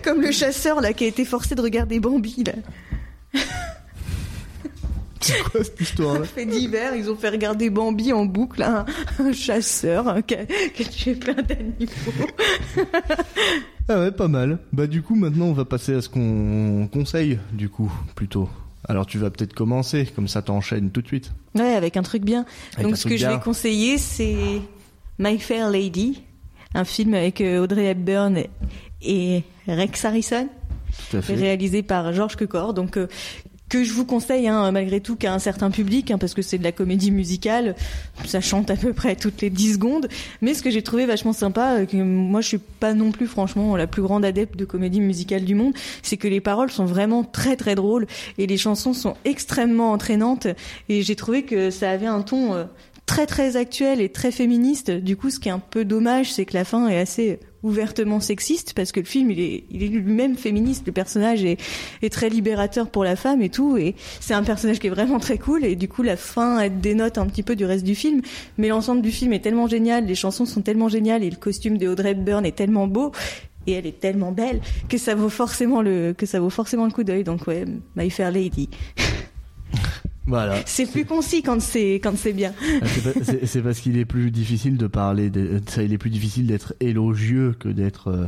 [0.03, 2.53] Comme le chasseur là qui a été forcé de regarder Bambi là.
[5.21, 8.85] C'est quoi cette histoire-là Fait divers, ils ont fait regarder Bambi en boucle, un,
[9.19, 12.29] un chasseur hein, qui, a, qui a tué plein d'animaux.
[13.89, 14.59] Ah ouais, pas mal.
[14.73, 18.49] Bah du coup, maintenant, on va passer à ce qu'on conseille, du coup, plutôt.
[18.89, 21.33] Alors tu vas peut-être commencer, comme ça t'enchaînes tout de suite.
[21.55, 22.45] Ouais, avec un truc bien.
[22.75, 24.61] Avec Donc ce que je vais conseiller, c'est
[25.19, 26.23] My Fair Lady,
[26.75, 28.39] un film avec euh, Audrey Hepburn
[29.03, 30.49] et Rex Harrison.
[31.13, 33.09] Réalisé par Georges Cukor, donc euh,
[33.69, 36.59] que je vous conseille hein, malgré tout qu'à un certain public, hein, parce que c'est
[36.59, 37.75] de la comédie musicale,
[38.25, 40.09] ça chante à peu près toutes les 10 secondes,
[40.41, 43.27] mais ce que j'ai trouvé vachement sympa, euh, que moi je suis pas non plus
[43.27, 46.85] franchement la plus grande adepte de comédie musicale du monde, c'est que les paroles sont
[46.85, 48.07] vraiment très très drôles
[48.39, 50.47] et les chansons sont extrêmement entraînantes.
[50.89, 52.65] Et j'ai trouvé que ça avait un ton euh,
[53.07, 54.91] très très actuel et très féministe.
[54.91, 58.21] Du coup, ce qui est un peu dommage, c'est que la fin est assez ouvertement
[58.21, 60.85] sexiste parce que le film il est, il est lui-même féministe.
[60.87, 61.59] Le personnage est,
[62.03, 63.77] est très libérateur pour la femme et tout.
[63.77, 65.65] Et c'est un personnage qui est vraiment très cool.
[65.65, 68.23] Et du coup, la fin elle dénote un petit peu du reste du film.
[68.59, 71.79] Mais l'ensemble du film est tellement génial, les chansons sont tellement géniales et le costume
[71.79, 73.13] de Audrey Hepburn est tellement beau.
[73.69, 76.93] Et elle est tellement belle que ça vaut forcément le que ça vaut forcément le
[76.93, 77.25] coup d'œil.
[77.25, 77.65] Donc ouais,
[77.97, 78.69] My Fair Lady.
[80.27, 80.57] Voilà.
[80.67, 82.53] C'est plus concis quand c'est quand c'est bien.
[82.83, 82.87] Ah,
[83.45, 86.75] c'est parce qu'il est plus difficile de parler, de, ça, il est plus difficile d'être
[86.81, 88.27] élogieux que d'être euh,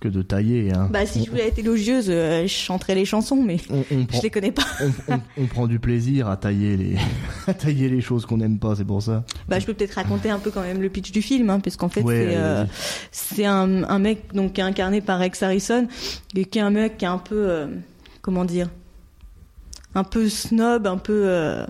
[0.00, 0.72] que de tailler.
[0.72, 0.88] Hein.
[0.92, 4.18] Bah si je voulais être élogieuse, euh, je chanterais les chansons, mais on, on prend,
[4.18, 4.66] je les connais pas.
[5.38, 6.96] on, prend du plaisir à tailler les,
[7.46, 9.24] à tailler les choses qu'on n'aime pas, c'est pour ça.
[9.48, 11.76] Bah je peux peut-être raconter un peu quand même le pitch du film, hein, parce
[11.76, 12.36] qu'en fait Ouais,
[13.10, 15.88] c'est euh, un, un mec donc qui est incarné par Rex Harrison
[16.34, 17.66] et qui est un mec qui est un peu euh,
[18.20, 18.68] comment dire,
[19.96, 21.64] un peu snob, un peu euh,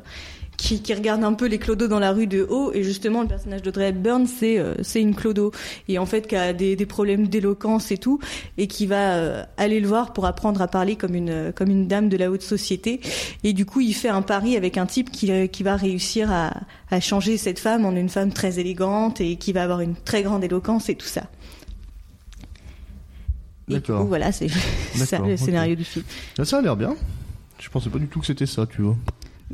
[0.57, 3.29] qui, qui regarde un peu les clodos dans la rue de haut et justement le
[3.29, 5.53] personnage d'Audrey Hepburn c'est euh, c'est une clodo
[5.87, 8.19] et en fait qui a des, des problèmes d'éloquence et tout
[8.59, 11.87] et qui va euh, aller le voir pour apprendre à parler comme une comme une
[11.87, 13.01] dame de la haute société
[13.45, 16.53] et du coup il fait un pari avec un type qui qui va réussir à
[16.91, 20.23] à changer cette femme en une femme très élégante et qui va avoir une très
[20.23, 21.23] grande éloquence et tout ça.
[23.69, 24.03] Et du D'accord.
[24.03, 24.49] coup, voilà, c'est
[24.95, 26.05] ça le scénario du film.
[26.39, 26.95] Là, ça a l'air bien.
[27.59, 28.97] Je pensais pas du tout que c'était ça, tu vois.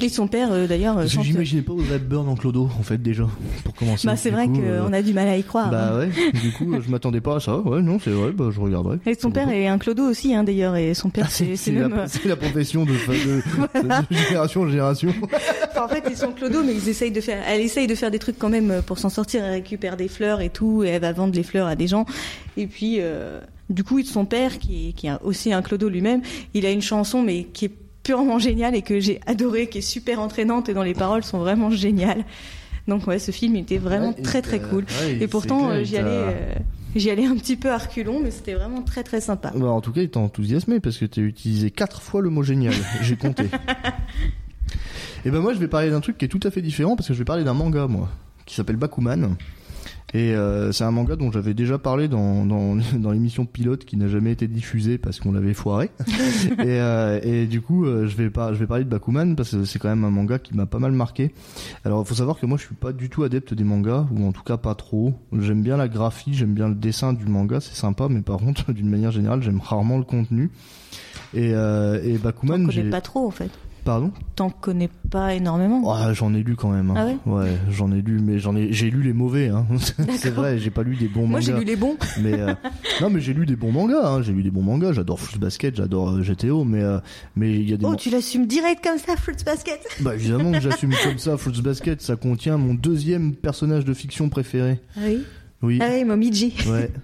[0.00, 2.64] Et son père, euh, d'ailleurs, euh, Parce que chante- J'imaginais pas Audrey Hepburn en clodo,
[2.78, 3.24] en fait, déjà,
[3.62, 4.06] pour commencer.
[4.08, 5.70] Bah, c'est Du vrai coup, qu'on euh, a du mal à y croire.
[5.70, 5.98] Bah hein.
[5.98, 7.58] ouais, du coup, je m'attendais pas à ça.
[7.58, 9.00] Ouais, non, c'est vrai, bah je regarderai.
[9.04, 11.94] Et son père est un clodo aussi, hein, d'ailleurs, et son père, Ah, c'est même.
[11.94, 13.42] la, c'est la profession de, de,
[14.10, 15.12] de génération en génération.
[15.70, 17.42] Enfin, en fait, ils sont clodo, mais ils essayent de faire.
[17.46, 19.44] Elle essaye de faire des trucs quand même euh, pour s'en sortir.
[19.44, 22.06] Elle récupère des fleurs et tout, et elle va vendre les fleurs à des gens.
[22.56, 26.22] Et puis, euh, du coup, son père, qui est, qui est aussi un clodo lui-même,
[26.54, 27.72] il a une chanson, mais qui est
[28.02, 31.38] purement géniale et que j'ai adorée, qui est super entraînante et dont les paroles sont
[31.38, 32.24] vraiment géniales.
[32.88, 34.84] Donc ouais, ce film était vraiment Ouais, très très euh, cool.
[35.02, 36.54] ouais, Et pourtant, euh, il j'y t'a- allais, euh,
[36.96, 39.52] j'y allais un petit peu à reculons, mais c'était vraiment très très sympa.
[39.54, 42.42] Bah, en tout cas, il t'a enthousiasmé parce que t'as utilisé quatre fois le mot
[42.42, 42.74] génial.
[43.02, 43.44] J'ai compté.
[45.24, 47.06] Et ben moi, je vais parler d'un truc qui est tout à fait différent parce
[47.08, 48.08] que je vais parler d'un manga, moi,
[48.46, 49.36] qui s'appelle Bakuman.
[50.14, 53.96] Et euh, c'est un manga dont j'avais déjà parlé dans, dans, dans l'émission pilote qui
[53.96, 55.90] n'a jamais été diffusée parce qu'on l'avait foiré.
[56.58, 59.52] et, euh, et du coup, euh, je vais pas, je vais parler de Bakuman parce
[59.52, 61.32] que c'est quand même un manga qui m'a pas mal marqué.
[61.84, 64.26] Alors, il faut savoir que moi, je suis pas du tout adepte des mangas ou
[64.26, 65.14] en tout cas pas trop.
[65.38, 68.72] J'aime bien la graphie, j'aime bien le dessin du manga, c'est sympa, mais par contre,
[68.74, 70.50] d'une manière générale, j'aime rarement le contenu.
[71.34, 73.50] Et, euh, et Bakuman, connais j'ai pas trop en fait.
[73.84, 74.10] Pardon.
[74.36, 75.92] T'en connais pas énormément.
[75.92, 76.90] Ah, j'en ai lu quand même.
[76.90, 76.94] hein.
[77.26, 79.48] Ah ouais j'en ai lu, mais j'en ai, j'ai lu les mauvais.
[79.48, 79.66] Hein.
[80.16, 81.64] c'est vrai, j'ai pas lu des bons Moi, j'ai mangas.
[81.64, 81.96] lu les bons.
[82.22, 82.54] Mais euh,
[83.00, 84.06] non, mais j'ai lu des bons mangas.
[84.06, 84.22] Hein.
[84.22, 84.92] J'ai lu des bons mangas.
[84.92, 86.98] J'adore Fruits Basket, j'adore euh, GTO, mais euh,
[87.36, 87.84] mais il y a des.
[87.84, 89.80] Oh, tu l'assumes direct comme ça, Fruits Basket.
[90.00, 91.36] Bah évidemment que j'assume comme ça.
[91.36, 94.80] Fruits Basket, ça contient mon deuxième personnage de fiction préféré.
[94.96, 95.22] Ah oui?
[95.62, 95.78] Oui.
[95.80, 96.54] Ah oui, Momiji.
[96.68, 96.90] Ouais.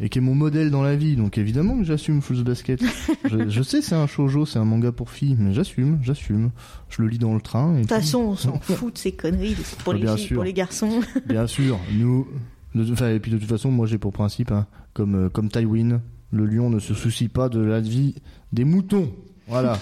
[0.00, 2.82] Et qui est mon modèle dans la vie, donc évidemment que j'assume Fruits Basket.
[3.30, 6.50] Je, je sais, c'est un shoujo, c'est un manga pour filles, mais j'assume, j'assume.
[6.88, 7.74] Je le lis dans le train.
[7.74, 10.26] De toute façon, on s'en fout de ces conneries c'est pour Ah, les bien filles,
[10.28, 10.34] sûr.
[10.36, 11.00] pour les garçons.
[11.26, 12.26] Bien sûr, nous.
[12.74, 16.46] et puis de toute façon, moi j'ai pour principe, hein, comme euh, comme Tywin, le
[16.46, 18.14] lion ne se soucie pas de la vie
[18.54, 19.12] des moutons.
[19.46, 19.78] Voilà.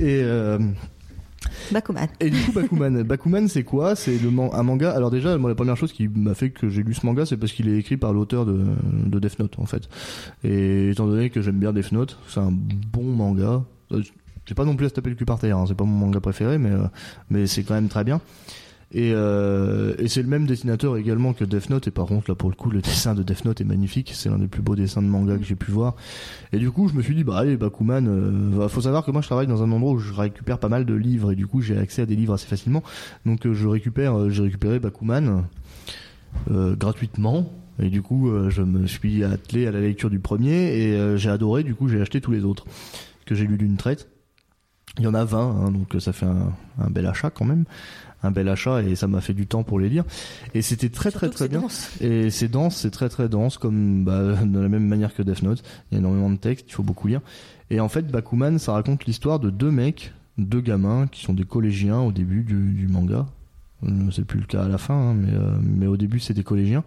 [0.00, 0.58] et euh,
[1.72, 2.08] Bakuman.
[2.20, 3.94] et du coup, Bakuman, Bakuman, c'est quoi?
[3.96, 4.90] C'est le man- un manga?
[4.92, 7.36] Alors déjà, moi, la première chose qui m'a fait que j'ai lu ce manga, c'est
[7.36, 8.60] parce qu'il est écrit par l'auteur de,
[9.06, 9.88] de Death Note, en fait.
[10.42, 13.62] Et étant donné que j'aime bien Death Note, c'est un bon manga.
[13.92, 14.02] Euh,
[14.46, 15.56] J'ai pas non plus à se taper le cul par terre.
[15.58, 16.84] hein, c'est pas mon manga préféré, mais euh,
[17.30, 18.20] mais c'est quand même très bien.
[18.92, 21.88] Et, euh, et c'est le même dessinateur également que Death Note.
[21.88, 24.12] Et par contre, là, pour le coup, le dessin de Death Note est magnifique.
[24.14, 25.96] C'est l'un des plus beaux dessins de manga que j'ai pu voir.
[26.52, 28.06] Et du coup, je me suis dit, bah allez, Bakuman.
[28.06, 30.84] Euh, faut savoir que moi, je travaille dans un endroit où je récupère pas mal
[30.84, 31.32] de livres.
[31.32, 32.82] Et du coup, j'ai accès à des livres assez facilement.
[33.26, 35.44] Donc, euh, je récupère, euh, j'ai récupéré Bakuman
[36.50, 37.52] gratuitement.
[37.80, 41.62] Et du coup, je me suis attelé à la lecture du premier et j'ai adoré.
[41.62, 42.64] Du coup, j'ai acheté tous les autres
[43.24, 44.08] que j'ai lus d'une traite.
[44.98, 47.64] Il y en a 20, hein, donc ça fait un bel achat quand même
[48.24, 50.04] un bel achat et ça m'a fait du temps pour les lire.
[50.54, 51.60] Et c'était très très très bien.
[51.60, 51.90] Dense.
[52.00, 55.42] et c'est dense c'est très très dense comme bah, de la même manière que Death
[55.42, 55.62] Note.
[55.90, 57.20] Il y a énormément de textes il faut beaucoup lire.
[57.70, 61.44] Et en fait Bakuman ça raconte l'histoire de deux mecs deux gamins qui sont des
[61.44, 63.26] collégiens au début du, du manga.
[63.84, 66.34] Euh, c'est plus le cas à la fin hein, mais, euh, mais au début c'est
[66.34, 66.84] des collégiens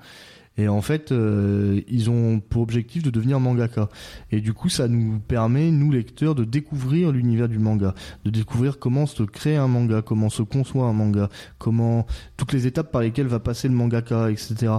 [0.57, 3.89] et en fait, euh, ils ont pour objectif de devenir mangaka.
[4.31, 7.93] Et du coup, ça nous permet, nous lecteurs, de découvrir l'univers du manga,
[8.25, 11.29] de découvrir comment se crée un manga, comment se conçoit un manga,
[11.59, 12.07] comment
[12.37, 14.73] toutes les étapes par lesquelles va passer le mangaka, etc.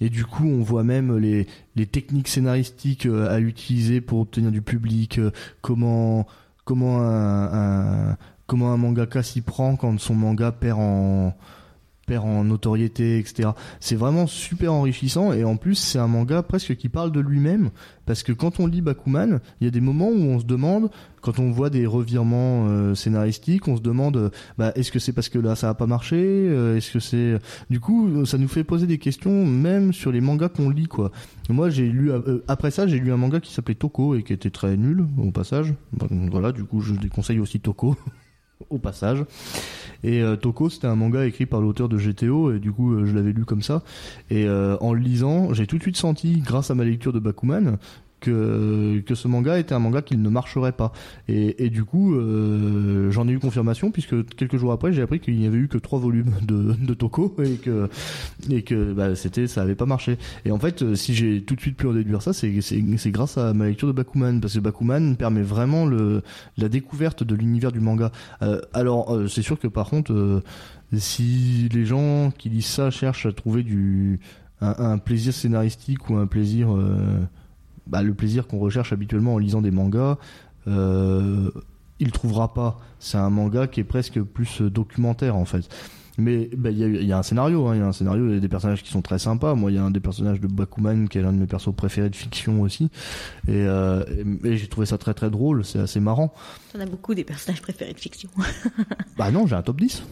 [0.00, 1.46] Et du coup, on voit même les,
[1.76, 5.30] les techniques scénaristiques euh, à utiliser pour obtenir du public, euh,
[5.60, 6.26] comment
[6.64, 8.16] comment un, un-
[8.46, 11.34] comment un mangaka s'y prend quand son manga perd en
[12.18, 13.50] en notoriété, etc.
[13.80, 17.70] C'est vraiment super enrichissant et en plus c'est un manga presque qui parle de lui-même
[18.06, 20.90] parce que quand on lit Bakuman, il y a des moments où on se demande,
[21.20, 25.28] quand on voit des revirements euh, scénaristiques, on se demande, bah, est-ce que c'est parce
[25.28, 27.38] que là ça a pas marché, Euh, est-ce que c'est,
[27.68, 31.12] du coup ça nous fait poser des questions même sur les mangas qu'on lit quoi.
[31.48, 34.32] Moi j'ai lu euh, après ça j'ai lu un manga qui s'appelait Toko et qui
[34.32, 35.74] était très nul au passage.
[36.32, 37.96] Voilà du coup je déconseille aussi Toko
[38.68, 39.24] au passage.
[40.02, 43.06] Et euh, Toko, c'était un manga écrit par l'auteur de GTO, et du coup, euh,
[43.06, 43.82] je l'avais lu comme ça.
[44.30, 47.18] Et euh, en le lisant, j'ai tout de suite senti, grâce à ma lecture de
[47.18, 47.78] Bakuman,
[48.20, 50.92] que, que ce manga était un manga qui ne marcherait pas.
[51.28, 55.20] Et, et du coup, euh, j'en ai eu confirmation, puisque quelques jours après, j'ai appris
[55.20, 57.88] qu'il n'y avait eu que trois volumes de, de Toko, et que,
[58.50, 60.18] et que bah, c'était, ça avait pas marché.
[60.44, 62.82] Et en fait, euh, si j'ai tout de suite pu en déduire ça, c'est, c'est,
[62.96, 66.22] c'est grâce à ma lecture de Bakuman, parce que Bakuman permet vraiment le,
[66.58, 68.12] la découverte de l'univers du manga.
[68.42, 70.42] Euh, alors, c'est sûr que par contre,
[70.96, 74.20] si les gens qui lisent ça cherchent à trouver du
[74.60, 76.68] un, plaisir scénaristique ou un plaisir,
[77.90, 80.16] bah, le plaisir qu'on recherche habituellement en lisant des mangas,
[80.68, 81.50] euh,
[81.98, 82.80] il trouvera pas.
[82.98, 85.68] C'est un manga qui est presque plus documentaire en fait.
[86.18, 87.92] Mais bah, il y, a, il y a un scénario, hein, il y a un
[87.92, 89.54] scénario, y a des personnages qui sont très sympas.
[89.54, 91.74] Moi, il y a un des personnages de Bakuman qui est l'un de mes persos
[91.74, 92.90] préférés de fiction aussi,
[93.48, 94.04] et, euh,
[94.44, 95.64] et- et j'ai trouvé ça très très drôle.
[95.64, 96.34] C'est assez marrant.
[96.74, 98.28] T'en as beaucoup des personnages préférés de fiction.
[99.16, 100.02] Bah non, j'ai un top 10.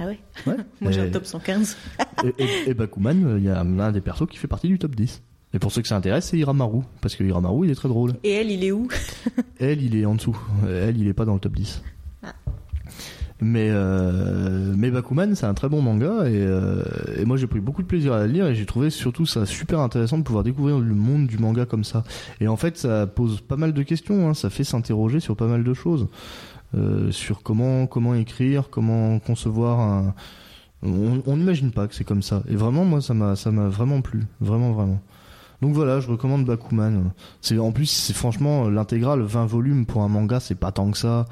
[0.00, 0.18] Ah ouais?
[0.46, 0.56] Ouais.
[0.80, 1.76] Moi j'ai un top 115.
[2.66, 5.22] et, Bakuman, il y a un des persos qui fait partie du top 10.
[5.54, 6.80] Et pour ceux que ça intéresse, c'est Hiramaru.
[7.00, 8.14] Parce que Hiramaru, il est très drôle.
[8.24, 8.88] Et elle, il est où?
[9.60, 10.36] Elle, il est en dessous.
[10.66, 11.82] Elle, il est pas dans le top 10.
[12.22, 12.32] Ah.
[13.40, 16.24] Mais, euh, mais Bakuman, c'est un très bon manga.
[16.26, 16.82] Et, euh,
[17.18, 18.46] et moi, j'ai pris beaucoup de plaisir à le lire.
[18.46, 21.84] Et j'ai trouvé surtout ça super intéressant de pouvoir découvrir le monde du manga comme
[21.84, 22.02] ça.
[22.40, 24.28] Et en fait, ça pose pas mal de questions.
[24.28, 24.34] hein.
[24.34, 26.08] Ça fait s'interroger sur pas mal de choses.
[26.74, 30.14] Euh, sur comment, comment écrire, comment concevoir un.
[30.84, 32.42] On n'imagine pas que c'est comme ça.
[32.48, 33.34] Et vraiment, moi, ça m'a
[33.68, 34.24] vraiment plu.
[34.40, 35.00] Vraiment, vraiment.
[35.62, 37.12] Donc voilà, je recommande Bakuman.
[37.40, 40.98] C'est en plus, c'est franchement l'intégrale 20 volumes pour un manga, c'est pas tant que
[40.98, 41.26] ça.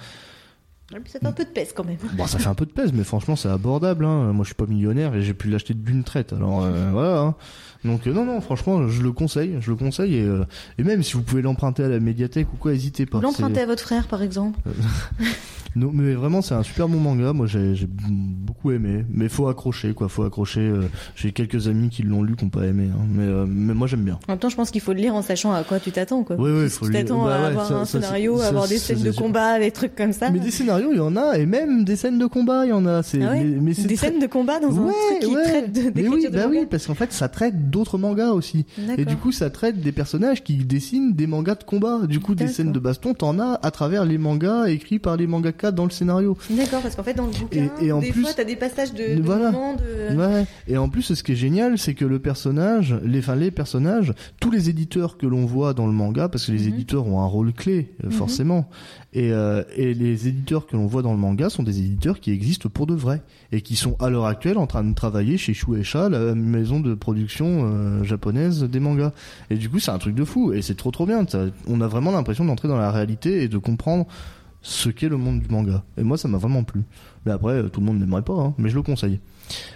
[1.07, 1.97] Ça fait un peu de pèse quand même.
[2.15, 4.05] Bon, ça fait un peu de pèse, mais franchement, c'est abordable.
[4.05, 4.33] Hein.
[4.33, 6.33] Moi, je suis pas millionnaire et j'ai pu l'acheter d'une traite.
[6.33, 7.19] Alors euh, voilà.
[7.21, 7.35] hein.
[7.85, 10.45] Donc euh, non, non, franchement, je le conseille, je le conseille et, euh,
[10.79, 13.21] et même si vous pouvez l'emprunter à la médiathèque ou quoi, hésitez pas.
[13.35, 14.59] C'est- à votre frère par exemple.
[15.77, 17.33] Non, mais vraiment, c'est un super bon manga.
[17.33, 19.05] Moi, j'ai j'ai beaucoup aimé.
[19.09, 20.09] Mais faut accrocher, quoi.
[20.09, 20.73] Faut accrocher.
[21.15, 22.89] J'ai quelques amis qui l'ont lu, qui n'ont pas aimé.
[22.93, 23.05] hein.
[23.09, 24.19] Mais, mais moi, j'aime bien.
[24.27, 26.25] En même temps, je pense qu'il faut le lire en sachant à quoi tu t'attends.
[26.25, 26.35] Quoi.
[26.41, 28.49] Ouais, si faut tu t'attends Bah à ouais, avoir ça- un ça, scénario, c'est- à
[28.49, 30.29] avoir des scènes c'est de combat, des trucs comme ça.
[30.33, 32.73] Mais des scénarios, il y en a, et même des scènes de combat, il y
[32.73, 33.03] en a.
[33.03, 35.21] C'est, Ah ouais mais, mais c'est des très- scènes de combat dans un Ouais, truc
[35.21, 35.43] qui ouais.
[35.43, 36.61] traite de, Mais oui, de bah manga.
[36.61, 38.67] oui, parce qu'en fait, ça traite d'autres mangas aussi.
[38.99, 42.01] Et du coup, ça traite des personnages qui dessinent des mangas de combat.
[42.07, 45.27] Du coup, des scènes de baston, t'en as à travers les mangas écrits par les
[45.27, 46.37] mangaka dans le scénario.
[46.51, 48.57] D'accord, parce qu'en fait, dans le bouquin, Et- et en des plus- fois, t'as des
[48.57, 49.51] passages de, de Voilà.
[49.51, 50.17] moments de...
[50.17, 50.45] Ouais.
[50.69, 54.15] Et en plus, ce qui est génial, c'est que le personnage, les, enfin, les personnages,
[54.41, 56.75] tous les éditeurs que l'on voit dans le manga, parce que les Mhm.
[56.75, 58.13] éditeurs ont un rôle clé, euh, Mhm.
[59.17, 62.69] Euh, et les éditeurs que l'on voit dans le manga sont des éditeurs qui existent
[62.69, 63.23] pour de vrai.
[63.53, 66.95] Et qui sont à l'heure actuelle en train de travailler chez Shueisha, la maison de
[66.95, 69.13] production euh, japonaise des mangas.
[69.51, 70.53] Et du coup, c'est un truc de fou.
[70.53, 71.25] Et c'est trop trop bien.
[71.67, 74.07] On a vraiment l'impression d'entrer dans la réalité et de comprendre
[74.63, 75.83] ce qu'est le monde du manga.
[75.97, 76.83] Et moi, ça m'a vraiment plu.
[77.27, 79.21] Mais après, euh, tout le monde n'aimerait pas, hein, mais je le conseille.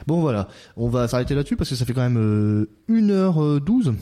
[0.06, 0.48] Bon, voilà.
[0.76, 3.94] On va s'arrêter là-dessus parce que ça fait quand même euh, 1h12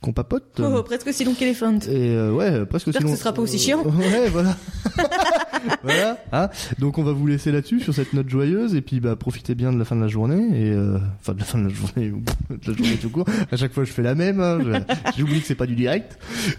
[0.00, 0.60] qu'on papote.
[0.62, 1.78] Oh, presque aussi long qu'Elephant.
[1.88, 3.12] Et euh, ouais, presque J'espère sinon.
[3.12, 3.82] que ce sera pas aussi chiant.
[3.98, 4.56] Ouais, voilà.
[5.82, 6.18] voilà.
[6.32, 6.48] Hein
[6.78, 9.72] Donc on va vous laisser là-dessus sur cette note joyeuse et puis bah profitez bien
[9.72, 12.10] de la fin de la journée et euh, enfin de la fin de la journée
[12.12, 13.26] ou de la journée tout court.
[13.50, 14.40] À chaque fois je fais la même.
[14.40, 14.58] Hein,
[15.16, 16.18] J'oublie que c'est pas du direct.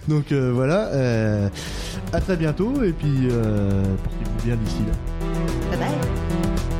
[0.09, 1.49] Donc euh, voilà.
[2.11, 5.77] À très bientôt et puis portez-vous bien d'ici là.
[5.77, 6.78] Bye bye.